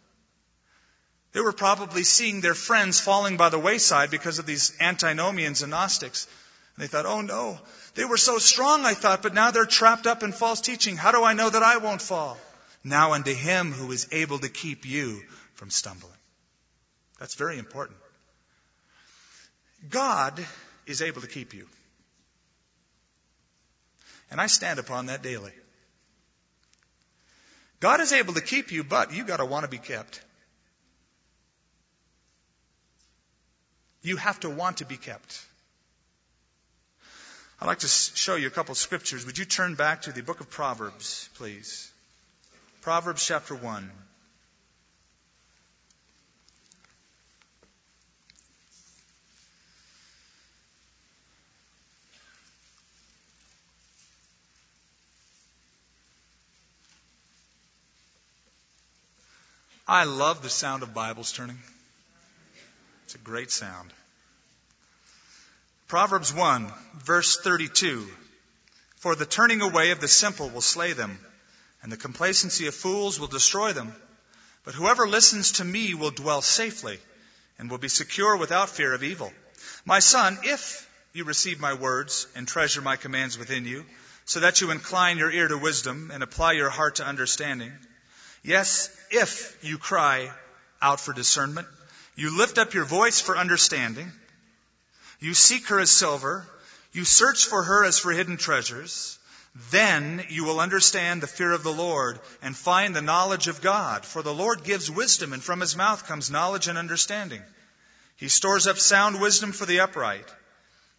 They 1.34 1.41
were 1.41 1.53
probably 1.53 2.03
seeing 2.03 2.41
their 2.41 2.53
friends 2.53 2.99
falling 2.99 3.36
by 3.36 3.49
the 3.49 3.57
wayside 3.57 4.12
because 4.12 4.38
of 4.38 4.45
these 4.45 4.78
antinomians 4.80 5.64
and 5.64 5.72
Gnostics. 5.72 6.28
And 6.76 6.84
they 6.84 6.88
thought, 6.88 7.07
oh 7.07 7.22
no, 7.22 7.57
they 7.95 8.05
were 8.05 8.18
so 8.18 8.38
strong, 8.38 8.86
I 8.86 8.93
thought, 8.93 9.24
but 9.24 9.34
now 9.34 9.49
they're 9.49 9.66
trapped 9.66 10.05
up 10.05 10.22
in 10.22 10.34
false 10.34 10.62
teaching. 10.62 10.97
How 10.97 11.12
do 11.12 11.24
I 11.24 11.34
know 11.34 11.49
that 11.49 11.64
I 11.64 11.78
won't 11.78 12.01
fall? 12.01 12.38
Now 12.84 13.14
unto 13.14 13.34
him 13.34 13.72
who 13.72 13.91
is 13.91 14.07
able 14.12 14.38
to 14.38 14.49
keep 14.49 14.86
you 14.86 15.24
from 15.55 15.72
stumbling. 15.72 16.14
That's 17.20 17.34
very 17.34 17.57
important. 17.57 17.97
God 19.89 20.39
is 20.86 21.01
able 21.01 21.21
to 21.21 21.27
keep 21.27 21.53
you. 21.53 21.67
And 24.29 24.39
I 24.39 24.47
stand 24.47 24.79
upon 24.79 25.07
that 25.07 25.21
daily. 25.21 25.51
God 27.79 27.99
is 27.99 28.13
able 28.13 28.36
to 28.36 28.41
keep 28.41 28.71
you, 28.71 28.84
but 28.84 29.13
you 29.13 29.25
gotta 29.25 29.45
want 29.45 29.63
to 29.63 29.69
be 29.69 29.79
kept. 29.79 30.21
You 34.03 34.17
have 34.17 34.39
to 34.41 34.49
want 34.49 34.77
to 34.77 34.86
be 34.86 34.97
kept. 34.97 35.45
I'd 37.59 37.67
like 37.67 37.79
to 37.79 37.88
show 37.88 38.36
you 38.36 38.47
a 38.47 38.51
couple 38.51 38.71
of 38.71 38.77
scriptures. 38.77 39.25
Would 39.25 39.38
you 39.38 39.45
turn 39.45 39.75
back 39.75 40.03
to 40.03 40.11
the 40.11 40.23
book 40.23 40.39
of 40.39 40.49
Proverbs, 40.49 41.29
please? 41.36 41.91
Proverbs 42.82 43.25
chapter 43.25 43.53
1. 43.53 43.91
I 59.88 60.03
love 60.03 60.43
the 60.43 60.49
sound 60.49 60.84
of 60.84 60.93
Bibles 60.93 61.32
turning. 61.32 61.57
It's 63.05 63.15
a 63.15 63.17
great 63.17 63.49
sound. 63.51 63.91
Proverbs 65.88 66.34
1, 66.34 66.71
verse 66.99 67.38
32. 67.39 68.07
For 68.97 69.15
the 69.15 69.25
turning 69.25 69.61
away 69.61 69.89
of 69.91 69.99
the 69.99 70.07
simple 70.07 70.49
will 70.49 70.61
slay 70.61 70.93
them, 70.93 71.19
and 71.82 71.91
the 71.91 71.97
complacency 71.97 72.67
of 72.67 72.75
fools 72.75 73.19
will 73.19 73.27
destroy 73.27 73.73
them. 73.73 73.93
But 74.63 74.75
whoever 74.75 75.07
listens 75.07 75.53
to 75.53 75.65
me 75.65 75.95
will 75.95 76.11
dwell 76.11 76.43
safely, 76.43 76.99
and 77.57 77.69
will 77.69 77.79
be 77.79 77.89
secure 77.89 78.38
without 78.38 78.69
fear 78.69 78.93
of 78.93 79.03
evil. 79.03 79.34
My 79.84 79.99
son, 79.99 80.38
if 80.43 80.88
you 81.11 81.23
receive 81.23 81.59
my 81.59 81.73
words 81.73 82.27
and 82.36 82.47
treasure 82.47 82.82
my 82.82 82.97
commands 82.97 83.38
within 83.38 83.65
you, 83.65 83.86
so 84.25 84.41
that 84.41 84.61
you 84.61 84.69
incline 84.69 85.17
your 85.17 85.32
ear 85.32 85.47
to 85.47 85.57
wisdom 85.57 86.11
and 86.13 86.21
apply 86.21 86.51
your 86.51 86.69
heart 86.69 86.97
to 86.97 87.05
understanding, 87.05 87.73
Yes, 88.43 88.89
if 89.12 89.57
you 89.62 89.78
cry 89.78 90.32
out 90.82 90.99
for 90.99 91.14
discernment, 91.14 91.68
you 92.16 92.38
lift 92.38 92.57
up 92.57 92.74
your 92.74 92.86
voice 92.86 93.20
for 93.22 93.38
understanding, 93.38 94.12
you 95.20 95.34
seek 95.34 95.68
her 95.68 95.80
as 95.80 95.91
silver, 95.91 96.45
you 96.93 97.05
search 97.05 97.45
for 97.45 97.64
her 97.64 97.86
as 97.86 97.99
for 97.99 98.12
hidden 98.12 98.38
treasures, 98.38 99.18
then 99.70 100.26
you 100.30 100.45
will 100.45 100.59
understand 100.59 101.22
the 101.22 101.28
fear 101.28 101.51
of 101.51 101.64
the 101.64 101.74
Lord 101.74 102.20
and 102.41 102.55
find 102.55 102.95
the 102.95 103.01
knowledge 103.01 103.47
of 103.47 103.62
God. 103.62 104.05
For 104.05 104.22
the 104.22 104.34
Lord 104.34 104.64
gives 104.64 104.89
wisdom, 104.89 105.34
and 105.34 105.43
from 105.43 105.59
his 105.59 105.76
mouth 105.76 106.07
comes 106.07 106.32
knowledge 106.32 106.68
and 106.68 106.78
understanding. 106.78 107.41
He 108.16 108.30
stores 108.30 108.68
up 108.68 108.78
sound 108.78 109.20
wisdom 109.20 109.51
for 109.51 109.66
the 109.66 109.82
upright. 109.82 110.26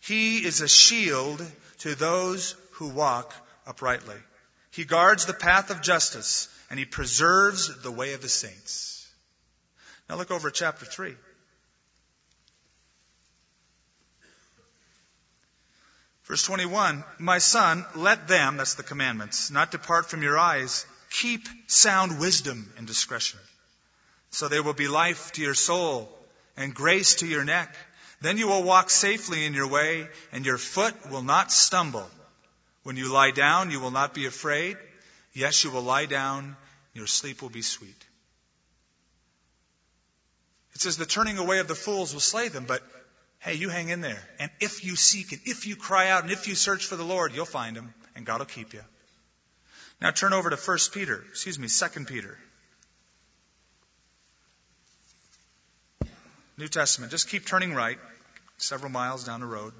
He 0.00 0.44
is 0.44 0.60
a 0.60 0.68
shield 0.68 1.42
to 1.78 1.94
those 1.94 2.56
who 2.72 2.88
walk 2.88 3.34
uprightly. 3.66 4.16
He 4.70 4.84
guards 4.84 5.24
the 5.24 5.34
path 5.34 5.70
of 5.70 5.82
justice 5.82 6.48
and 6.72 6.78
he 6.78 6.86
preserves 6.86 7.82
the 7.82 7.90
way 7.92 8.14
of 8.14 8.22
the 8.22 8.30
saints. 8.30 9.06
Now 10.08 10.16
look 10.16 10.30
over 10.30 10.48
at 10.48 10.54
chapter 10.54 10.86
3. 10.86 11.14
Verse 16.24 16.42
21 16.44 17.04
My 17.18 17.36
son, 17.36 17.84
let 17.94 18.26
them, 18.26 18.56
that's 18.56 18.76
the 18.76 18.82
commandments, 18.82 19.50
not 19.50 19.70
depart 19.70 20.08
from 20.08 20.22
your 20.22 20.38
eyes, 20.38 20.86
keep 21.10 21.46
sound 21.66 22.18
wisdom 22.18 22.72
and 22.78 22.86
discretion. 22.86 23.40
So 24.30 24.48
there 24.48 24.62
will 24.62 24.72
be 24.72 24.88
life 24.88 25.32
to 25.32 25.42
your 25.42 25.52
soul 25.52 26.08
and 26.56 26.74
grace 26.74 27.16
to 27.16 27.26
your 27.26 27.44
neck. 27.44 27.76
Then 28.22 28.38
you 28.38 28.48
will 28.48 28.62
walk 28.62 28.88
safely 28.88 29.44
in 29.44 29.52
your 29.52 29.68
way, 29.68 30.08
and 30.32 30.46
your 30.46 30.56
foot 30.56 30.94
will 31.10 31.22
not 31.22 31.52
stumble. 31.52 32.08
When 32.82 32.96
you 32.96 33.12
lie 33.12 33.32
down, 33.32 33.70
you 33.70 33.78
will 33.78 33.90
not 33.90 34.14
be 34.14 34.24
afraid. 34.24 34.78
Yes, 35.32 35.64
you 35.64 35.70
will 35.70 35.82
lie 35.82 36.06
down. 36.06 36.56
Your 36.94 37.06
sleep 37.06 37.42
will 37.42 37.50
be 37.50 37.62
sweet. 37.62 38.06
It 40.74 40.80
says 40.80 40.96
the 40.96 41.06
turning 41.06 41.38
away 41.38 41.58
of 41.58 41.68
the 41.68 41.74
fools 41.74 42.12
will 42.12 42.20
slay 42.20 42.48
them, 42.48 42.64
but 42.66 42.82
hey, 43.38 43.54
you 43.54 43.68
hang 43.68 43.88
in 43.88 44.00
there. 44.00 44.22
And 44.38 44.50
if 44.60 44.84
you 44.84 44.96
seek 44.96 45.32
and 45.32 45.40
if 45.44 45.66
you 45.66 45.76
cry 45.76 46.08
out 46.10 46.22
and 46.22 46.32
if 46.32 46.48
you 46.48 46.54
search 46.54 46.86
for 46.86 46.96
the 46.96 47.04
Lord, 47.04 47.34
you'll 47.34 47.44
find 47.44 47.76
him 47.76 47.92
and 48.14 48.26
God 48.26 48.38
will 48.40 48.46
keep 48.46 48.72
you. 48.72 48.82
Now 50.00 50.10
turn 50.10 50.32
over 50.32 50.50
to 50.50 50.56
1 50.56 50.78
Peter, 50.92 51.22
excuse 51.30 51.58
me, 51.58 51.68
2 51.68 52.04
Peter. 52.04 52.38
New 56.58 56.68
Testament. 56.68 57.10
Just 57.10 57.28
keep 57.28 57.46
turning 57.46 57.74
right, 57.74 57.98
several 58.58 58.90
miles 58.90 59.24
down 59.24 59.40
the 59.40 59.46
road. 59.46 59.72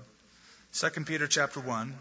2 0.73 1.05
Peter 1.05 1.27
chapter 1.27 1.61
1. 1.61 1.95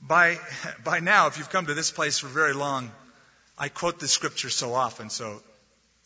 By, 0.00 0.38
by 0.84 1.00
now, 1.00 1.26
if 1.26 1.38
you've 1.38 1.50
come 1.50 1.66
to 1.66 1.74
this 1.74 1.90
place 1.90 2.18
for 2.18 2.28
very 2.28 2.54
long, 2.54 2.90
I 3.58 3.68
quote 3.68 4.00
this 4.00 4.12
scripture 4.12 4.50
so 4.50 4.74
often, 4.74 5.10
so 5.10 5.42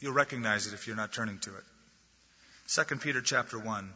you'll 0.00 0.12
recognize 0.12 0.66
it 0.66 0.74
if 0.74 0.86
you're 0.86 0.96
not 0.96 1.12
turning 1.12 1.38
to 1.40 1.50
it. 1.56 1.64
2 2.68 2.96
Peter 2.96 3.20
chapter 3.20 3.58
1. 3.58 3.90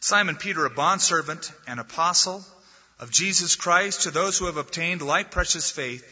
Simon 0.00 0.36
Peter, 0.36 0.64
a 0.66 0.70
bondservant 0.70 1.52
and 1.66 1.78
apostle 1.78 2.44
of 2.98 3.10
Jesus 3.10 3.56
Christ, 3.56 4.02
to 4.02 4.10
those 4.10 4.38
who 4.38 4.46
have 4.46 4.56
obtained 4.56 5.02
like 5.02 5.30
precious 5.30 5.70
faith 5.70 6.04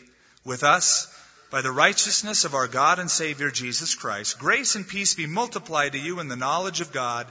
with 0.44 0.62
us 0.62 1.12
by 1.50 1.62
the 1.62 1.72
righteousness 1.72 2.44
of 2.44 2.54
our 2.54 2.68
God 2.68 2.98
and 2.98 3.10
Savior 3.10 3.50
Jesus 3.50 3.94
Christ, 3.94 4.38
grace 4.38 4.76
and 4.76 4.86
peace 4.86 5.14
be 5.14 5.26
multiplied 5.26 5.92
to 5.92 5.98
you 5.98 6.20
in 6.20 6.28
the 6.28 6.36
knowledge 6.36 6.80
of 6.80 6.92
God 6.92 7.26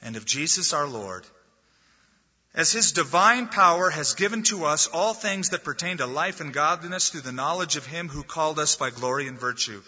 and 0.00 0.16
of 0.16 0.24
Jesus 0.24 0.72
our 0.72 0.86
Lord 0.86 1.26
as 2.54 2.72
his 2.72 2.92
divine 2.92 3.48
power 3.48 3.88
has 3.88 4.14
given 4.14 4.42
to 4.42 4.66
us 4.66 4.86
all 4.86 5.14
things 5.14 5.50
that 5.50 5.64
pertain 5.64 5.96
to 5.98 6.06
life 6.06 6.40
and 6.40 6.52
godliness 6.52 7.08
through 7.08 7.22
the 7.22 7.32
knowledge 7.32 7.76
of 7.76 7.86
him 7.86 8.08
who 8.08 8.22
called 8.22 8.58
us 8.58 8.76
by 8.76 8.90
glory 8.90 9.26
and 9.26 9.40
virtue, 9.40 9.82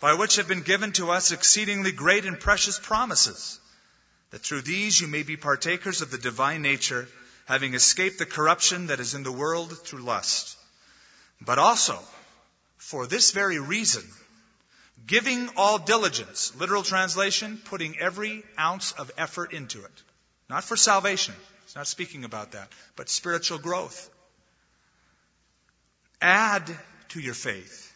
by 0.00 0.14
which 0.14 0.36
have 0.36 0.48
been 0.48 0.62
given 0.62 0.92
to 0.92 1.10
us 1.10 1.30
exceedingly 1.30 1.92
great 1.92 2.24
and 2.24 2.40
precious 2.40 2.78
promises, 2.78 3.60
that 4.30 4.42
through 4.42 4.62
these 4.62 5.00
you 5.00 5.06
may 5.06 5.22
be 5.22 5.36
partakers 5.36 6.02
of 6.02 6.10
the 6.10 6.18
divine 6.18 6.60
nature, 6.60 7.08
having 7.46 7.74
escaped 7.74 8.18
the 8.18 8.26
corruption 8.26 8.88
that 8.88 9.00
is 9.00 9.14
in 9.14 9.22
the 9.22 9.32
world 9.32 9.78
through 9.78 10.02
lust. 10.02 10.56
But 11.40 11.58
also, 11.58 11.98
for 12.78 13.06
this 13.06 13.30
very 13.30 13.60
reason, 13.60 14.02
giving 15.06 15.48
all 15.56 15.78
diligence, 15.78 16.52
literal 16.56 16.82
translation, 16.82 17.60
putting 17.64 17.98
every 17.98 18.42
ounce 18.58 18.90
of 18.92 19.10
effort 19.16 19.52
into 19.52 19.84
it. 19.84 20.02
Not 20.50 20.64
for 20.64 20.76
salvation, 20.76 21.34
it's 21.68 21.76
not 21.76 21.86
speaking 21.86 22.24
about 22.24 22.52
that, 22.52 22.66
but 22.96 23.10
spiritual 23.10 23.58
growth. 23.58 24.08
Add 26.18 26.64
to 27.10 27.20
your 27.20 27.34
faith 27.34 27.92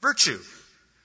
virtue. 0.00 0.38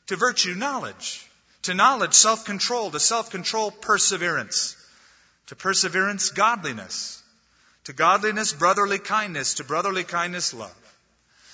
To 0.08 0.16
virtue, 0.16 0.56
knowledge. 0.56 1.28
To 1.64 1.74
knowledge, 1.74 2.14
self 2.14 2.46
control. 2.46 2.90
To 2.92 3.02
self 3.02 3.32
control, 3.32 3.70
perseverance. 3.70 4.78
To 5.48 5.58
perseverance, 5.58 6.30
godliness. 6.30 7.22
To 7.84 7.92
godliness, 7.92 8.54
brotherly 8.54 9.00
kindness. 9.00 9.56
To 9.56 9.66
brotherly 9.66 10.06
kindness, 10.06 10.54
love. 10.54 10.74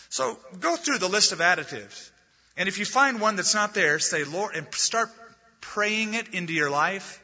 So 0.10 0.38
go 0.60 0.76
through 0.76 1.00
the 1.00 1.10
list 1.10 1.32
of 1.32 1.40
additives. 1.40 2.12
And 2.56 2.70
if 2.70 2.78
you 2.78 2.86
find 2.86 3.20
one 3.20 3.36
that's 3.36 3.56
not 3.56 3.74
there, 3.74 3.98
say, 3.98 4.26
Lord, 4.26 4.56
and 4.56 4.68
start 4.76 5.10
praying 5.60 6.14
it 6.14 6.36
into 6.36 6.54
your 6.54 6.70
life 6.70 7.20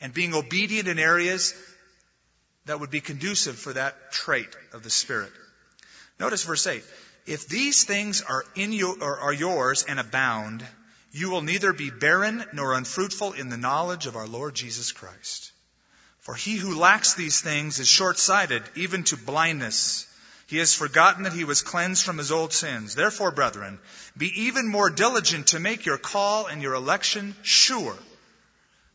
and 0.00 0.14
being 0.14 0.34
obedient 0.34 0.86
in 0.86 1.00
areas 1.00 1.52
that 2.66 2.80
would 2.80 2.90
be 2.90 3.00
conducive 3.00 3.56
for 3.56 3.72
that 3.72 4.12
trait 4.12 4.48
of 4.72 4.82
the 4.82 4.90
Spirit. 4.90 5.32
Notice 6.20 6.44
verse 6.44 6.66
8. 6.66 6.82
If 7.26 7.48
these 7.48 7.84
things 7.84 8.22
are 8.22 8.44
in 8.54 8.72
you 8.72 8.98
or 9.00 9.18
are 9.18 9.32
yours 9.32 9.84
and 9.88 9.98
abound, 9.98 10.64
you 11.12 11.30
will 11.30 11.42
neither 11.42 11.72
be 11.72 11.90
barren 11.90 12.44
nor 12.52 12.74
unfruitful 12.74 13.32
in 13.32 13.48
the 13.48 13.56
knowledge 13.56 14.06
of 14.06 14.16
our 14.16 14.26
Lord 14.26 14.54
Jesus 14.54 14.92
Christ. 14.92 15.52
For 16.20 16.34
he 16.34 16.56
who 16.56 16.78
lacks 16.78 17.14
these 17.14 17.40
things 17.40 17.78
is 17.78 17.88
short-sighted, 17.88 18.62
even 18.74 19.04
to 19.04 19.16
blindness. 19.16 20.06
He 20.48 20.58
has 20.58 20.74
forgotten 20.74 21.24
that 21.24 21.32
he 21.32 21.44
was 21.44 21.62
cleansed 21.62 22.04
from 22.04 22.18
his 22.18 22.30
old 22.30 22.52
sins. 22.52 22.94
Therefore, 22.94 23.30
brethren, 23.30 23.78
be 24.16 24.42
even 24.42 24.68
more 24.68 24.90
diligent 24.90 25.48
to 25.48 25.60
make 25.60 25.86
your 25.86 25.98
call 25.98 26.46
and 26.46 26.62
your 26.62 26.74
election 26.74 27.34
sure. 27.42 27.96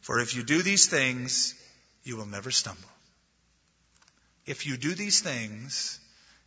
For 0.02 0.20
if 0.20 0.36
you 0.36 0.44
do 0.44 0.62
these 0.62 0.88
things, 0.88 1.56
you 2.04 2.18
will 2.18 2.26
never 2.26 2.52
stumble. 2.52 2.90
If 4.46 4.66
you 4.66 4.78
do 4.78 4.94
these 4.94 5.22
things, 5.22 6.00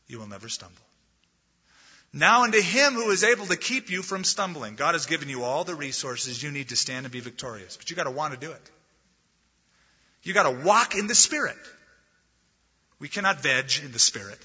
you 0.07 0.19
will 0.19 0.27
never 0.27 0.49
stumble. 0.49 0.83
Now 2.13 2.45
unto 2.45 2.61
him 2.61 2.95
who 2.95 3.11
is 3.11 3.25
able 3.25 3.47
to 3.47 3.57
keep 3.57 3.91
you 3.91 4.03
from 4.03 4.23
stumbling. 4.23 4.77
God 4.77 4.95
has 4.95 5.07
given 5.07 5.29
you 5.29 5.43
all 5.43 5.65
the 5.65 5.75
resources 5.75 6.41
you 6.41 6.53
need 6.53 6.69
to 6.69 6.77
stand 6.77 7.07
and 7.07 7.13
be 7.13 7.21
victorious. 7.21 7.77
But 7.77 7.91
you 7.91 7.97
gotta 7.97 8.13
want 8.13 8.35
to 8.35 8.39
do 8.39 8.53
it. 8.53 8.71
You 10.23 10.33
gotta 10.33 10.65
walk 10.65 10.95
in 10.95 11.09
the 11.09 11.15
Spirit. 11.15 11.57
We 13.01 13.09
cannot 13.09 13.41
veg 13.41 13.73
in 13.85 13.91
the 13.91 13.99
Spirit. 13.99 14.39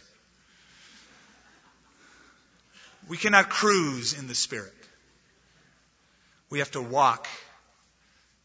We 3.08 3.18
cannot 3.18 3.50
cruise 3.50 4.18
in 4.18 4.28
the 4.28 4.36
Spirit. 4.36 4.74
We 6.50 6.60
have 6.60 6.72
to 6.72 6.82
walk 6.82 7.28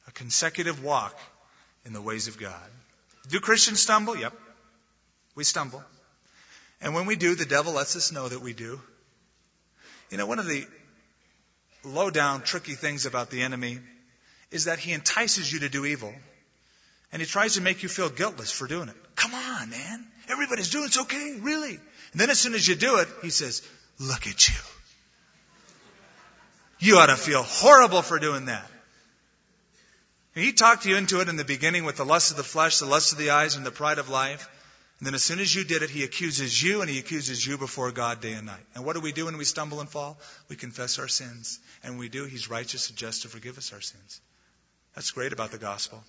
a 0.06 0.12
consecutive 0.12 0.84
walk 0.84 1.18
in 1.86 1.94
the 1.94 2.02
ways 2.02 2.28
of 2.28 2.38
God. 2.38 2.70
Do 3.28 3.40
Christians 3.40 3.80
stumble? 3.80 4.16
Yep. 4.16 4.34
We 5.34 5.44
stumble. 5.44 5.82
And 6.80 6.94
when 6.94 7.06
we 7.06 7.16
do, 7.16 7.34
the 7.34 7.44
devil 7.44 7.72
lets 7.72 7.96
us 7.96 8.12
know 8.12 8.28
that 8.28 8.40
we 8.40 8.52
do. 8.52 8.80
You 10.10 10.18
know, 10.18 10.26
one 10.26 10.38
of 10.38 10.46
the 10.46 10.66
low 11.84 12.10
down, 12.10 12.42
tricky 12.42 12.74
things 12.74 13.06
about 13.06 13.30
the 13.30 13.42
enemy 13.42 13.78
is 14.50 14.66
that 14.66 14.78
he 14.78 14.92
entices 14.92 15.52
you 15.52 15.60
to 15.60 15.68
do 15.68 15.84
evil. 15.84 16.12
And 17.12 17.22
he 17.22 17.26
tries 17.26 17.54
to 17.54 17.60
make 17.60 17.82
you 17.82 17.88
feel 17.88 18.10
guiltless 18.10 18.50
for 18.50 18.66
doing 18.66 18.88
it. 18.88 18.96
Come 19.14 19.34
on, 19.34 19.70
man. 19.70 20.06
Everybody's 20.28 20.70
doing 20.70 20.84
it. 20.84 20.88
It's 20.88 21.00
okay, 21.00 21.38
really. 21.40 21.74
And 21.74 22.20
then 22.20 22.30
as 22.30 22.38
soon 22.38 22.54
as 22.54 22.66
you 22.66 22.74
do 22.74 22.98
it, 22.98 23.08
he 23.22 23.30
says, 23.30 23.62
look 23.98 24.26
at 24.26 24.48
you. 24.48 24.54
You 26.80 26.98
ought 26.98 27.06
to 27.06 27.16
feel 27.16 27.42
horrible 27.42 28.02
for 28.02 28.18
doing 28.18 28.46
that. 28.46 28.68
He 30.34 30.52
talked 30.52 30.84
you 30.84 30.96
into 30.96 31.20
it 31.20 31.28
in 31.28 31.36
the 31.36 31.44
beginning 31.44 31.84
with 31.84 31.96
the 31.96 32.04
lust 32.04 32.32
of 32.32 32.36
the 32.36 32.42
flesh, 32.42 32.78
the 32.80 32.86
lust 32.86 33.12
of 33.12 33.18
the 33.18 33.30
eyes, 33.30 33.54
and 33.54 33.64
the 33.64 33.70
pride 33.70 33.98
of 33.98 34.08
life. 34.08 34.48
And 34.98 35.06
then 35.06 35.14
as 35.14 35.24
soon 35.24 35.40
as 35.40 35.54
you 35.54 35.64
did 35.64 35.82
it, 35.82 35.90
he 35.90 36.04
accuses 36.04 36.62
you 36.62 36.80
and 36.80 36.88
he 36.88 36.98
accuses 36.98 37.44
you 37.44 37.58
before 37.58 37.90
God 37.90 38.20
day 38.20 38.32
and 38.32 38.46
night. 38.46 38.64
And 38.74 38.84
what 38.84 38.94
do 38.94 39.00
we 39.00 39.12
do 39.12 39.24
when 39.24 39.36
we 39.36 39.44
stumble 39.44 39.80
and 39.80 39.88
fall? 39.88 40.18
We 40.48 40.56
confess 40.56 40.98
our 40.98 41.08
sins. 41.08 41.58
And 41.82 41.94
when 41.94 42.00
we 42.00 42.08
do, 42.08 42.24
he's 42.24 42.48
righteous 42.48 42.88
and 42.88 42.96
just 42.96 43.22
to 43.22 43.28
forgive 43.28 43.58
us 43.58 43.72
our 43.72 43.80
sins. 43.80 44.20
That's 44.94 45.10
great 45.10 45.32
about 45.32 45.50
the 45.50 45.58
gospel. 45.58 46.02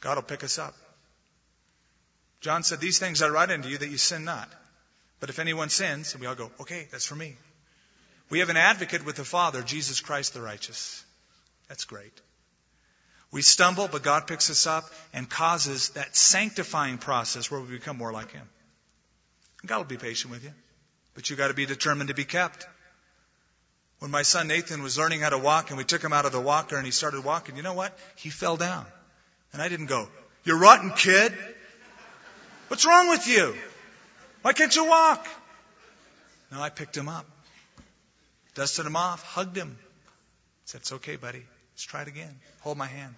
God 0.00 0.16
will 0.16 0.22
pick 0.22 0.42
us 0.42 0.58
up. 0.58 0.74
John 2.40 2.62
said, 2.62 2.80
These 2.80 2.98
things 2.98 3.22
I 3.22 3.28
write 3.28 3.50
unto 3.50 3.68
you 3.68 3.78
that 3.78 3.90
you 3.90 3.98
sin 3.98 4.24
not. 4.24 4.50
But 5.20 5.30
if 5.30 5.38
anyone 5.38 5.68
sins, 5.68 6.12
and 6.12 6.20
we 6.20 6.26
all 6.26 6.34
go, 6.34 6.50
Okay, 6.60 6.88
that's 6.90 7.06
for 7.06 7.16
me. 7.16 7.36
We 8.30 8.40
have 8.40 8.48
an 8.48 8.56
advocate 8.56 9.04
with 9.04 9.16
the 9.16 9.24
Father, 9.24 9.62
Jesus 9.62 10.00
Christ 10.00 10.34
the 10.34 10.40
righteous. 10.40 11.04
That's 11.68 11.84
great. 11.84 12.20
We 13.34 13.42
stumble, 13.42 13.88
but 13.88 14.04
God 14.04 14.28
picks 14.28 14.48
us 14.48 14.64
up 14.68 14.84
and 15.12 15.28
causes 15.28 15.88
that 15.90 16.14
sanctifying 16.14 16.98
process 16.98 17.50
where 17.50 17.60
we 17.60 17.66
become 17.66 17.98
more 17.98 18.12
like 18.12 18.30
Him. 18.30 18.48
God 19.66 19.78
will 19.78 19.84
be 19.86 19.96
patient 19.96 20.30
with 20.30 20.44
you, 20.44 20.52
but 21.14 21.28
you've 21.28 21.38
got 21.40 21.48
to 21.48 21.54
be 21.54 21.66
determined 21.66 22.10
to 22.10 22.14
be 22.14 22.24
kept. 22.24 22.64
When 23.98 24.12
my 24.12 24.22
son 24.22 24.46
Nathan 24.46 24.84
was 24.84 24.96
learning 24.96 25.18
how 25.18 25.30
to 25.30 25.38
walk 25.38 25.70
and 25.70 25.78
we 25.78 25.82
took 25.82 26.00
him 26.00 26.12
out 26.12 26.26
of 26.26 26.32
the 26.32 26.40
walker 26.40 26.76
and 26.76 26.84
he 26.84 26.92
started 26.92 27.24
walking, 27.24 27.56
you 27.56 27.64
know 27.64 27.74
what? 27.74 27.98
He 28.14 28.30
fell 28.30 28.56
down. 28.56 28.86
And 29.52 29.60
I 29.60 29.68
didn't 29.68 29.86
go, 29.86 30.08
you 30.44 30.56
rotten 30.56 30.90
kid. 30.90 31.32
What's 32.68 32.86
wrong 32.86 33.08
with 33.08 33.26
you? 33.26 33.56
Why 34.42 34.52
can't 34.52 34.76
you 34.76 34.86
walk? 34.86 35.26
No, 36.52 36.60
I 36.60 36.68
picked 36.68 36.96
him 36.96 37.08
up, 37.08 37.26
dusted 38.54 38.86
him 38.86 38.94
off, 38.94 39.24
hugged 39.24 39.56
him. 39.56 39.76
Said, 40.66 40.82
it's 40.82 40.92
okay, 40.92 41.16
buddy. 41.16 41.42
Let's 41.72 41.82
try 41.82 42.02
it 42.02 42.08
again. 42.08 42.38
Hold 42.60 42.78
my 42.78 42.86
hand. 42.86 43.14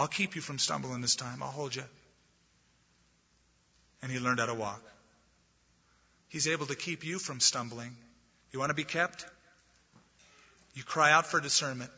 I'll 0.00 0.08
keep 0.08 0.34
you 0.34 0.40
from 0.40 0.58
stumbling 0.58 1.02
this 1.02 1.14
time. 1.14 1.42
I'll 1.42 1.50
hold 1.50 1.76
you. 1.76 1.82
And 4.00 4.10
he 4.10 4.18
learned 4.18 4.40
how 4.40 4.46
to 4.46 4.54
walk. 4.54 4.82
He's 6.30 6.48
able 6.48 6.64
to 6.66 6.74
keep 6.74 7.04
you 7.04 7.18
from 7.18 7.38
stumbling. 7.38 7.94
You 8.50 8.58
want 8.58 8.70
to 8.70 8.74
be 8.74 8.84
kept? 8.84 9.26
You 10.72 10.84
cry 10.84 11.12
out 11.12 11.26
for 11.26 11.38
discernment. 11.38 11.90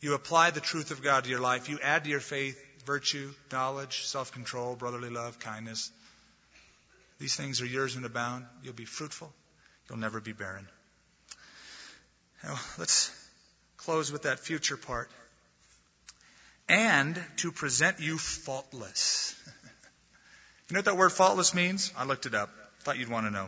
You 0.00 0.14
apply 0.14 0.52
the 0.52 0.60
truth 0.60 0.92
of 0.92 1.02
God 1.02 1.24
to 1.24 1.30
your 1.30 1.40
life. 1.40 1.68
You 1.68 1.80
add 1.82 2.04
to 2.04 2.10
your 2.10 2.20
faith 2.20 2.56
virtue, 2.86 3.34
knowledge, 3.50 4.06
self 4.06 4.30
control, 4.30 4.76
brotherly 4.76 5.10
love, 5.10 5.40
kindness. 5.40 5.90
These 7.18 7.34
things 7.34 7.60
are 7.60 7.66
yours 7.66 7.96
and 7.96 8.06
abound. 8.06 8.46
You'll 8.62 8.74
be 8.74 8.84
fruitful. 8.84 9.32
You'll 9.90 9.98
never 9.98 10.20
be 10.20 10.34
barren. 10.34 10.68
Now, 12.44 12.54
let's 12.78 13.10
close 13.76 14.12
with 14.12 14.22
that 14.22 14.38
future 14.38 14.76
part. 14.76 15.10
And 16.68 17.20
to 17.38 17.50
present 17.52 18.00
you 18.00 18.18
faultless. 18.18 19.34
you 19.46 20.74
know 20.74 20.78
what 20.78 20.84
that 20.84 20.96
word 20.96 21.10
faultless 21.10 21.54
means? 21.54 21.92
I 21.96 22.04
looked 22.04 22.26
it 22.26 22.34
up. 22.34 22.50
Thought 22.80 22.98
you'd 22.98 23.08
want 23.08 23.26
to 23.26 23.30
know. 23.30 23.46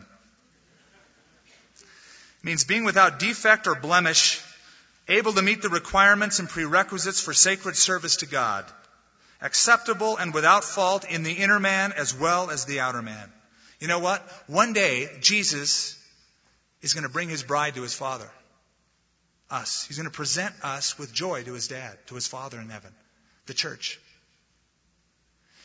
It 1.79 2.45
means 2.45 2.65
being 2.65 2.85
without 2.85 3.19
defect 3.19 3.67
or 3.67 3.75
blemish, 3.75 4.43
able 5.09 5.35
to 5.35 5.43
meet 5.43 5.61
the 5.61 5.69
requirements 5.69 6.39
and 6.39 6.49
prerequisites 6.49 7.21
for 7.21 7.35
sacred 7.35 7.77
service 7.77 8.17
to 8.17 8.27
God, 8.27 8.65
acceptable 9.43 10.17
and 10.17 10.33
without 10.33 10.65
fault 10.65 11.05
in 11.05 11.23
the 11.23 11.33
inner 11.33 11.61
man 11.61 11.93
as 11.93 12.15
well 12.15 12.51
as 12.51 12.65
the 12.65 12.81
outer 12.81 13.03
man. 13.03 13.31
You 13.81 13.89
know 13.89 13.99
what? 13.99 14.27
One 14.47 14.73
day, 14.73 15.09
Jesus 15.21 15.99
is 16.81 16.95
going 16.95 17.05
to 17.05 17.11
bring 17.11 17.29
his 17.29 17.43
bride 17.43 17.75
to 17.75 17.83
his 17.83 17.95
Father 17.95 18.31
us. 19.51 19.85
He's 19.87 19.97
going 19.97 20.09
to 20.09 20.17
present 20.17 20.55
us 20.63 20.99
with 20.99 21.13
joy 21.13 21.43
to 21.43 21.55
his 21.55 21.69
dad, 21.69 21.99
to 22.07 22.15
his 22.15 22.27
Father 22.27 22.61
in 22.61 22.69
heaven, 22.69 22.93
the 23.47 23.55
church. 23.55 24.01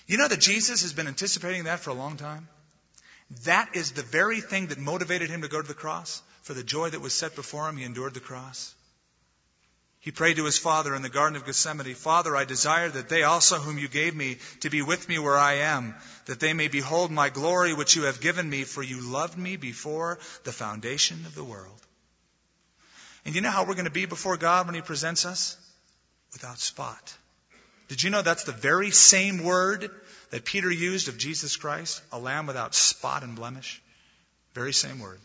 You 0.07 0.17
know 0.17 0.27
that 0.27 0.39
Jesus 0.39 0.83
has 0.83 0.93
been 0.93 1.07
anticipating 1.07 1.63
that 1.63 1.79
for 1.79 1.89
a 1.89 1.95
long 1.95 2.17
time? 2.17 2.47
That 3.45 3.75
is 3.75 3.91
the 3.91 4.03
very 4.03 4.39
thing 4.39 4.67
that 4.67 4.77
motivated 4.77 5.29
him 5.29 5.41
to 5.41 5.47
go 5.47 5.61
to 5.61 5.67
the 5.67 5.73
cross. 5.73 6.21
For 6.43 6.53
the 6.53 6.63
joy 6.63 6.91
that 6.91 7.01
was 7.01 7.13
set 7.13 7.35
before 7.35 7.67
him, 7.67 7.77
he 7.77 7.83
endured 7.83 8.13
the 8.13 8.19
cross. 8.19 8.75
He 9.99 10.11
prayed 10.11 10.35
to 10.35 10.45
his 10.45 10.59
Father 10.59 10.93
in 10.93 11.01
the 11.01 11.09
Garden 11.09 11.35
of 11.35 11.47
Gethsemane, 11.47 11.95
Father, 11.95 12.35
I 12.35 12.45
desire 12.45 12.89
that 12.89 13.09
they 13.09 13.23
also 13.23 13.57
whom 13.57 13.79
you 13.79 13.87
gave 13.87 14.13
me 14.13 14.37
to 14.59 14.69
be 14.69 14.83
with 14.83 15.09
me 15.09 15.17
where 15.17 15.35
I 15.35 15.53
am, 15.53 15.95
that 16.25 16.39
they 16.39 16.53
may 16.53 16.67
behold 16.67 17.09
my 17.09 17.29
glory 17.29 17.73
which 17.73 17.95
you 17.95 18.03
have 18.03 18.21
given 18.21 18.47
me, 18.47 18.65
for 18.65 18.83
you 18.83 19.01
loved 19.01 19.35
me 19.35 19.57
before 19.57 20.19
the 20.43 20.51
foundation 20.51 21.25
of 21.25 21.33
the 21.33 21.43
world. 21.43 21.81
And 23.25 23.33
you 23.33 23.41
know 23.41 23.49
how 23.49 23.65
we're 23.65 23.73
going 23.73 23.85
to 23.85 23.91
be 23.91 24.05
before 24.05 24.37
God 24.37 24.67
when 24.67 24.75
He 24.75 24.81
presents 24.81 25.25
us? 25.25 25.57
Without 26.33 26.59
spot. 26.59 27.17
Did 27.87 28.01
you 28.01 28.09
know 28.09 28.21
that's 28.21 28.43
the 28.45 28.51
very 28.51 28.91
same 28.91 29.43
word 29.43 29.89
that 30.31 30.45
Peter 30.45 30.71
used 30.71 31.07
of 31.07 31.17
Jesus 31.17 31.55
Christ? 31.55 32.01
A 32.11 32.19
lamb 32.19 32.47
without 32.47 32.73
spot 32.73 33.23
and 33.23 33.35
blemish? 33.35 33.81
Very 34.53 34.73
same 34.73 34.99
word. 34.99 35.19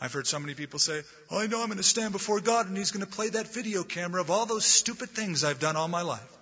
I've 0.00 0.12
heard 0.12 0.26
so 0.26 0.38
many 0.38 0.54
people 0.54 0.78
say, 0.78 1.02
oh, 1.30 1.38
I 1.38 1.46
know 1.46 1.60
I'm 1.60 1.66
going 1.66 1.76
to 1.76 1.82
stand 1.82 2.12
before 2.12 2.40
God 2.40 2.66
and 2.66 2.76
He's 2.76 2.90
going 2.90 3.04
to 3.04 3.10
play 3.10 3.28
that 3.28 3.52
video 3.52 3.82
camera 3.82 4.20
of 4.20 4.30
all 4.30 4.46
those 4.46 4.64
stupid 4.64 5.10
things 5.10 5.44
I've 5.44 5.60
done 5.60 5.76
all 5.76 5.88
my 5.88 6.02
life. 6.02 6.36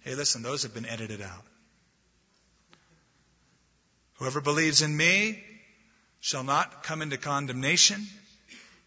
Hey, 0.00 0.14
listen, 0.14 0.42
those 0.42 0.62
have 0.62 0.74
been 0.74 0.86
edited 0.86 1.22
out. 1.22 1.44
Whoever 4.18 4.40
believes 4.40 4.82
in 4.82 4.94
me 4.96 5.42
shall 6.20 6.44
not 6.44 6.82
come 6.82 7.02
into 7.02 7.16
condemnation, 7.16 8.06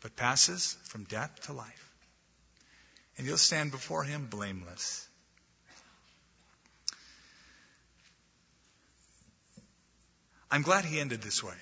but 0.01 0.15
passes 0.15 0.77
from 0.85 1.03
death 1.05 1.47
to 1.47 1.53
life. 1.53 1.88
And 3.19 3.27
you'll 3.27 3.37
stand 3.37 3.71
before 3.71 4.05
him 4.05 4.27
blameless. 4.27 5.05
I'm 10.49 10.61
glad 10.61 10.85
he 10.85 11.01
ended 11.01 11.21
this 11.21 11.43
way. 11.43 11.53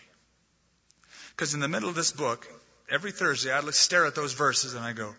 Because 1.32 1.56
in 1.56 1.60
the 1.60 1.68
middle 1.68 1.90
of 1.90 1.96
this 1.96 2.12
book, 2.12 2.48
every 2.92 3.12
Thursday 3.12 3.52
I'd 3.52 3.74
stare 3.74 4.06
at 4.06 4.14
those 4.14 4.34
verses 4.34 4.76
and 4.76 4.86
I 4.86 4.94
go, 4.94 5.16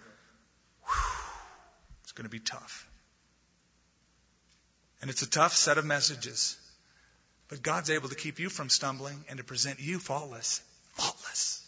it's 2.04 2.12
going 2.12 2.24
to 2.24 2.30
be 2.30 2.38
tough. 2.38 2.88
And 5.02 5.10
it's 5.10 5.22
a 5.22 5.28
tough 5.28 5.54
set 5.54 5.76
of 5.76 5.84
messages. 5.84 6.56
But 7.48 7.62
God's 7.62 7.90
able 7.90 8.10
to 8.10 8.14
keep 8.14 8.38
you 8.38 8.48
from 8.48 8.68
stumbling 8.68 9.24
and 9.28 9.38
to 9.38 9.44
present 9.44 9.80
you 9.80 9.98
faultless. 9.98 10.62
Faultless. 10.92 11.66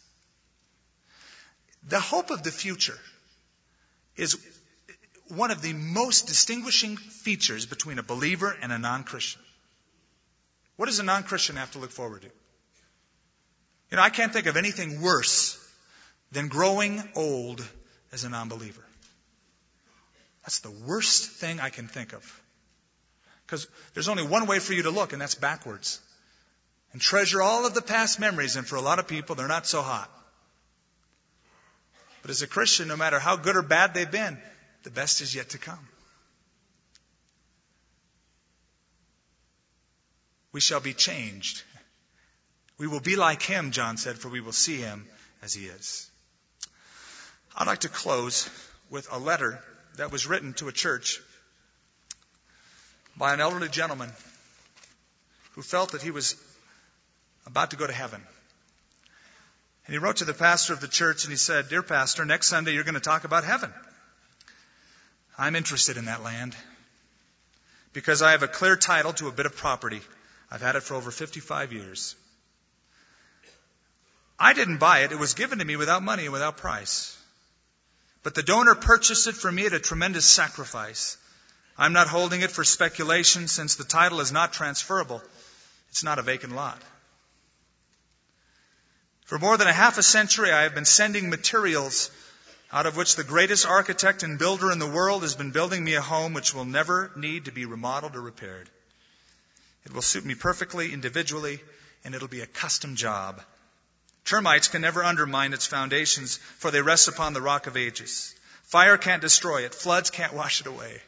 The 1.88 1.98
hope 1.98 2.30
of 2.30 2.44
the 2.44 2.52
future 2.52 2.98
is 4.16 4.36
one 5.30 5.50
of 5.50 5.62
the 5.62 5.72
most 5.72 6.26
distinguishing 6.26 6.96
features 6.96 7.66
between 7.66 7.98
a 7.98 8.02
believer 8.02 8.56
and 8.62 8.72
a 8.72 8.78
non 8.78 9.04
Christian. 9.04 9.40
What 10.76 10.86
does 10.86 10.98
a 10.98 11.04
non 11.04 11.22
Christian 11.22 11.56
have 11.56 11.72
to 11.72 11.78
look 11.78 11.90
forward 11.90 12.22
to? 12.22 12.28
You 13.90 13.96
know, 13.96 14.02
I 14.02 14.10
can't 14.10 14.32
think 14.32 14.46
of 14.46 14.56
anything 14.56 15.00
worse 15.02 15.58
than 16.32 16.48
growing 16.48 17.02
old 17.14 17.66
as 18.12 18.24
a 18.24 18.28
non 18.28 18.48
believer. 18.48 18.84
That's 20.42 20.60
the 20.60 20.70
worst 20.70 21.30
thing 21.30 21.60
I 21.60 21.70
can 21.70 21.86
think 21.86 22.12
of. 22.12 22.42
Because 23.46 23.66
there's 23.94 24.08
only 24.08 24.26
one 24.26 24.46
way 24.46 24.58
for 24.58 24.72
you 24.72 24.84
to 24.84 24.90
look, 24.90 25.12
and 25.12 25.20
that's 25.20 25.34
backwards. 25.34 26.00
And 26.92 27.00
treasure 27.00 27.42
all 27.42 27.66
of 27.66 27.74
the 27.74 27.82
past 27.82 28.18
memories, 28.20 28.56
and 28.56 28.66
for 28.66 28.76
a 28.76 28.80
lot 28.80 28.98
of 28.98 29.06
people, 29.06 29.34
they're 29.34 29.48
not 29.48 29.66
so 29.66 29.82
hot. 29.82 30.10
But 32.22 32.30
as 32.30 32.42
a 32.42 32.46
Christian, 32.46 32.88
no 32.88 32.96
matter 32.96 33.18
how 33.18 33.36
good 33.36 33.56
or 33.56 33.62
bad 33.62 33.94
they've 33.94 34.10
been, 34.10 34.38
the 34.82 34.90
best 34.90 35.20
is 35.20 35.34
yet 35.34 35.50
to 35.50 35.58
come. 35.58 35.88
We 40.52 40.60
shall 40.60 40.80
be 40.80 40.94
changed. 40.94 41.62
We 42.78 42.86
will 42.86 43.00
be 43.00 43.16
like 43.16 43.42
him, 43.42 43.70
John 43.70 43.96
said, 43.96 44.18
for 44.18 44.28
we 44.28 44.40
will 44.40 44.52
see 44.52 44.78
him 44.78 45.06
as 45.42 45.54
he 45.54 45.66
is. 45.66 46.10
I'd 47.56 47.66
like 47.66 47.80
to 47.80 47.88
close 47.88 48.48
with 48.88 49.12
a 49.12 49.18
letter 49.18 49.62
that 49.96 50.10
was 50.10 50.26
written 50.26 50.54
to 50.54 50.68
a 50.68 50.72
church 50.72 51.20
by 53.16 53.34
an 53.34 53.40
elderly 53.40 53.68
gentleman 53.68 54.10
who 55.52 55.62
felt 55.62 55.92
that 55.92 56.02
he 56.02 56.10
was 56.10 56.36
about 57.46 57.70
to 57.72 57.76
go 57.76 57.86
to 57.86 57.92
heaven. 57.92 58.22
And 59.86 59.92
he 59.92 59.98
wrote 59.98 60.16
to 60.16 60.24
the 60.24 60.34
pastor 60.34 60.72
of 60.72 60.80
the 60.80 60.88
church 60.88 61.24
and 61.24 61.30
he 61.30 61.36
said, 61.36 61.68
Dear 61.68 61.82
pastor, 61.82 62.24
next 62.24 62.46
Sunday 62.46 62.72
you're 62.72 62.84
going 62.84 62.94
to 62.94 63.00
talk 63.00 63.24
about 63.24 63.44
heaven. 63.44 63.72
I'm 65.40 65.56
interested 65.56 65.96
in 65.96 66.04
that 66.04 66.22
land 66.22 66.54
because 67.94 68.20
I 68.20 68.32
have 68.32 68.42
a 68.42 68.48
clear 68.48 68.76
title 68.76 69.14
to 69.14 69.28
a 69.28 69.32
bit 69.32 69.46
of 69.46 69.56
property. 69.56 70.02
I've 70.50 70.60
had 70.60 70.76
it 70.76 70.82
for 70.82 70.96
over 70.96 71.10
55 71.10 71.72
years. 71.72 72.14
I 74.38 74.52
didn't 74.52 74.76
buy 74.76 74.98
it. 74.98 75.12
It 75.12 75.18
was 75.18 75.32
given 75.32 75.60
to 75.60 75.64
me 75.64 75.76
without 75.76 76.02
money 76.02 76.24
and 76.24 76.32
without 76.34 76.58
price. 76.58 77.16
But 78.22 78.34
the 78.34 78.42
donor 78.42 78.74
purchased 78.74 79.28
it 79.28 79.34
for 79.34 79.50
me 79.50 79.64
at 79.64 79.72
a 79.72 79.80
tremendous 79.80 80.26
sacrifice. 80.26 81.16
I'm 81.78 81.94
not 81.94 82.08
holding 82.08 82.42
it 82.42 82.50
for 82.50 82.62
speculation 82.62 83.48
since 83.48 83.76
the 83.76 83.84
title 83.84 84.20
is 84.20 84.32
not 84.32 84.52
transferable. 84.52 85.22
It's 85.88 86.04
not 86.04 86.18
a 86.18 86.22
vacant 86.22 86.54
lot. 86.54 86.78
For 89.24 89.38
more 89.38 89.56
than 89.56 89.68
a 89.68 89.72
half 89.72 89.96
a 89.96 90.02
century, 90.02 90.52
I 90.52 90.64
have 90.64 90.74
been 90.74 90.84
sending 90.84 91.30
materials 91.30 92.10
out 92.72 92.86
of 92.86 92.96
which 92.96 93.16
the 93.16 93.24
greatest 93.24 93.66
architect 93.66 94.22
and 94.22 94.38
builder 94.38 94.70
in 94.70 94.78
the 94.78 94.86
world 94.86 95.22
has 95.22 95.34
been 95.34 95.50
building 95.50 95.82
me 95.82 95.94
a 95.94 96.00
home 96.00 96.34
which 96.34 96.54
will 96.54 96.64
never 96.64 97.10
need 97.16 97.46
to 97.46 97.52
be 97.52 97.66
remodeled 97.66 98.14
or 98.14 98.20
repaired. 98.20 98.68
It 99.84 99.92
will 99.92 100.02
suit 100.02 100.24
me 100.24 100.34
perfectly, 100.34 100.92
individually, 100.92 101.60
and 102.04 102.14
it'll 102.14 102.28
be 102.28 102.42
a 102.42 102.46
custom 102.46 102.96
job. 102.96 103.42
Termites 104.24 104.68
can 104.68 104.82
never 104.82 105.02
undermine 105.02 105.52
its 105.52 105.66
foundations, 105.66 106.36
for 106.58 106.70
they 106.70 106.82
rest 106.82 107.08
upon 107.08 107.32
the 107.32 107.42
rock 107.42 107.66
of 107.66 107.76
ages. 107.76 108.34
Fire 108.64 108.96
can't 108.96 109.22
destroy 109.22 109.64
it. 109.64 109.74
Floods 109.74 110.10
can't 110.10 110.34
wash 110.34 110.60
it 110.60 110.66
away. 110.66 111.02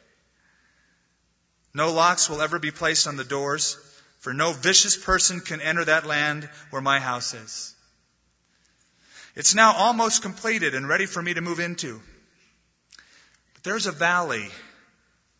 No 1.73 1.93
locks 1.93 2.29
will 2.29 2.41
ever 2.41 2.59
be 2.59 2.71
placed 2.71 3.07
on 3.07 3.15
the 3.15 3.23
doors, 3.23 3.77
for 4.19 4.33
no 4.33 4.51
vicious 4.51 4.97
person 4.97 5.39
can 5.39 5.61
enter 5.61 5.85
that 5.85 6.05
land 6.05 6.49
where 6.71 6.81
my 6.81 6.99
house 6.99 7.33
is. 7.33 7.72
It's 9.35 9.55
now 9.55 9.73
almost 9.73 10.21
completed 10.21 10.75
and 10.75 10.87
ready 10.87 11.05
for 11.05 11.21
me 11.21 11.33
to 11.33 11.41
move 11.41 11.59
into. 11.59 12.01
But 13.55 13.63
there's 13.63 13.87
a 13.87 13.91
valley 13.91 14.47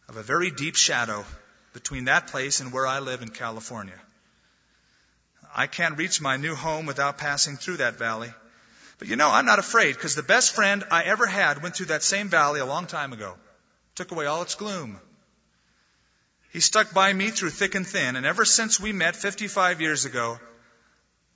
of 0.10 0.18
a 0.18 0.24
very 0.24 0.50
deep 0.50 0.76
shadow 0.76 1.26
between 1.74 2.06
that 2.06 2.28
place 2.28 2.60
and 2.60 2.74
where 2.74 2.88
I 2.88 3.00
live 3.00 3.22
in 3.22 3.30
California. 3.30 4.00
I 5.56 5.68
can't 5.68 5.98
reach 5.98 6.22
my 6.22 6.38
new 6.38 6.56
home 6.56 6.88
without 6.88 7.20
passing 7.20 7.58
through 7.58 7.78
that 7.78 8.00
valley. 8.00 8.34
But 8.98 9.08
you 9.08 9.16
know, 9.16 9.30
I'm 9.30 9.46
not 9.46 9.60
afraid 9.60 9.94
because 9.94 10.16
the 10.16 10.24
best 10.24 10.56
friend 10.56 10.84
I 10.90 11.04
ever 11.04 11.28
had 11.28 11.62
went 11.62 11.76
through 11.76 11.88
that 11.88 12.04
same 12.04 12.30
valley 12.30 12.60
a 12.60 12.66
long 12.66 12.88
time 12.88 13.14
ago. 13.14 13.36
Took 13.96 14.12
away 14.12 14.26
all 14.26 14.42
its 14.42 14.56
gloom. 14.56 15.00
He 16.52 16.60
stuck 16.60 16.94
by 16.94 17.12
me 17.12 17.30
through 17.30 17.50
thick 17.52 17.76
and 17.76 17.86
thin, 17.86 18.16
and 18.16 18.26
ever 18.26 18.46
since 18.46 18.80
we 18.80 18.92
met 18.92 19.16
55 19.16 19.82
years 19.82 20.06
ago, 20.06 20.40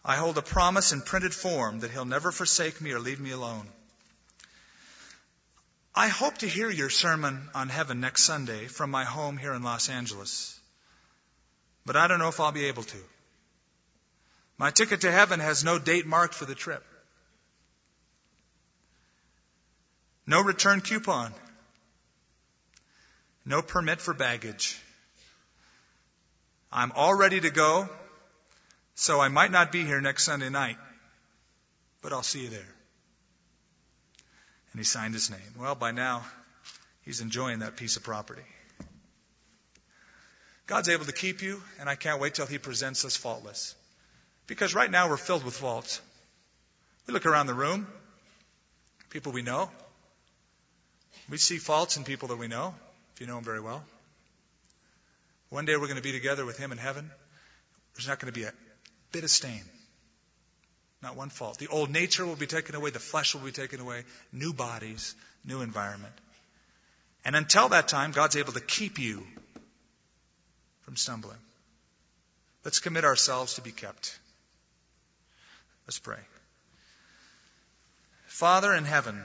I 0.08 0.16
hold 0.16 0.38
a 0.38 0.42
promise 0.42 0.94
in 0.94 1.02
printed 1.02 1.34
form 1.34 1.82
that 1.82 1.92
he'll 1.92 2.06
never 2.06 2.32
forsake 2.32 2.80
me 2.80 2.94
or 2.94 3.00
leave 3.00 3.20
me 3.20 3.32
alone. 3.32 3.68
I 5.94 6.08
hope 6.08 6.38
to 6.38 6.48
hear 6.48 6.70
your 6.70 6.90
sermon 6.90 7.50
on 7.54 7.68
heaven 7.68 8.00
next 8.00 8.24
Sunday 8.24 8.68
from 8.68 8.90
my 8.90 9.04
home 9.04 9.36
here 9.36 9.54
in 9.54 9.64
Los 9.64 9.90
Angeles, 9.90 10.58
but 11.86 11.98
I 11.98 12.08
don't 12.08 12.20
know 12.20 12.30
if 12.30 12.40
I'll 12.40 12.54
be 12.54 12.66
able 12.66 12.84
to. 12.84 12.98
My 14.58 14.72
ticket 14.72 15.02
to 15.02 15.12
heaven 15.12 15.42
has 15.42 15.66
no 15.66 15.78
date 15.78 16.06
marked 16.06 16.36
for 16.36 16.46
the 16.46 16.56
trip. 16.56 16.86
No 20.26 20.42
return 20.42 20.80
coupon. 20.80 21.34
No 23.44 23.62
permit 23.62 24.00
for 24.00 24.14
baggage. 24.14 24.80
I'm 26.72 26.94
all 26.96 27.14
ready 27.14 27.42
to 27.42 27.50
go, 27.50 27.90
so 28.98 29.22
I 29.22 29.28
might 29.28 29.52
not 29.52 29.72
be 29.72 29.86
here 29.86 30.02
next 30.02 30.24
Sunday 30.24 30.50
night, 30.50 30.78
but 32.02 32.12
I'll 32.12 32.24
see 32.24 32.42
you 32.42 32.50
there. 32.50 32.74
And 34.72 34.80
he 34.80 34.84
signed 34.84 35.14
his 35.14 35.30
name. 35.30 35.54
Well, 35.58 35.76
by 35.76 35.92
now, 35.92 36.26
he's 37.04 37.22
enjoying 37.22 37.60
that 37.60 37.78
piece 37.78 37.96
of 37.96 38.04
property. 38.04 38.42
God's 40.66 40.90
able 40.90 41.06
to 41.06 41.14
keep 41.14 41.44
you, 41.44 41.62
and 41.80 41.88
I 41.88 41.96
can't 41.96 42.20
wait 42.20 42.34
till 42.34 42.48
He 42.48 42.58
presents 42.58 43.06
us 43.06 43.16
faultless. 43.16 43.76
Because 44.48 44.76
right 44.76 44.90
now 44.90 45.10
we're 45.10 45.18
filled 45.18 45.46
with 45.46 45.56
faults. 45.56 46.02
We 47.06 47.14
look 47.14 47.26
around 47.26 47.46
the 47.46 47.54
room, 47.54 47.88
people 49.10 49.32
we 49.32 49.44
know. 49.44 49.70
We 51.30 51.38
see 51.38 51.58
faults 51.58 51.98
in 51.98 52.04
people 52.04 52.30
that 52.30 52.38
we 52.38 52.48
know, 52.48 52.76
if 53.14 53.22
you 53.22 53.28
know 53.28 53.36
them 53.36 53.46
very 53.46 53.62
well. 53.62 53.84
One 55.50 55.66
day 55.66 55.78
we're 55.78 55.88
going 55.88 55.98
to 55.98 56.04
be 56.04 56.12
together 56.12 56.46
with 56.46 56.58
Him 56.58 56.74
in 56.74 56.80
heaven. 56.80 57.10
There's 57.96 58.08
not 58.08 58.20
going 58.20 58.34
to 58.34 58.38
be 58.38 58.46
a 58.46 58.52
bit 59.12 59.24
of 59.24 59.30
stain. 59.30 59.64
Not 61.02 61.16
one 61.16 61.30
fault. 61.30 61.60
The 61.60 61.68
old 61.68 61.92
nature 61.92 62.26
will 62.26 62.36
be 62.36 62.48
taken 62.48 62.76
away, 62.76 62.90
the 62.90 63.00
flesh 63.00 63.36
will 63.36 63.42
be 63.42 63.52
taken 63.52 63.80
away, 63.80 64.04
new 64.32 64.54
bodies, 64.54 65.16
new 65.46 65.62
environment. 65.62 66.14
And 67.24 67.36
until 67.36 67.70
that 67.70 67.88
time, 67.88 68.12
God's 68.12 68.36
able 68.36 68.54
to 68.54 68.62
keep 68.62 69.00
you 69.00 69.26
from 70.82 70.96
stumbling. 70.96 71.38
Let's 72.64 72.80
commit 72.80 73.06
ourselves 73.06 73.56
to 73.56 73.62
be 73.62 73.72
kept. 73.72 74.18
Let's 75.86 76.00
pray. 76.00 76.20
Father 78.28 78.74
in 78.74 78.84
heaven, 78.84 79.22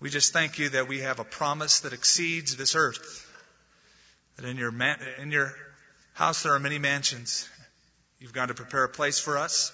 we 0.00 0.10
just 0.10 0.32
thank 0.32 0.58
you 0.58 0.70
that 0.70 0.88
we 0.88 1.00
have 1.00 1.20
a 1.20 1.24
promise 1.24 1.80
that 1.80 1.92
exceeds 1.92 2.56
this 2.56 2.74
earth. 2.74 3.28
That 4.36 4.46
in 4.46 4.56
your, 4.56 4.72
in 5.18 5.30
your 5.30 5.54
house 6.14 6.42
there 6.42 6.54
are 6.54 6.60
many 6.60 6.78
mansions. 6.78 7.48
You've 8.18 8.32
gone 8.32 8.48
to 8.48 8.54
prepare 8.54 8.84
a 8.84 8.88
place 8.88 9.18
for 9.18 9.38
us. 9.38 9.72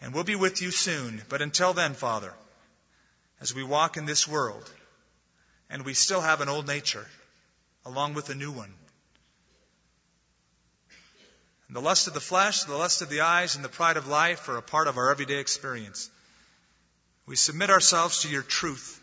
And 0.00 0.12
we'll 0.12 0.24
be 0.24 0.36
with 0.36 0.62
you 0.62 0.70
soon. 0.70 1.22
But 1.28 1.42
until 1.42 1.72
then, 1.72 1.94
Father, 1.94 2.32
as 3.40 3.54
we 3.54 3.62
walk 3.62 3.96
in 3.96 4.06
this 4.06 4.26
world, 4.26 4.68
and 5.70 5.84
we 5.84 5.94
still 5.94 6.20
have 6.20 6.40
an 6.40 6.48
old 6.48 6.66
nature, 6.66 7.06
along 7.86 8.14
with 8.14 8.28
a 8.30 8.34
new 8.34 8.52
one. 8.52 8.72
And 11.68 11.76
the 11.76 11.80
lust 11.80 12.06
of 12.08 12.14
the 12.14 12.20
flesh, 12.20 12.64
the 12.64 12.76
lust 12.76 13.00
of 13.00 13.08
the 13.08 13.22
eyes, 13.22 13.56
and 13.56 13.64
the 13.64 13.68
pride 13.68 13.96
of 13.96 14.06
life 14.06 14.48
are 14.48 14.58
a 14.58 14.62
part 14.62 14.88
of 14.88 14.98
our 14.98 15.10
everyday 15.10 15.38
experience. 15.38 16.10
We 17.24 17.36
submit 17.36 17.70
ourselves 17.70 18.22
to 18.22 18.28
your 18.28 18.42
truth. 18.42 19.00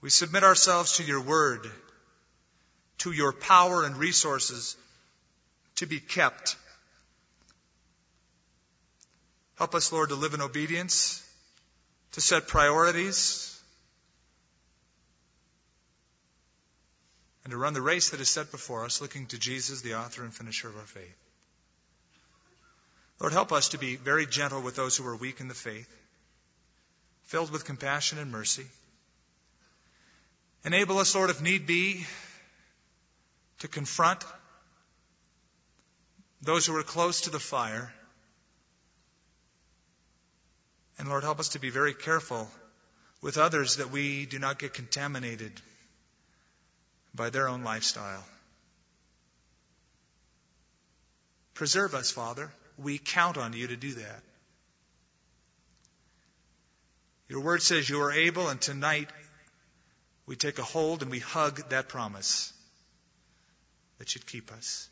We 0.00 0.10
submit 0.10 0.42
ourselves 0.42 0.96
to 0.96 1.04
your 1.04 1.20
word, 1.20 1.70
to 2.98 3.12
your 3.12 3.32
power 3.32 3.84
and 3.84 3.96
resources 3.96 4.76
to 5.76 5.86
be 5.86 6.00
kept. 6.00 6.56
Help 9.56 9.74
us, 9.74 9.92
Lord, 9.92 10.08
to 10.08 10.14
live 10.14 10.34
in 10.34 10.40
obedience, 10.40 11.22
to 12.12 12.20
set 12.20 12.48
priorities, 12.48 13.60
and 17.44 17.50
to 17.50 17.56
run 17.56 17.74
the 17.74 17.82
race 17.82 18.10
that 18.10 18.20
is 18.20 18.30
set 18.30 18.50
before 18.50 18.84
us, 18.84 19.00
looking 19.00 19.26
to 19.26 19.38
Jesus, 19.38 19.82
the 19.82 19.94
author 19.94 20.22
and 20.22 20.32
finisher 20.32 20.68
of 20.68 20.76
our 20.76 20.86
faith. 20.86 21.16
Lord, 23.20 23.32
help 23.32 23.52
us 23.52 23.70
to 23.70 23.78
be 23.78 23.96
very 23.96 24.26
gentle 24.26 24.60
with 24.60 24.76
those 24.76 24.96
who 24.96 25.06
are 25.06 25.16
weak 25.16 25.40
in 25.40 25.48
the 25.48 25.54
faith, 25.54 25.88
filled 27.24 27.50
with 27.50 27.64
compassion 27.64 28.18
and 28.18 28.32
mercy. 28.32 28.66
Enable 30.64 30.98
us, 30.98 31.14
Lord, 31.14 31.30
if 31.30 31.42
need 31.42 31.66
be, 31.66 32.06
to 33.64 33.68
confront 33.68 34.22
those 36.42 36.66
who 36.66 36.76
are 36.76 36.82
close 36.82 37.22
to 37.22 37.30
the 37.30 37.40
fire. 37.40 37.90
And 40.98 41.08
Lord, 41.08 41.24
help 41.24 41.40
us 41.40 41.48
to 41.50 41.58
be 41.58 41.70
very 41.70 41.94
careful 41.94 42.46
with 43.22 43.38
others 43.38 43.76
that 43.76 43.90
we 43.90 44.26
do 44.26 44.38
not 44.38 44.58
get 44.58 44.74
contaminated 44.74 45.50
by 47.14 47.30
their 47.30 47.48
own 47.48 47.64
lifestyle. 47.64 48.22
Preserve 51.54 51.94
us, 51.94 52.10
Father. 52.10 52.50
We 52.76 52.98
count 52.98 53.38
on 53.38 53.54
you 53.54 53.68
to 53.68 53.76
do 53.76 53.94
that. 53.94 54.22
Your 57.30 57.40
word 57.40 57.62
says 57.62 57.88
you 57.88 58.02
are 58.02 58.12
able, 58.12 58.50
and 58.50 58.60
tonight 58.60 59.08
we 60.26 60.36
take 60.36 60.58
a 60.58 60.62
hold 60.62 61.00
and 61.00 61.10
we 61.10 61.20
hug 61.20 61.70
that 61.70 61.88
promise 61.88 62.53
that 63.98 64.08
should 64.08 64.26
keep 64.26 64.52
us. 64.52 64.88